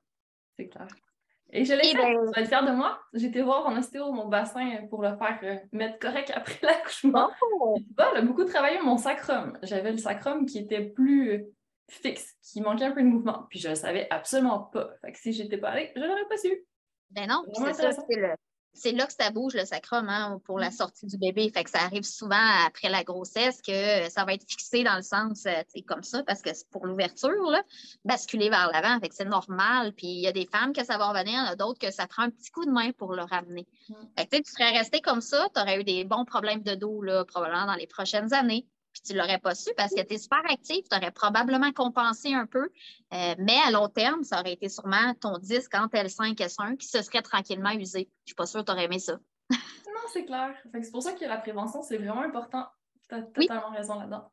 C'est 0.59 0.69
clair. 0.69 0.89
Et 1.55 1.67
je 1.67 1.75
l'ai 1.75 1.91
fait. 1.91 2.15
Ben, 2.35 2.45
tu 2.45 2.51
vas 2.51 2.63
de 2.63 2.75
moi. 2.75 2.99
J'étais 3.13 3.43
voir 3.43 3.67
en 3.67 3.77
ostéo 3.77 4.11
mon 4.11 4.29
bassin 4.29 4.87
pour 4.89 5.03
le 5.03 5.15
faire 5.19 5.39
euh, 5.43 5.57
mettre 5.73 5.99
correct 5.99 6.33
après 6.35 6.59
l'accouchement. 6.63 7.31
Oh! 7.61 7.77
Elle 7.99 8.19
a 8.19 8.23
beaucoup 8.23 8.45
travaillé 8.45 8.81
mon 8.81 8.97
sacrum. 8.97 9.59
J'avais 9.63 9.93
le 9.93 9.99
sacrum 9.99 10.47
qui 10.47 10.59
était 10.59 10.81
plus 10.81 11.45
fixe, 11.95 12.35
qui 12.43 12.61
manquait 12.61 12.85
un 12.85 12.93
peu 12.93 13.03
de 13.03 13.09
mouvement. 13.09 13.47
Puis 13.51 13.59
je 13.59 13.69
ne 13.69 13.75
savais 13.75 14.07
absolument 14.11 14.61
pas. 14.61 14.91
Fait 15.01 15.13
que 15.13 15.19
si 15.19 15.33
j'étais 15.33 15.59
pas 15.59 15.71
allée, 15.71 15.93
je 15.95 16.01
l'aurais 16.01 16.29
pas 16.29 16.37
su. 16.37 16.65
Ben 17.11 17.29
non, 17.29 17.45
c'est 17.53 17.75
ça, 17.75 17.91
c'est 18.75 18.93
là 18.93 19.07
que 19.07 19.13
ça 19.13 19.31
bouge 19.31 19.55
le 19.55 19.65
sacrum 19.65 20.09
hein, 20.09 20.41
pour 20.45 20.59
la 20.59 20.69
mm. 20.69 20.73
sortie 20.73 21.07
du 21.07 21.19
bébé. 21.19 21.51
Fait 21.53 21.65
que 21.65 21.71
ça 21.71 21.81
arrive 21.81 22.05
souvent 22.05 22.65
après 22.67 22.89
la 22.89 23.05
grossesse 23.05 23.61
que 23.61 24.09
ça 24.09 24.25
va 24.25 24.35
être 24.35 24.49
fixé 24.49 24.83
dans 24.83 24.97
le 24.97 25.03
sens 25.03 25.45
euh, 25.47 25.81
comme 25.87 26.03
ça 26.03 26.23
parce 26.23 26.41
que 26.41 26.55
c'est 26.55 26.69
pour 26.71 26.87
l'ouverture, 26.87 27.53
basculer 28.05 28.49
vers 28.49 28.71
l'avant. 28.73 28.99
Fait 29.01 29.09
que 29.09 29.15
c'est 29.15 29.25
normal. 29.25 29.93
Puis 29.93 30.07
il 30.07 30.21
y 30.21 30.27
a 30.27 30.33
des 30.33 30.47
femmes 30.47 30.73
que 30.73 30.85
ça 30.85 30.97
va 30.97 31.09
revenir, 31.09 31.35
il 31.35 31.45
y 31.45 31.49
en 31.49 31.53
a 31.53 31.57
d'autres 31.57 31.79
que 31.79 31.93
ça 31.93 32.07
prend 32.07 32.23
un 32.23 32.31
petit 32.31 32.51
coup 32.51 32.65
de 32.65 32.71
main 32.71 32.93
pour 32.93 33.15
le 33.15 33.23
ramener. 33.23 33.67
Mm. 33.89 33.95
Fait 34.19 34.27
que, 34.27 34.37
tu 34.37 34.51
serais 34.51 34.71
resté 34.71 35.01
comme 35.01 35.21
ça, 35.21 35.49
tu 35.55 35.61
aurais 35.61 35.81
eu 35.81 35.85
des 35.85 36.05
bons 36.05 36.25
problèmes 36.25 36.63
de 36.63 36.75
dos 36.75 37.03
là, 37.03 37.25
probablement 37.25 37.67
dans 37.67 37.75
les 37.75 37.87
prochaines 37.87 38.33
années 38.33 38.67
puis 38.93 39.03
tu 39.03 39.13
ne 39.15 39.19
l'aurais 39.19 39.39
pas 39.39 39.55
su 39.55 39.71
parce 39.77 39.95
que 39.95 40.03
tu 40.03 40.15
es 40.15 40.19
super 40.19 40.43
actif, 40.49 40.89
tu 40.89 40.97
aurais 40.97 41.11
probablement 41.11 41.73
compensé 41.73 42.35
un 42.35 42.47
peu, 42.47 42.69
euh, 43.13 43.35
mais 43.39 43.59
à 43.67 43.71
long 43.71 43.89
terme, 43.89 44.23
ça 44.23 44.41
aurait 44.41 44.53
été 44.53 44.69
sûrement 44.69 45.15
ton 45.21 45.39
disque 45.39 45.75
entre 45.75 45.97
L5 45.97 46.43
et 46.43 46.47
S1 46.47 46.77
qui 46.77 46.87
se 46.87 47.03
serait 47.03 47.23
tranquillement 47.23 47.73
usé. 47.73 48.01
Je 48.01 48.23
ne 48.23 48.27
suis 48.27 48.35
pas 48.35 48.47
sûre 48.47 48.61
que 48.61 48.67
tu 48.67 48.73
aurais 48.73 48.85
aimé 48.85 48.99
ça. 48.99 49.19
non, 49.51 50.09
c'est 50.13 50.25
clair. 50.25 50.55
C'est 50.73 50.91
pour 50.91 51.03
ça 51.03 51.13
que 51.13 51.25
la 51.25 51.39
prévention, 51.39 51.83
c'est 51.83 51.99
vraiment 51.99 52.23
important. 52.23 52.67
Tu 53.09 53.15
as 53.15 53.23
totalement 53.23 53.71
raison 53.71 53.99
là-dedans. 53.99 54.31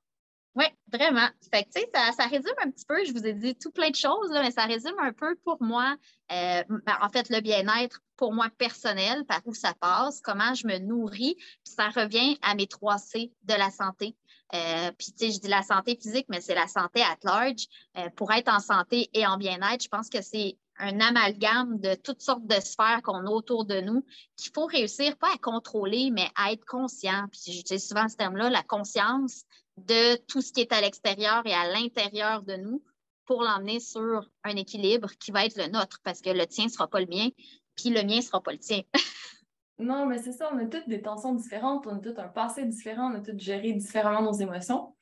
Oui, 0.56 0.65
vraiment. 0.91 1.28
Fait 1.54 1.63
que, 1.63 1.80
ça, 1.93 2.12
ça 2.12 2.26
résume 2.26 2.56
un 2.63 2.72
petit 2.72 2.86
peu, 2.86 3.06
je 3.06 3.13
vous 3.13 3.26
ai 3.26 3.34
dit 3.34 3.56
tout 3.56 3.72
plein 3.72 3.91
de 3.91 3.95
choses, 3.95 4.30
mais 4.32 4.52
ça 4.52 4.65
résume 4.65 4.98
un 5.00 5.13
peu 5.13 5.36
pour 5.45 5.62
moi, 5.62 5.95
euh, 6.32 6.63
ben, 6.67 6.98
en 7.02 7.10
fait, 7.10 7.30
le 7.30 7.39
bien-être 7.39 8.02
pour 8.17 8.34
moi 8.34 8.50
personnel, 8.58 9.26
par 9.26 9.41
où 9.45 9.54
ça 9.54 9.74
passe, 9.80 10.22
comment 10.22 10.54
je 10.56 10.67
me 10.67 10.80
nourris, 10.80 11.36
puis 11.36 11.74
ça 11.74 11.89
revient 11.89 12.38
à 12.41 12.56
mes 12.56 12.67
trois 12.67 12.98
C 12.98 13.32
de 13.43 13.54
la 13.54 13.69
santé. 13.69 14.15
Euh, 14.53 14.91
puis, 14.97 15.12
tu 15.12 15.27
sais, 15.27 15.31
je 15.31 15.39
dis 15.39 15.47
la 15.47 15.62
santé 15.62 15.97
physique, 16.01 16.25
mais 16.29 16.41
c'est 16.41 16.55
la 16.55 16.67
santé 16.67 17.01
at 17.01 17.17
large. 17.23 17.67
Euh, 17.97 18.09
pour 18.15 18.31
être 18.31 18.51
en 18.51 18.59
santé 18.59 19.09
et 19.13 19.25
en 19.25 19.38
bien-être, 19.38 19.83
je 19.83 19.89
pense 19.89 20.09
que 20.09 20.21
c'est 20.21 20.57
un 20.77 20.99
amalgame 21.01 21.79
de 21.79 21.93
toutes 21.95 22.21
sortes 22.21 22.45
de 22.47 22.59
sphères 22.59 23.01
qu'on 23.03 23.27
a 23.27 23.29
autour 23.29 23.65
de 23.65 23.81
nous 23.81 24.05
qu'il 24.38 24.51
faut 24.53 24.65
réussir, 24.65 25.17
pas 25.17 25.33
à 25.33 25.38
contrôler, 25.38 26.09
mais 26.12 26.29
à 26.35 26.51
être 26.51 26.65
conscient. 26.65 27.25
Puis, 27.31 27.53
j'utilise 27.53 27.88
souvent 27.88 28.07
ce 28.07 28.15
terme-là, 28.15 28.49
la 28.49 28.63
conscience 28.63 29.43
de 29.77 30.15
tout 30.27 30.41
ce 30.41 30.51
qui 30.51 30.62
est 30.62 30.71
à 30.71 30.81
l'extérieur 30.81 31.45
et 31.45 31.53
à 31.53 31.71
l'intérieur 31.71 32.41
de 32.43 32.55
nous 32.55 32.83
pour 33.25 33.43
l'emmener 33.43 33.79
sur 33.79 34.27
un 34.43 34.55
équilibre 34.55 35.12
qui 35.19 35.31
va 35.31 35.45
être 35.45 35.55
le 35.55 35.67
nôtre, 35.67 35.99
parce 36.03 36.21
que 36.21 36.31
le 36.31 36.47
tien 36.47 36.65
ne 36.65 36.69
sera 36.69 36.88
pas 36.88 36.99
le 36.99 37.05
mien, 37.05 37.29
puis 37.75 37.91
le 37.91 38.01
mien 38.01 38.17
ne 38.17 38.21
sera 38.21 38.41
pas 38.41 38.51
le 38.51 38.57
tien. 38.57 38.81
Non, 39.80 40.06
mais 40.06 40.18
c'est 40.18 40.34
ça, 40.34 40.50
on 40.54 40.58
a 40.58 40.65
toutes 40.65 40.89
des 40.89 41.02
tensions 41.02 41.34
différentes, 41.34 41.88
on 41.88 41.96
a 41.96 42.00
tout 42.00 42.13
un 42.18 42.28
passé 42.28 42.65
différent, 42.65 43.12
on 43.12 43.15
a 43.15 43.22
toutes 43.22 43.39
géré 43.39 43.72
différemment 43.72 44.22
nos 44.22 44.34
émotions. 44.34 44.96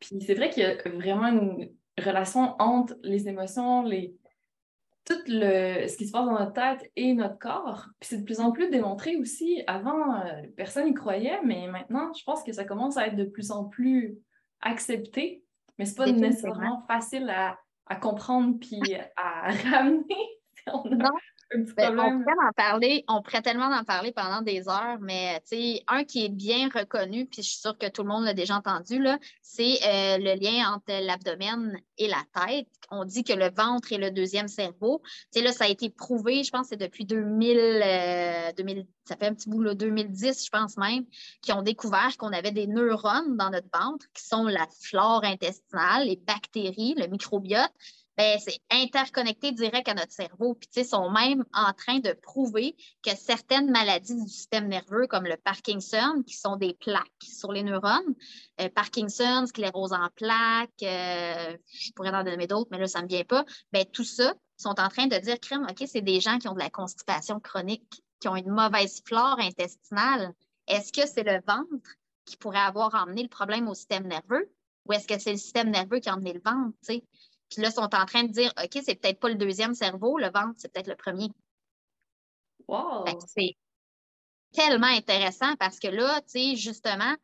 Puis 0.00 0.20
c'est 0.24 0.34
vrai 0.34 0.48
qu'il 0.48 0.62
y 0.62 0.66
a 0.66 0.76
vraiment 0.88 1.26
une 1.26 1.70
relation 1.98 2.56
entre 2.58 2.94
les 3.02 3.28
émotions, 3.28 3.82
les 3.82 4.16
tout 5.04 5.18
le, 5.26 5.88
ce 5.88 5.96
qui 5.96 6.06
se 6.06 6.12
passe 6.12 6.26
dans 6.26 6.38
notre 6.38 6.52
tête 6.52 6.90
et 6.96 7.12
notre 7.12 7.38
corps. 7.38 7.86
Puis 8.00 8.10
c'est 8.10 8.18
de 8.18 8.24
plus 8.24 8.40
en 8.40 8.52
plus 8.52 8.70
démontré 8.70 9.16
aussi. 9.16 9.62
Avant, 9.66 10.20
euh, 10.20 10.42
personne 10.56 10.86
n'y 10.86 10.94
croyait, 10.94 11.40
mais 11.44 11.66
maintenant, 11.66 12.12
je 12.14 12.22
pense 12.24 12.42
que 12.42 12.52
ça 12.52 12.64
commence 12.64 12.96
à 12.96 13.08
être 13.08 13.16
de 13.16 13.24
plus 13.24 13.50
en 13.50 13.64
plus 13.64 14.16
accepté. 14.60 15.44
Mais 15.78 15.86
c'est 15.86 15.96
pas 15.96 16.10
nécessairement 16.10 16.84
facile 16.86 17.28
à, 17.30 17.58
à 17.86 17.96
comprendre 17.96 18.58
puis 18.60 18.80
à 19.16 19.50
ramener. 19.70 20.04
non, 20.68 21.10
ben, 21.76 21.98
on 21.98 22.20
pourrait 22.20 22.48
en 22.48 22.52
parler, 22.56 23.04
on 23.08 23.22
pourrait 23.22 23.42
tellement 23.42 23.66
en 23.66 23.84
parler 23.84 24.12
pendant 24.12 24.42
des 24.42 24.68
heures, 24.68 24.98
mais 25.00 25.42
un 25.88 26.04
qui 26.04 26.24
est 26.24 26.28
bien 26.28 26.68
reconnu, 26.68 27.26
puis 27.26 27.42
je 27.42 27.48
suis 27.48 27.58
sûre 27.58 27.76
que 27.76 27.88
tout 27.88 28.02
le 28.02 28.08
monde 28.08 28.24
l'a 28.24 28.34
déjà 28.34 28.56
entendu, 28.56 29.04
c'est 29.42 29.78
euh, 29.86 30.18
le 30.18 30.40
lien 30.40 30.72
entre 30.72 31.04
l'abdomen 31.04 31.78
et 31.98 32.08
la 32.08 32.22
tête. 32.46 32.68
On 32.90 33.04
dit 33.04 33.24
que 33.24 33.32
le 33.32 33.50
ventre 33.50 33.92
est 33.92 33.98
le 33.98 34.10
deuxième 34.10 34.48
cerveau. 34.48 35.02
là, 35.34 35.52
ça 35.52 35.64
a 35.64 35.68
été 35.68 35.90
prouvé, 35.90 36.44
je 36.44 36.50
pense, 36.50 36.68
c'est 36.68 36.76
depuis 36.76 37.04
2000, 37.04 38.54
2000, 38.56 38.78
euh, 38.78 38.82
ça 39.04 39.16
fait 39.16 39.26
un 39.26 39.34
petit 39.34 39.48
bout, 39.48 39.62
là, 39.62 39.74
2010, 39.74 40.44
je 40.44 40.50
pense 40.50 40.76
même, 40.76 41.04
qui 41.42 41.52
ont 41.52 41.62
découvert 41.62 42.16
qu'on 42.18 42.32
avait 42.32 42.52
des 42.52 42.66
neurones 42.66 43.36
dans 43.36 43.50
notre 43.50 43.68
ventre, 43.72 44.06
qui 44.14 44.24
sont 44.24 44.44
la 44.44 44.66
flore 44.80 45.24
intestinale, 45.24 46.06
les 46.06 46.16
bactéries, 46.16 46.94
le 46.96 47.06
microbiote 47.06 47.72
ben, 48.16 48.38
c'est 48.38 48.58
interconnecté 48.70 49.52
direct 49.52 49.88
à 49.88 49.94
notre 49.94 50.12
cerveau. 50.12 50.54
Puis, 50.54 50.84
sont 50.84 51.10
même 51.10 51.44
en 51.54 51.72
train 51.72 51.98
de 51.98 52.12
prouver 52.12 52.76
que 53.02 53.10
certaines 53.16 53.70
maladies 53.70 54.22
du 54.22 54.28
système 54.28 54.68
nerveux, 54.68 55.06
comme 55.06 55.24
le 55.24 55.36
Parkinson, 55.36 56.22
qui 56.26 56.36
sont 56.36 56.56
des 56.56 56.74
plaques 56.74 57.06
sur 57.22 57.52
les 57.52 57.62
neurones, 57.62 58.14
euh, 58.60 58.68
Parkinson, 58.68 59.44
sclérose 59.46 59.92
en 59.92 60.08
plaques, 60.14 60.70
euh, 60.82 61.56
je 61.72 61.92
pourrais 61.92 62.10
en 62.10 62.24
donner 62.24 62.46
d'autres, 62.46 62.68
mais 62.70 62.78
là, 62.78 62.86
ça 62.86 62.98
ne 62.98 63.04
me 63.04 63.08
vient 63.08 63.24
pas. 63.24 63.44
Ben, 63.72 63.84
tout 63.86 64.04
ça 64.04 64.34
sont 64.56 64.78
en 64.78 64.88
train 64.88 65.06
de 65.06 65.16
dire, 65.16 65.40
crème, 65.40 65.66
OK, 65.68 65.84
c'est 65.86 66.02
des 66.02 66.20
gens 66.20 66.38
qui 66.38 66.48
ont 66.48 66.54
de 66.54 66.58
la 66.58 66.70
constipation 66.70 67.40
chronique, 67.40 68.02
qui 68.20 68.28
ont 68.28 68.36
une 68.36 68.50
mauvaise 68.50 69.02
flore 69.06 69.38
intestinale. 69.40 70.32
Est-ce 70.68 70.92
que 70.92 71.06
c'est 71.08 71.24
le 71.24 71.40
ventre 71.46 71.96
qui 72.24 72.36
pourrait 72.36 72.58
avoir 72.58 72.94
emmené 72.94 73.22
le 73.22 73.28
problème 73.28 73.68
au 73.68 73.74
système 73.74 74.06
nerveux 74.06 74.48
ou 74.86 74.92
est-ce 74.92 75.06
que 75.06 75.18
c'est 75.18 75.32
le 75.32 75.38
système 75.38 75.70
nerveux 75.70 76.00
qui 76.00 76.08
a 76.08 76.14
emmené 76.14 76.32
le 76.32 76.42
ventre? 76.44 76.76
Puis 77.52 77.62
là, 77.62 77.68
ils 77.68 77.74
sont 77.74 77.82
en 77.82 78.06
train 78.06 78.24
de 78.24 78.32
dire, 78.32 78.52
OK, 78.62 78.82
c'est 78.82 78.94
peut-être 78.94 79.20
pas 79.20 79.28
le 79.28 79.34
deuxième 79.34 79.74
cerveau, 79.74 80.18
le 80.18 80.30
ventre, 80.30 80.54
c'est 80.56 80.72
peut-être 80.72 80.88
le 80.88 80.96
premier. 80.96 81.28
Wow! 82.66 83.04
C'est 83.26 83.56
tellement 84.52 84.86
intéressant 84.86 85.54
parce 85.56 85.78
que 85.78 85.88
là, 85.88 86.20
tu 86.22 86.28
sais, 86.28 86.56
justement, 86.56 87.14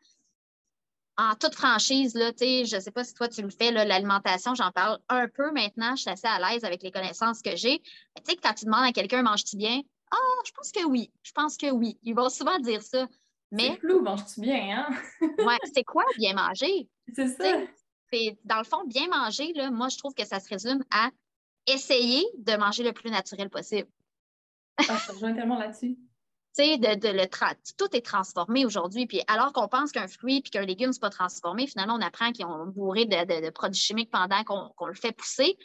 en 1.16 1.34
toute 1.34 1.54
franchise, 1.54 2.14
là, 2.14 2.32
tu 2.32 2.38
sais, 2.38 2.64
je 2.66 2.76
ne 2.76 2.80
sais 2.80 2.90
pas 2.90 3.04
si 3.04 3.14
toi 3.14 3.28
tu 3.28 3.40
le 3.40 3.48
fais, 3.48 3.70
l'alimentation, 3.70 4.54
j'en 4.54 4.70
parle 4.70 4.98
un 5.08 5.28
peu 5.28 5.50
maintenant, 5.50 5.96
je 5.96 6.02
suis 6.02 6.10
assez 6.10 6.28
à 6.28 6.38
l'aise 6.38 6.64
avec 6.64 6.82
les 6.82 6.90
connaissances 6.90 7.40
que 7.40 7.56
j'ai. 7.56 7.80
Tu 7.80 8.22
sais, 8.24 8.36
quand 8.36 8.52
tu 8.52 8.66
demandes 8.66 8.84
à 8.84 8.92
quelqu'un, 8.92 9.22
manges-tu 9.22 9.56
bien? 9.56 9.80
Ah, 10.10 10.16
je 10.44 10.52
pense 10.52 10.72
que 10.72 10.84
oui, 10.84 11.10
je 11.22 11.32
pense 11.32 11.56
que 11.56 11.70
oui. 11.70 11.98
Ils 12.02 12.14
vont 12.14 12.28
souvent 12.28 12.58
dire 12.58 12.82
ça. 12.82 13.06
Mais. 13.50 13.70
C'est 13.70 13.78
flou, 13.78 14.02
manges-tu 14.02 14.42
bien, 14.42 14.78
hein? 14.78 14.96
ouais, 15.20 15.58
c'est 15.74 15.84
quoi 15.84 16.04
bien 16.18 16.34
manger? 16.34 16.88
C'est 17.14 17.28
ça. 17.28 17.62
Dans 18.44 18.58
le 18.58 18.64
fond, 18.64 18.84
bien 18.86 19.08
manger, 19.08 19.52
là, 19.54 19.70
moi, 19.70 19.88
je 19.88 19.98
trouve 19.98 20.14
que 20.14 20.26
ça 20.26 20.40
se 20.40 20.48
résume 20.48 20.84
à 20.90 21.10
essayer 21.66 22.24
de 22.38 22.56
manger 22.56 22.82
le 22.82 22.92
plus 22.92 23.10
naturel 23.10 23.50
possible. 23.50 23.88
Ah, 24.78 24.98
ça 24.98 25.12
rejoint 25.12 25.34
tellement 25.34 25.58
là-dessus 25.58 25.98
de, 26.58 27.08
le 27.12 27.76
tout 27.76 27.96
est 27.96 28.04
transformé 28.04 28.64
aujourd'hui. 28.64 29.06
Puis 29.06 29.22
alors 29.26 29.52
qu'on 29.52 29.68
pense 29.68 29.92
qu'un 29.92 30.08
fruit 30.08 30.40
puis 30.40 30.50
qu'un 30.50 30.64
légume, 30.64 30.90
n'est 30.90 30.98
pas 30.98 31.10
transformé, 31.10 31.66
finalement, 31.66 31.94
on 31.94 32.00
apprend 32.00 32.32
qu'ils 32.32 32.46
ont 32.46 32.66
bourré 32.66 33.04
de, 33.04 33.50
produits 33.50 33.80
chimiques 33.80 34.10
pendant 34.10 34.42
qu'on 34.44 34.86
le 34.86 34.94
fait 34.94 35.12
pousser. 35.12 35.56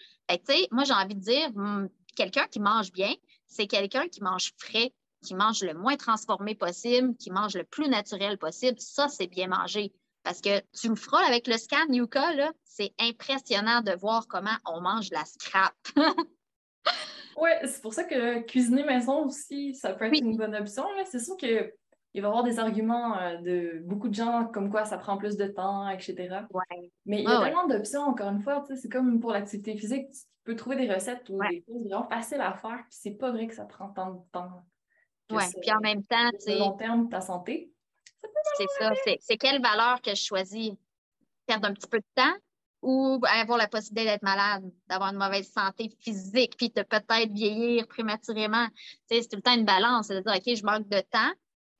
moi, 0.72 0.84
j'ai 0.84 0.94
envie 0.94 1.16
de 1.16 1.22
dire, 1.22 1.50
hmm, 1.54 1.88
quelqu'un 2.16 2.46
qui 2.48 2.60
mange 2.60 2.92
bien, 2.92 3.14
c'est 3.48 3.68
quelqu'un 3.68 4.08
qui 4.08 4.22
mange 4.22 4.52
frais, 4.58 4.94
qui 5.24 5.36
mange 5.36 5.64
le 5.64 5.74
moins 5.74 5.96
transformé 5.96 6.54
possible, 6.54 7.16
qui 7.18 7.32
mange 7.32 7.56
le 7.56 7.64
plus 7.64 7.88
naturel 7.88 8.38
possible. 8.38 8.80
Ça, 8.80 9.08
c'est 9.08 9.28
bien 9.28 9.48
manger. 9.48 9.94
Parce 10.24 10.42
que 10.42 10.62
tu 10.72 10.90
me 10.90 10.96
feras 10.96 11.26
avec 11.26 11.48
le 11.48 11.58
scan 11.58 11.86
Yuka, 11.90 12.32
c'est 12.64 12.94
impressionnant 13.00 13.82
de 13.82 13.92
voir 13.92 14.28
comment 14.28 14.56
on 14.66 14.82
mange 14.82 15.10
la 15.12 15.26
scrap. 15.26 15.74
Oui, 17.38 17.50
c'est 17.64 17.82
pour 17.82 17.94
ça 17.94 18.04
que 18.04 18.42
cuisiner 18.42 18.84
maison 18.84 19.26
aussi, 19.26 19.74
ça 19.74 19.94
peut 19.94 20.06
être 20.06 20.24
une 20.24 20.38
bonne 20.38 20.56
option. 20.56 20.84
C'est 21.06 21.20
sûr 21.20 21.36
qu'il 21.38 21.58
va 21.58 21.68
y 22.14 22.20
avoir 22.20 22.44
des 22.44 22.60
arguments 22.60 23.18
euh, 23.18 23.38
de 23.38 23.82
beaucoup 23.86 24.08
de 24.08 24.14
gens 24.14 24.46
comme 24.46 24.70
quoi 24.70 24.86
ça 24.86 24.98
prend 24.98 25.18
plus 25.18 25.36
de 25.36 25.48
temps, 25.48 25.90
etc. 25.90 26.46
Mais 27.06 27.24
il 27.24 27.30
y 27.30 27.32
a 27.32 27.42
tellement 27.42 27.68
d'options, 27.68 28.02
encore 28.02 28.30
une 28.30 28.42
fois, 28.42 28.64
c'est 28.76 28.90
comme 28.90 29.20
pour 29.20 29.32
l'activité 29.32 29.76
physique, 29.76 30.12
tu 30.12 30.26
peux 30.44 30.56
trouver 30.56 30.76
des 30.76 30.94
recettes 30.94 31.28
ou 31.30 31.40
des 31.50 31.64
choses 31.68 31.88
vraiment 31.88 32.08
faciles 32.08 32.42
à 32.42 32.54
faire, 32.54 32.84
puis 32.90 32.98
c'est 33.00 33.18
pas 33.18 33.32
vrai 33.32 33.48
que 33.48 33.56
ça 33.56 33.66
prend 33.66 33.90
tant 33.90 34.12
de 34.12 34.20
temps. 34.32 34.64
Oui, 35.32 35.44
puis 35.62 35.72
en 35.72 35.80
même 35.80 36.04
temps, 36.04 36.30
tu 36.46 36.56
long 36.58 36.74
terme, 36.74 37.10
ta 37.10 37.22
santé. 37.22 37.73
C'est 38.58 38.68
ça, 38.80 38.92
c'est 39.20 39.38
quelle 39.38 39.62
valeur 39.62 40.02
que 40.02 40.12
je 40.12 40.24
choisis? 40.24 40.72
Perdre 41.46 41.68
un 41.68 41.74
petit 41.74 41.88
peu 41.88 42.00
de 42.00 42.06
temps 42.16 42.34
ou 42.84 43.20
avoir 43.24 43.58
la 43.58 43.68
possibilité 43.68 44.12
d'être 44.12 44.24
malade, 44.24 44.64
d'avoir 44.88 45.12
une 45.12 45.18
mauvaise 45.18 45.50
santé 45.50 45.90
physique, 46.02 46.56
puis 46.58 46.70
de 46.70 46.84
peut-être 46.84 47.32
vieillir 47.32 47.88
prématurément? 47.88 48.68
c'est 49.10 49.22
tout 49.22 49.38
le 49.38 49.42
temps 49.42 49.56
une 49.56 49.66
balance. 49.66 50.08
C'est 50.08 50.16
de 50.16 50.20
dire, 50.20 50.34
OK, 50.36 50.56
je 50.56 50.64
manque 50.64 50.88
de 50.90 51.00
temps, 51.00 51.32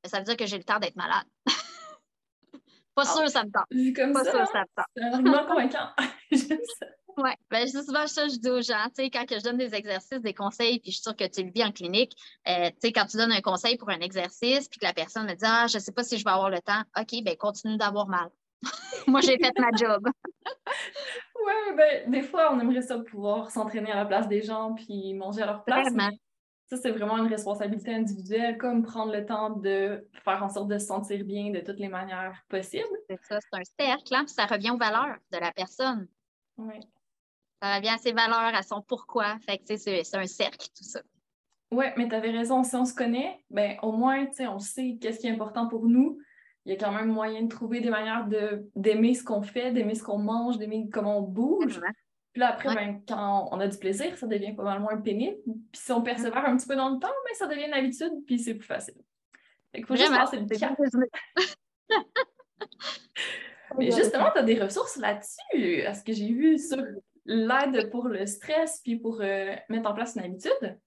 mais 0.04 0.10
ça 0.10 0.20
veut 0.20 0.24
dire 0.24 0.38
que 0.38 0.46
j'ai 0.46 0.58
le 0.58 0.64
temps 0.64 0.80
d'être 0.80 0.96
malade. 0.96 1.26
pas 2.96 3.06
sûr, 3.06 3.30
ça 3.30 3.44
me 3.44 3.52
tente. 3.52 3.96
Comme 3.96 4.14
pas 4.14 4.24
ça, 4.24 4.32
sûr, 4.32 4.48
ça 4.48 4.62
me 4.62 4.76
tente. 4.76 4.86
C'est 4.96 5.04
un 5.04 5.14
argument 5.14 5.46
convaincant. 5.46 5.90
Oui, 7.18 7.30
ben, 7.50 7.68
c'est 7.68 7.84
souvent 7.84 8.08
ça 8.08 8.28
je 8.28 8.38
dis 8.38 8.50
aux 8.50 8.62
gens, 8.62 8.86
tu 8.96 9.04
sais, 9.04 9.10
quand 9.10 9.26
je 9.30 9.44
donne 9.44 9.58
des 9.58 9.76
exercices, 9.76 10.22
des 10.22 10.34
conseils, 10.34 10.80
puis 10.80 10.92
je 10.92 10.96
suis 10.96 11.04
sûre 11.04 11.16
que 11.16 11.28
tu 11.28 11.44
le 11.44 11.52
vis 11.52 11.64
en 11.64 11.72
clinique, 11.72 12.16
euh, 12.48 12.70
tu 12.70 12.76
sais, 12.80 12.92
quand 12.92 13.06
tu 13.06 13.18
donnes 13.18 13.32
un 13.32 13.42
conseil 13.42 13.78
pour 13.78 13.90
un 13.90 14.00
exercice, 14.00 14.68
puis 14.68 14.80
que 14.80 14.86
la 14.86 14.94
personne 14.94 15.26
me 15.26 15.34
dit, 15.34 15.46
ah, 15.46 15.68
je 15.68 15.78
ne 15.78 15.82
sais 15.82 15.92
pas 15.92 16.04
si 16.04 16.18
je 16.18 16.24
vais 16.24 16.32
avoir 16.32 16.50
le 16.50 16.60
temps, 16.60 16.82
OK, 17.00 17.24
ben 17.24 17.36
continue 17.38 17.78
d'avoir 17.78 18.08
mal. 18.08 18.30
Moi, 19.08 19.22
j'ai 19.22 19.38
fait 19.38 19.54
ma 19.60 19.72
job. 19.76 20.08
oui, 21.46 21.76
ben, 21.76 22.10
des 22.10 22.22
fois, 22.22 22.54
on 22.54 22.60
aimerait 22.60 22.82
ça 22.82 22.98
pouvoir 23.00 23.52
s'entraîner 23.52 23.92
à 23.92 23.96
la 23.96 24.06
place 24.06 24.28
des 24.28 24.42
gens 24.42 24.74
puis 24.74 25.14
manger 25.14 25.42
à 25.42 25.46
leur 25.48 25.64
place. 25.64 25.92
Mais 25.94 26.10
ça, 26.68 26.78
c'est 26.78 26.92
vraiment 26.92 27.18
une 27.18 27.28
responsabilité 27.28 27.94
individuelle, 27.94 28.58
comme 28.58 28.84
prendre 28.84 29.14
le 29.14 29.26
temps 29.26 29.52
de 29.52 30.08
faire 30.24 30.42
en 30.42 30.50
sorte 30.50 30.70
de 30.70 30.78
se 30.78 30.88
sentir 30.88 31.24
bien 31.26 31.52
de 31.52 31.60
toutes 31.60 31.80
les 31.80 31.90
manières 31.90 32.42
possibles. 32.50 32.98
C'est 33.10 33.20
ça, 33.24 33.40
c'est 33.40 33.60
un 33.60 33.64
cercle, 33.80 34.16
hein, 34.16 34.24
puis 34.26 34.34
ça 34.34 34.46
revient 34.46 34.72
aux 34.72 34.78
valeurs 34.78 35.18
de 35.32 35.38
la 35.38 35.52
personne. 35.52 36.08
Oui. 36.58 36.80
Ça 37.64 37.78
revient 37.78 37.90
à 37.90 37.98
ses 37.98 38.12
valeurs, 38.12 38.54
à 38.54 38.62
son 38.62 38.82
pourquoi. 38.82 39.38
Fait 39.46 39.58
que, 39.58 39.78
c'est 39.78 40.16
un 40.16 40.28
cercle, 40.28 40.68
tout 40.76 40.84
ça. 40.84 41.00
Oui, 41.72 41.86
mais 41.96 42.10
tu 42.10 42.16
avais 42.16 42.32
raison. 42.32 42.62
Si 42.64 42.76
on 42.76 42.84
se 42.84 42.94
connaît, 42.94 43.40
ben, 43.50 43.78
au 43.82 43.94
moins, 43.94 44.28
on 44.42 44.60
sait 44.60 44.98
qu'est-ce 45.00 45.20
qui 45.20 45.28
est 45.28 45.32
important 45.32 45.70
pour 45.70 45.88
nous 45.88 46.20
il 46.66 46.72
y 46.72 46.76
a 46.76 46.78
quand 46.78 46.92
même 46.92 47.08
moyen 47.08 47.42
de 47.44 47.50
trouver 47.50 47.82
des 47.82 47.90
manières 47.90 48.26
d'aimer 48.76 49.14
ce 49.14 49.24
qu'on 49.24 49.42
fait, 49.42 49.72
d'aimer 49.72 49.96
ce 49.96 50.04
qu'on 50.04 50.18
mange, 50.18 50.58
d'aimer 50.58 50.88
comment 50.92 51.20
on 51.20 51.22
bouge. 51.22 51.82
Puis 52.32 52.40
là, 52.40 52.50
après, 52.50 52.74
ben, 52.74 53.02
quand 53.08 53.50
on 53.52 53.60
a 53.60 53.68
du 53.68 53.78
plaisir, 53.78 54.18
ça 54.18 54.28
devient 54.28 54.56
pas 54.56 54.64
mal 54.64 54.80
moins 54.80 55.00
pénible. 55.02 55.38
Puis 55.44 55.82
si 55.82 55.92
on 55.92 56.02
persévère 56.02 56.46
un 56.46 56.56
petit 56.56 56.68
peu 56.68 56.76
dans 56.76 56.90
le 56.90 57.00
temps, 57.00 57.08
ben, 57.08 57.34
ça 57.36 57.48
devient 57.48 57.66
une 57.66 57.74
habitude, 57.74 58.14
puis 58.26 58.40
c'est 58.40 58.56
plus 58.56 58.66
facile. 58.66 58.96
Fait 59.72 59.84
faut 59.84 59.96
juste 59.96 60.10
passer 60.10 60.40
le 60.40 60.46
temps. 60.48 60.76
Mais 63.78 63.92
justement, 63.92 64.30
tu 64.32 64.40
as 64.40 64.44
des 64.44 64.62
ressources 64.62 64.98
là-dessus? 64.98 65.80
Est-ce 65.80 66.04
que 66.04 66.14
j'ai 66.14 66.32
vu 66.32 66.58
sur 66.58 66.78
l'aide 67.26 67.90
pour 67.90 68.08
le 68.08 68.26
stress, 68.26 68.82
puis 68.84 68.98
pour 68.98 69.22
euh, 69.22 69.56
mettre 69.70 69.90
en 69.90 69.94
place 69.94 70.16
une 70.16 70.24
habitude? 70.24 70.80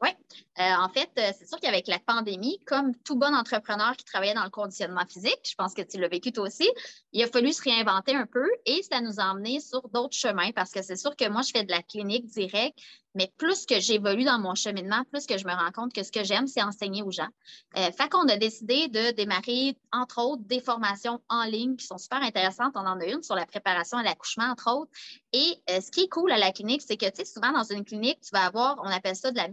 Oui. 0.00 0.10
Euh, 0.58 0.62
en 0.78 0.88
fait, 0.88 1.10
euh, 1.18 1.30
c'est 1.38 1.48
sûr 1.48 1.58
qu'avec 1.60 1.86
la 1.88 1.98
pandémie, 1.98 2.58
comme 2.66 2.94
tout 3.04 3.16
bon 3.16 3.34
entrepreneur 3.34 3.96
qui 3.96 4.04
travaillait 4.04 4.34
dans 4.34 4.44
le 4.44 4.50
conditionnement 4.50 5.04
physique, 5.08 5.40
je 5.44 5.54
pense 5.54 5.72
que 5.72 5.82
tu 5.82 5.98
l'as 5.98 6.08
vécu 6.08 6.30
toi 6.30 6.46
aussi, 6.46 6.68
il 7.12 7.22
a 7.22 7.26
fallu 7.26 7.52
se 7.52 7.62
réinventer 7.62 8.14
un 8.14 8.26
peu 8.26 8.46
et 8.66 8.82
ça 8.82 9.00
nous 9.00 9.18
a 9.18 9.24
emmenés 9.24 9.60
sur 9.60 9.88
d'autres 9.88 10.16
chemins 10.16 10.52
parce 10.52 10.70
que 10.70 10.82
c'est 10.82 10.96
sûr 10.96 11.16
que 11.16 11.28
moi, 11.28 11.42
je 11.42 11.52
fais 11.52 11.64
de 11.64 11.70
la 11.70 11.82
clinique 11.82 12.26
directe, 12.26 12.78
mais 13.14 13.30
plus 13.36 13.66
que 13.66 13.78
j'évolue 13.78 14.24
dans 14.24 14.38
mon 14.38 14.54
cheminement, 14.54 15.04
plus 15.10 15.26
que 15.26 15.36
je 15.36 15.46
me 15.46 15.52
rends 15.52 15.70
compte 15.70 15.92
que 15.92 16.02
ce 16.02 16.10
que 16.10 16.24
j'aime, 16.24 16.46
c'est 16.46 16.62
enseigner 16.62 17.02
aux 17.02 17.10
gens. 17.10 17.28
Euh, 17.76 17.90
fait 17.92 18.08
qu'on 18.08 18.26
a 18.28 18.36
décidé 18.36 18.88
de 18.88 19.10
démarrer, 19.10 19.76
entre 19.92 20.22
autres, 20.22 20.42
des 20.44 20.60
formations 20.60 21.20
en 21.28 21.44
ligne 21.44 21.76
qui 21.76 21.86
sont 21.86 21.98
super 21.98 22.22
intéressantes. 22.22 22.72
On 22.74 22.86
en 22.86 22.98
a 23.00 23.04
une 23.04 23.22
sur 23.22 23.34
la 23.34 23.44
préparation 23.44 23.98
à 23.98 24.02
l'accouchement, 24.02 24.44
entre 24.44 24.70
autres. 24.74 24.90
Et 25.34 25.58
ce 25.68 25.90
qui 25.90 26.02
est 26.02 26.08
cool 26.08 26.32
à 26.32 26.38
la 26.38 26.52
clinique, 26.52 26.82
c'est 26.82 26.96
que, 26.96 27.06
tu 27.06 27.16
sais, 27.16 27.24
souvent 27.26 27.52
dans 27.52 27.64
une 27.64 27.84
clinique, 27.84 28.18
tu 28.22 28.30
vas 28.32 28.46
avoir, 28.46 28.80
on 28.82 28.88
appelle 28.88 29.16
ça 29.16 29.30
de 29.30 29.36
la 29.36 29.48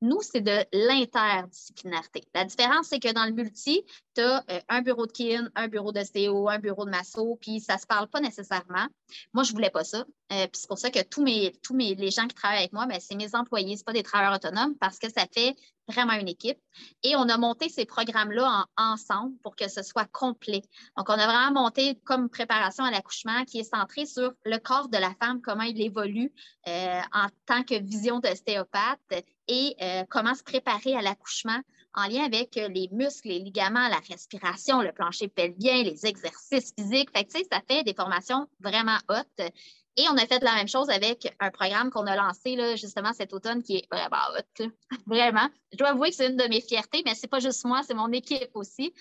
Nous, 0.00 0.20
c'est 0.22 0.40
de 0.40 0.64
l'interdisciplinarité. 0.72 2.24
La 2.34 2.44
différence, 2.44 2.88
c'est 2.88 3.00
que 3.00 3.12
dans 3.12 3.24
le 3.24 3.32
multi, 3.32 3.84
tu 4.14 4.20
as 4.20 4.44
euh, 4.50 4.60
un 4.68 4.82
bureau 4.82 5.06
de 5.06 5.12
kin, 5.12 5.50
un 5.54 5.68
bureau 5.68 5.92
de 5.92 6.02
STO, 6.02 6.48
un 6.48 6.58
bureau 6.58 6.84
de 6.84 6.90
masso, 6.90 7.38
puis 7.40 7.60
ça 7.60 7.74
ne 7.74 7.80
se 7.80 7.86
parle 7.86 8.08
pas 8.08 8.20
nécessairement. 8.20 8.86
Moi, 9.32 9.44
je 9.44 9.50
ne 9.50 9.54
voulais 9.56 9.70
pas 9.70 9.84
ça. 9.84 10.04
puis 10.28 10.48
c'est 10.52 10.68
pour 10.68 10.78
ça 10.78 10.90
que 10.90 11.02
tous 11.02 11.22
mes, 11.22 11.52
tous 11.62 11.74
mes 11.74 11.94
les 11.94 12.10
gens 12.10 12.26
qui 12.26 12.34
travaillent 12.34 12.60
avec 12.60 12.72
moi, 12.72 12.86
ben, 12.86 12.98
c'est 13.00 13.16
mes 13.16 13.34
employés, 13.34 13.76
ce 13.76 13.84
pas 13.84 13.92
des 13.92 14.02
travailleurs 14.02 14.34
autonomes 14.34 14.76
parce 14.76 14.98
que 14.98 15.10
ça 15.10 15.26
fait 15.32 15.54
vraiment 15.88 16.14
une 16.14 16.28
équipe. 16.28 16.58
Et 17.02 17.16
on 17.16 17.28
a 17.28 17.36
monté 17.36 17.68
ces 17.68 17.84
programmes-là 17.84 18.66
ensemble 18.76 19.36
pour 19.42 19.56
que 19.56 19.68
ce 19.68 19.82
soit 19.82 20.06
complet. 20.10 20.62
Donc, 20.96 21.08
on 21.08 21.14
a 21.14 21.26
vraiment 21.26 21.62
monté 21.62 21.98
comme 22.04 22.28
préparation 22.28 22.84
à 22.84 22.90
l'accouchement 22.90 23.44
qui 23.44 23.60
est 23.60 23.64
centré 23.64 24.06
sur 24.06 24.32
le 24.44 24.58
corps 24.58 24.88
de 24.88 24.98
la 24.98 25.14
femme, 25.20 25.40
comment 25.42 25.62
il 25.62 25.80
évolue 25.80 26.32
euh, 26.68 27.00
en 27.12 27.26
tant 27.46 27.62
que 27.62 27.80
vision 27.80 28.20
d'ostéopathe 28.20 29.24
et 29.48 29.76
euh, 29.80 30.04
comment 30.08 30.34
se 30.34 30.42
préparer 30.42 30.96
à 30.96 31.02
l'accouchement 31.02 31.60
en 31.94 32.08
lien 32.08 32.24
avec 32.24 32.54
les 32.56 32.88
muscles, 32.92 33.28
les 33.28 33.38
ligaments, 33.38 33.88
la 33.88 34.00
respiration, 34.08 34.82
le 34.82 34.92
plancher 34.92 35.28
pelvien, 35.28 35.82
les 35.82 36.06
exercices 36.06 36.72
physiques. 36.78 37.10
Fait 37.16 37.26
ça 37.30 37.60
fait 37.68 37.84
des 37.84 37.94
formations 37.94 38.48
vraiment 38.60 38.98
hautes 39.08 39.52
et 39.96 40.08
on 40.10 40.16
a 40.16 40.26
fait 40.26 40.42
la 40.42 40.54
même 40.56 40.66
chose 40.66 40.90
avec 40.90 41.32
un 41.38 41.50
programme 41.50 41.90
qu'on 41.90 42.06
a 42.06 42.16
lancé 42.16 42.56
là, 42.56 42.74
justement 42.74 43.12
cet 43.12 43.32
automne 43.32 43.62
qui 43.62 43.76
est 43.76 43.86
vraiment 43.90 44.22
hot. 44.36 44.66
Vraiment. 45.06 45.48
Je 45.72 45.78
dois 45.78 45.90
avouer 45.90 46.10
que 46.10 46.16
c'est 46.16 46.26
une 46.28 46.36
de 46.36 46.48
mes 46.48 46.60
fiertés, 46.60 47.02
mais 47.04 47.14
ce 47.14 47.22
n'est 47.22 47.28
pas 47.28 47.38
juste 47.38 47.64
moi, 47.64 47.82
c'est 47.86 47.94
mon 47.94 48.10
équipe 48.10 48.50
aussi. 48.54 48.92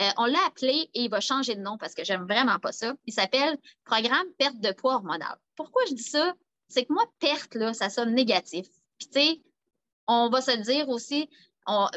Euh, 0.00 0.08
on 0.16 0.24
l'a 0.24 0.38
appelé 0.46 0.88
et 0.94 1.02
il 1.02 1.10
va 1.10 1.20
changer 1.20 1.54
de 1.54 1.60
nom 1.60 1.76
parce 1.76 1.94
que 1.94 2.02
j'aime 2.02 2.24
vraiment 2.24 2.58
pas 2.58 2.72
ça. 2.72 2.94
Il 3.04 3.12
s'appelle 3.12 3.58
Programme 3.84 4.26
perte 4.38 4.58
de 4.60 4.72
poids 4.72 4.94
hormonal. 4.94 5.36
Pourquoi 5.54 5.82
je 5.88 5.94
dis 5.94 6.02
ça? 6.02 6.32
C'est 6.68 6.84
que 6.84 6.92
moi, 6.92 7.04
perte, 7.18 7.54
là, 7.54 7.74
ça 7.74 7.90
sonne 7.90 8.14
négatif. 8.14 8.66
Puis, 8.98 9.08
tu 9.08 9.20
sais, 9.20 9.40
on 10.06 10.30
va 10.30 10.40
se 10.40 10.52
dire 10.52 10.88
aussi, 10.88 11.28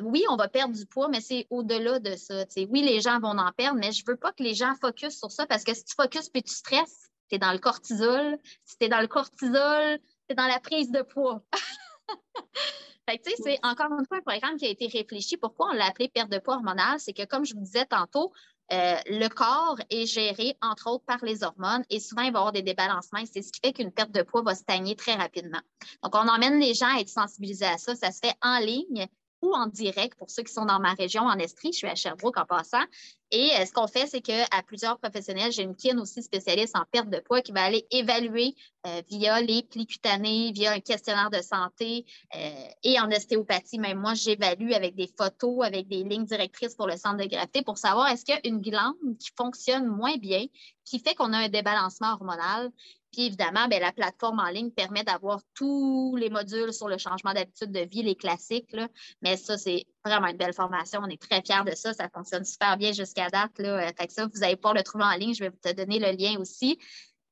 oui, 0.04 0.24
on 0.30 0.36
va 0.36 0.48
perdre 0.48 0.76
du 0.76 0.86
poids, 0.86 1.08
mais 1.08 1.22
c'est 1.22 1.48
au-delà 1.50 2.00
de 2.00 2.16
ça. 2.16 2.46
oui, 2.70 2.82
les 2.82 3.02
gens 3.02 3.20
vont 3.20 3.38
en 3.38 3.52
perdre, 3.52 3.80
mais 3.80 3.92
je 3.92 4.04
ne 4.04 4.12
veux 4.12 4.18
pas 4.18 4.32
que 4.32 4.44
les 4.44 4.54
gens 4.54 4.74
focusent 4.82 5.18
sur 5.18 5.32
ça 5.32 5.46
parce 5.46 5.64
que 5.64 5.74
si 5.74 5.86
tu 5.86 5.96
focuses 5.96 6.30
puis 6.30 6.44
tu 6.44 6.54
stresses, 6.54 7.12
tu 7.30 7.36
es 7.36 7.40
dans 7.40 7.54
le 7.54 7.60
cortisol. 7.60 8.38
Si 8.66 8.78
tu 8.78 8.86
es 8.86 8.90
dans 8.90 9.00
le 9.00 9.08
cortisol, 9.08 10.00
tu 10.28 10.34
es 10.34 10.36
dans 10.36 10.48
la 10.48 10.60
prise 10.60 10.92
de 10.92 11.02
poids. 11.02 11.42
fait 13.10 13.18
tu 13.20 13.32
sais, 13.32 13.36
c'est 13.44 13.60
encore 13.64 13.92
une 13.98 14.06
fois 14.06 14.18
un 14.18 14.22
programme 14.22 14.58
qui 14.58 14.66
a 14.66 14.70
été 14.70 14.88
réfléchi. 14.88 15.38
Pourquoi 15.38 15.70
on 15.70 15.74
l'a 15.74 15.88
appelé 15.88 16.10
perte 16.10 16.30
de 16.30 16.40
poids 16.40 16.56
hormonale? 16.56 17.00
C'est 17.00 17.14
que, 17.14 17.26
comme 17.26 17.46
je 17.46 17.54
vous 17.54 17.62
disais 17.62 17.86
tantôt, 17.86 18.34
euh, 18.74 18.96
le 19.06 19.28
corps 19.28 19.80
est 19.90 20.06
géré, 20.06 20.58
entre 20.62 20.90
autres, 20.90 21.06
par 21.06 21.24
les 21.24 21.44
hormones 21.44 21.84
et 21.90 22.00
souvent, 22.00 22.22
il 22.22 22.32
va 22.32 22.40
y 22.40 22.42
avoir 22.42 22.52
des 22.52 22.62
débalancements. 22.62 23.24
C'est 23.32 23.42
ce 23.42 23.52
qui 23.52 23.60
fait 23.64 23.74
qu'une 23.74 23.92
perte 23.92 24.12
de 24.12 24.22
poids 24.22 24.42
va 24.42 24.56
stagner 24.56 24.96
très 24.96 25.16
rapidement. 25.16 25.62
Donc, 26.04 26.16
on 26.16 26.28
emmène 26.28 26.60
les 26.60 26.74
gens 26.74 26.94
à 26.94 27.00
être 27.00 27.10
sensibilisés 27.10 27.66
à 27.66 27.78
ça. 27.78 27.96
Ça 27.96 28.12
se 28.12 28.20
fait 28.20 28.36
en 28.42 28.60
ligne 28.60 29.08
ou 29.42 29.54
en 29.54 29.68
direct 29.68 30.18
pour 30.18 30.30
ceux 30.30 30.44
qui 30.44 30.54
sont 30.54 30.66
dans 30.66 30.80
ma 30.80 30.94
région, 30.94 31.24
en 31.24 31.38
Estrie. 31.38 31.72
Je 31.72 31.78
suis 31.78 31.88
à 31.88 31.96
Sherbrooke 31.96 32.38
en 32.38 32.46
passant. 32.46 32.84
Et 33.32 33.52
euh, 33.58 33.66
ce 33.66 33.72
qu'on 33.72 33.88
fait, 33.88 34.08
c'est 34.08 34.22
qu'à 34.22 34.46
plusieurs 34.68 35.00
professionnels, 35.00 35.52
j'ai 35.52 35.64
une 35.64 35.76
kin 35.76 35.98
aussi 36.00 36.22
spécialiste 36.22 36.76
en 36.76 36.84
perte 36.92 37.10
de 37.10 37.20
poids 37.20 37.42
qui 37.42 37.54
va 37.54 37.64
aller 37.64 37.88
évaluer 37.90 38.56
euh, 38.86 39.02
via 39.10 39.40
les 39.42 39.64
plis 39.64 39.88
cutanés, 39.88 40.52
via 40.52 40.74
un 40.74 40.80
questionnaire 40.82 41.30
de 41.30 41.42
santé 41.42 42.06
euh, 42.36 42.66
et 42.84 43.00
en 43.00 43.10
ostéopathie. 43.10 43.80
Même 43.80 44.00
moi, 44.00 44.16
j'évalue 44.16 44.74
avec 44.74 44.96
des 44.96 45.10
photos, 45.18 45.66
avec 45.66 45.88
des 45.88 46.04
lignes 46.04 46.26
directrices 46.26 46.76
pour 46.76 46.88
le 46.88 46.98
centre 46.98 47.18
de 47.18 47.26
gravité 47.26 47.62
pour 47.62 47.78
savoir 47.78 48.10
est-ce 48.10 48.26
qu'il 48.26 48.36
y 48.36 48.38
a 48.38 48.48
une 48.48 48.62
glande 48.62 48.96
qui 49.18 49.30
fonctionne 49.38 49.88
moins 49.88 50.18
bien, 50.18 50.46
qui 50.84 51.00
fait 51.00 51.16
qu'on 51.16 51.32
a 51.32 51.38
un 51.38 51.50
débalancement 51.50 52.14
hormonal. 52.14 52.70
Puis 53.12 53.26
évidemment, 53.26 53.68
bien, 53.68 53.80
la 53.80 53.92
plateforme 53.92 54.40
en 54.40 54.50
ligne 54.50 54.72
permet 54.72 55.04
d'avoir 55.04 55.42
tous 55.54 56.16
les 56.16 56.30
modules 56.30 56.74
sur 56.74 56.88
le 56.88 56.98
changement 56.98 57.34
d'habitude 57.34 57.72
de 57.72 57.82
vie, 57.82 58.04
les 58.04 58.16
classiques. 58.16 58.72
Là. 58.72 58.88
Mais 59.22 59.36
ça, 59.36 59.58
c'est 59.58 59.86
vraiment 60.06 60.28
une 60.28 60.38
belle 60.38 60.54
formation. 60.54 61.02
On 61.04 61.10
est 61.10 61.22
très 61.22 61.42
fiers 61.42 61.64
de 61.66 61.76
ça. 61.76 61.94
Ça 61.94 62.10
fonctionne 62.10 62.46
super 62.46 62.78
bien 62.78 62.94
jusqu'à 62.94 63.28
date. 63.30 63.58
Là. 63.60 63.92
Fait 63.98 64.08
que 64.08 64.14
ça, 64.14 64.28
vous 64.34 64.44
allez 64.44 64.56
pouvoir 64.56 64.76
le 64.76 64.84
trouver 64.84 65.04
en 65.04 65.16
ligne. 65.16 65.34
Je 65.34 65.44
vais 65.44 65.52
te 65.52 65.74
donner 65.74 66.00
le 66.00 66.12
lien 66.12 66.40
aussi. 66.40 66.80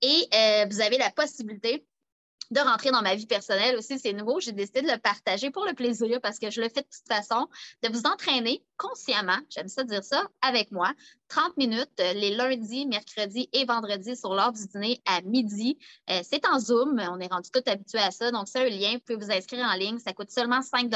Et 0.01 0.27
euh, 0.33 0.65
vous 0.69 0.81
avez 0.81 0.97
la 0.97 1.11
possibilité 1.11 1.85
de 2.51 2.59
rentrer 2.59 2.91
dans 2.91 3.01
ma 3.01 3.15
vie 3.15 3.27
personnelle 3.27 3.77
aussi. 3.77 3.99
C'est 3.99 4.13
nouveau. 4.13 4.39
J'ai 4.39 4.51
décidé 4.51 4.81
de 4.81 4.87
le 4.87 4.97
partager 4.97 5.51
pour 5.51 5.65
le 5.65 5.73
plaisir 5.73 6.19
parce 6.21 6.39
que 6.39 6.49
je 6.49 6.61
le 6.61 6.69
fais 6.69 6.81
de 6.81 6.87
toute 6.87 7.07
façon, 7.07 7.47
de 7.83 7.89
vous 7.89 8.03
entraîner 8.05 8.63
consciemment, 8.77 9.37
j'aime 9.49 9.67
ça 9.67 9.83
dire 9.83 10.03
ça, 10.03 10.23
avec 10.41 10.71
moi, 10.71 10.93
30 11.27 11.57
minutes 11.57 11.91
euh, 11.99 12.13
les 12.13 12.35
lundis, 12.35 12.87
mercredis 12.87 13.49
et 13.53 13.65
vendredis 13.65 14.15
sur 14.15 14.33
l'heure 14.33 14.51
du 14.51 14.65
dîner 14.67 15.01
à 15.05 15.21
midi. 15.21 15.77
Euh, 16.09 16.21
c'est 16.23 16.45
en 16.47 16.59
Zoom. 16.59 16.99
On 17.11 17.19
est 17.19 17.31
rendu 17.31 17.49
tout 17.51 17.61
habitué 17.67 17.99
à 17.99 18.09
ça. 18.09 18.31
Donc, 18.31 18.47
c'est 18.47 18.65
un 18.65 18.69
lien. 18.69 18.93
Vous 18.93 18.99
pouvez 18.99 19.25
vous 19.25 19.31
inscrire 19.31 19.65
en 19.65 19.75
ligne. 19.75 19.99
Ça 19.99 20.13
coûte 20.13 20.31
seulement 20.31 20.61
5 20.61 20.89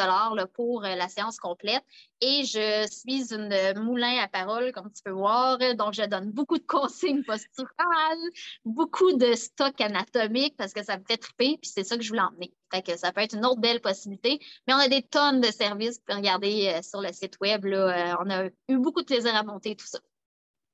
pour 0.54 0.84
euh, 0.84 0.96
la 0.96 1.08
séance 1.08 1.38
complète. 1.38 1.84
Et 2.22 2.46
je 2.46 2.88
suis 2.90 3.34
une 3.34 3.84
moulin 3.84 4.24
à 4.24 4.28
parole, 4.28 4.72
comme 4.72 4.92
tu 4.92 5.04
peux 5.04 5.12
voir. 5.12 5.60
Donc, 5.76 5.94
je 5.94 6.04
donne 6.04 6.32
beaucoup 6.32 6.58
de 6.58 6.66
consignes 6.66 7.24
posturales, 7.24 8.30
beaucoup 8.66 9.12
de 9.14 9.34
stock 9.34 9.80
anatomique 9.82 10.56
parce 10.58 10.74
que 10.74 10.84
ça 10.84 10.98
me 10.98 11.04
fait 11.04 11.18
triper. 11.18 11.43
Puis 11.62 11.72
c'est 11.74 11.84
ça 11.84 11.98
que 11.98 12.04
je 12.04 12.10
voulais 12.10 12.22
emmener. 12.22 12.54
Fait 12.74 12.82
que 12.82 12.98
ça 12.98 13.12
peut 13.12 13.22
être 13.22 13.36
une 13.36 13.46
autre 13.46 13.62
belle 13.62 13.82
possibilité. 13.82 14.40
Mais 14.68 14.74
on 14.74 14.78
a 14.78 14.88
des 14.88 15.02
tonnes 15.04 15.42
de 15.42 15.52
services. 15.52 16.00
Pouvez 16.00 16.18
regarder 16.20 16.80
sur 16.82 17.02
le 17.02 17.12
site 17.12 17.40
web. 17.42 17.66
Là, 17.66 18.18
on 18.22 18.30
a 18.30 18.46
eu 18.46 18.78
beaucoup 18.78 19.02
de 19.02 19.06
plaisir 19.06 19.36
à 19.36 19.44
monter 19.44 19.76
tout 19.76 19.88
ça. 19.88 20.00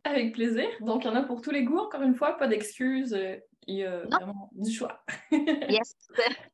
Avec 0.03 0.33
plaisir. 0.33 0.67
Donc, 0.81 1.03
il 1.03 1.07
y 1.07 1.09
en 1.09 1.15
a 1.15 1.23
pour 1.23 1.41
tous 1.41 1.51
les 1.51 1.63
goûts, 1.63 1.79
encore 1.79 2.01
une 2.01 2.15
fois, 2.15 2.37
pas 2.37 2.47
d'excuses. 2.47 3.13
Euh, 3.13 3.35
il 3.67 3.77
y 3.77 3.83
a 3.83 4.05
vraiment 4.05 4.49
du 4.53 4.71
choix. 4.71 5.03
yes. 5.31 5.95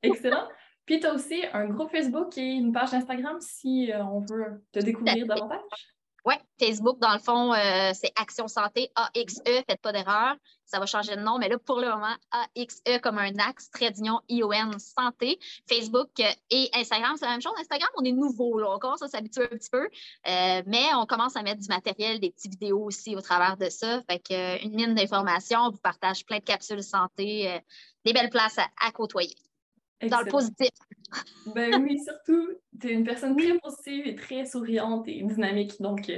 Excellent. 0.01 0.47
Puis, 0.85 0.99
tu 0.99 1.07
as 1.07 1.13
aussi 1.13 1.43
un 1.53 1.67
groupe 1.67 1.91
Facebook 1.91 2.37
et 2.37 2.53
une 2.53 2.73
page 2.73 2.93
Instagram 2.93 3.37
si 3.39 3.91
euh, 3.91 4.03
on 4.03 4.21
veut 4.21 4.63
te 4.71 4.79
découvrir 4.79 5.27
davantage. 5.27 5.94
Facebook, 6.59 6.99
dans 6.99 7.13
le 7.13 7.19
fond, 7.19 7.53
euh, 7.53 7.91
c'est 7.93 8.11
Action 8.15 8.47
Santé 8.47 8.89
AXE, 8.95 9.41
faites 9.45 9.81
pas 9.81 9.91
d'erreur. 9.91 10.35
Ça 10.65 10.79
va 10.79 10.85
changer 10.85 11.15
de 11.15 11.21
nom, 11.21 11.37
mais 11.37 11.47
là, 11.47 11.59
pour 11.59 11.79
le 11.79 11.87
moment, 11.87 12.15
AXE 12.31 12.81
comme 13.03 13.19
un 13.19 13.35
axe, 13.37 13.69
trait 13.69 13.91
d'union 13.91 14.21
ION 14.29 14.79
Santé. 14.79 15.37
Facebook 15.69 16.09
euh, 16.19 16.29
et 16.49 16.69
Instagram, 16.73 17.15
c'est 17.17 17.25
la 17.25 17.31
même 17.31 17.41
chose. 17.41 17.53
Instagram, 17.59 17.89
on 17.97 18.03
est 18.03 18.11
nouveau, 18.11 18.57
là, 18.57 18.73
on 18.73 18.79
commence 18.79 19.01
à 19.01 19.07
s'habituer 19.07 19.43
un 19.43 19.57
petit 19.57 19.69
peu, 19.69 19.83
euh, 19.83 20.63
mais 20.65 20.93
on 20.95 21.05
commence 21.05 21.35
à 21.35 21.43
mettre 21.43 21.61
du 21.61 21.67
matériel, 21.67 22.19
des 22.19 22.31
petites 22.31 22.51
vidéos 22.51 22.83
aussi 22.83 23.15
au 23.15 23.21
travers 23.21 23.57
de 23.57 23.69
ça. 23.69 24.01
Fait 24.09 24.19
que, 24.19 24.63
une 24.63 24.75
mine 24.75 24.95
d'informations, 24.95 25.59
on 25.59 25.71
vous 25.71 25.77
partage 25.77 26.25
plein 26.25 26.39
de 26.39 26.43
capsules 26.43 26.83
santé, 26.83 27.61
des 28.05 28.13
belles 28.13 28.29
places 28.29 28.57
à, 28.57 28.91
côtoyer. 28.91 29.35
Dans 30.09 30.21
le 30.21 30.31
positif. 30.31 30.69
ben 31.53 31.83
oui, 31.83 31.99
surtout, 32.03 32.49
tu 32.79 32.89
es 32.89 32.93
une 32.93 33.03
personne 33.03 33.35
très 33.35 33.57
positive 33.59 34.07
et 34.07 34.15
très 34.15 34.45
souriante 34.45 35.07
et 35.07 35.21
dynamique. 35.21 35.79
Donc, 35.79 36.11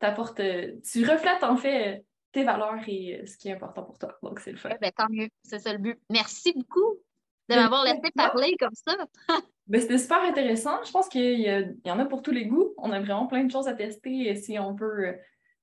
t'apportes, 0.00 0.40
euh, 0.40 0.72
tu 0.82 1.08
reflètes 1.08 1.44
en 1.44 1.56
fait 1.56 1.98
euh, 1.98 2.00
tes 2.32 2.44
valeurs 2.44 2.80
et 2.88 3.20
euh, 3.20 3.26
ce 3.26 3.36
qui 3.36 3.48
est 3.48 3.52
important 3.52 3.84
pour 3.84 3.98
toi. 3.98 4.18
Donc, 4.22 4.40
c'est 4.40 4.50
le 4.50 4.56
fun. 4.56 4.70
Ben, 4.80 4.90
tant 4.90 5.08
mieux, 5.08 5.28
c'est 5.42 5.60
ça 5.60 5.72
le 5.72 5.78
but. 5.78 5.98
Merci 6.10 6.52
beaucoup 6.52 6.96
de 7.48 7.54
m'avoir 7.54 7.84
laissé 7.84 8.10
parler 8.14 8.56
comme 8.58 8.74
ça. 8.74 8.96
ben, 9.66 9.80
C'était 9.80 9.98
super 9.98 10.22
intéressant. 10.22 10.82
Je 10.84 10.90
pense 10.90 11.08
qu'il 11.08 11.40
y, 11.40 11.44
y, 11.84 11.90
en 11.90 11.98
a 11.98 12.06
pour 12.06 12.22
tous 12.22 12.30
les 12.30 12.46
goûts. 12.46 12.74
On 12.78 12.90
a 12.92 13.00
vraiment 13.00 13.26
plein 13.26 13.44
de 13.44 13.50
choses 13.50 13.68
à 13.68 13.74
tester 13.74 14.34
si 14.36 14.58
on 14.58 14.74
peut 14.74 15.16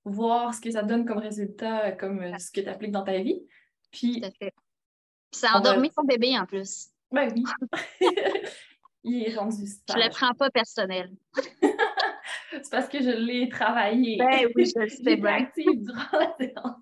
voir 0.04 0.54
ce 0.54 0.60
que 0.60 0.70
ça 0.70 0.82
donne 0.82 1.04
comme 1.04 1.18
résultat, 1.18 1.92
comme 1.92 2.38
ce 2.38 2.50
que 2.50 2.60
tu 2.60 2.68
appliques 2.68 2.92
dans 2.92 3.04
ta 3.04 3.18
vie. 3.18 3.42
Puis, 3.90 4.20
Tout 4.20 4.30
fait. 4.38 4.54
ça 5.32 5.52
a 5.52 5.58
endormi 5.58 5.90
ton 5.90 6.04
bébé 6.04 6.38
en 6.38 6.44
plus. 6.44 6.88
Ben 7.10 7.32
oui. 7.34 7.44
Il 9.04 9.22
est 9.24 9.36
rendu 9.36 9.64
Je 9.88 9.96
ne 9.96 10.04
le 10.04 10.10
prends 10.10 10.34
pas 10.34 10.50
personnel. 10.50 11.10
C'est 12.50 12.70
parce 12.70 12.88
que 12.88 12.98
je 13.02 13.10
l'ai 13.10 13.48
travaillé. 13.48 14.16
Ben 14.18 14.48
oui, 14.56 14.64
je 14.74 14.80
le 14.80 14.88
sais 15.04 15.16
bien. 15.16 15.34
active 15.34 15.82
durant 15.82 16.18
la 16.18 16.34
séance. 16.38 16.76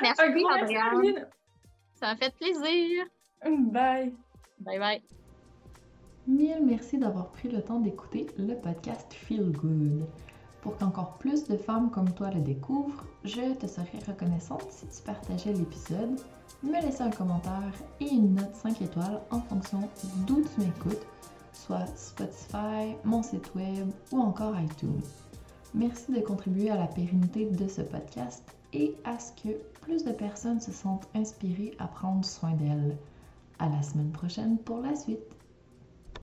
merci, 0.00 0.44
Adrienne. 0.60 1.26
Ça 1.94 2.06
m'a 2.08 2.16
fait 2.16 2.34
plaisir. 2.34 3.04
Bye. 3.44 4.12
Bye 4.60 4.78
bye. 4.78 5.02
Mille 6.26 6.60
merci 6.64 6.98
d'avoir 6.98 7.30
pris 7.32 7.48
le 7.48 7.62
temps 7.62 7.80
d'écouter 7.80 8.26
le 8.38 8.54
podcast 8.54 9.12
Feel 9.12 9.50
Good. 9.52 10.06
Pour 10.62 10.76
qu'encore 10.78 11.18
plus 11.18 11.48
de 11.48 11.56
femmes 11.56 11.90
comme 11.90 12.12
toi 12.14 12.30
le 12.30 12.40
découvrent, 12.40 13.04
je 13.24 13.54
te 13.54 13.66
serais 13.66 13.98
reconnaissante 14.06 14.66
si 14.70 14.86
tu 14.86 15.02
partageais 15.02 15.52
l'épisode, 15.52 16.20
me 16.62 16.80
laissais 16.80 17.02
un 17.02 17.10
commentaire 17.10 17.72
et 18.00 18.06
une 18.08 18.36
note 18.36 18.54
5 18.54 18.80
étoiles 18.82 19.20
en 19.32 19.40
fonction 19.40 19.80
d'où 20.24 20.40
tu 20.42 20.60
m'écoutes 20.60 21.04
soit 21.66 21.86
Spotify, 21.96 22.96
mon 23.04 23.22
site 23.22 23.54
web 23.54 23.90
ou 24.10 24.20
encore 24.20 24.58
iTunes. 24.58 25.02
Merci 25.74 26.12
de 26.12 26.20
contribuer 26.20 26.70
à 26.70 26.76
la 26.76 26.86
pérennité 26.86 27.46
de 27.46 27.68
ce 27.68 27.82
podcast 27.82 28.42
et 28.72 28.94
à 29.04 29.18
ce 29.18 29.32
que 29.32 29.54
plus 29.80 30.04
de 30.04 30.12
personnes 30.12 30.60
se 30.60 30.72
sentent 30.72 31.08
inspirées 31.14 31.74
à 31.78 31.86
prendre 31.86 32.24
soin 32.24 32.52
d'elles. 32.52 32.96
À 33.58 33.68
la 33.68 33.82
semaine 33.82 34.10
prochaine 34.10 34.58
pour 34.58 34.80
la 34.80 34.96
suite. 34.96 35.20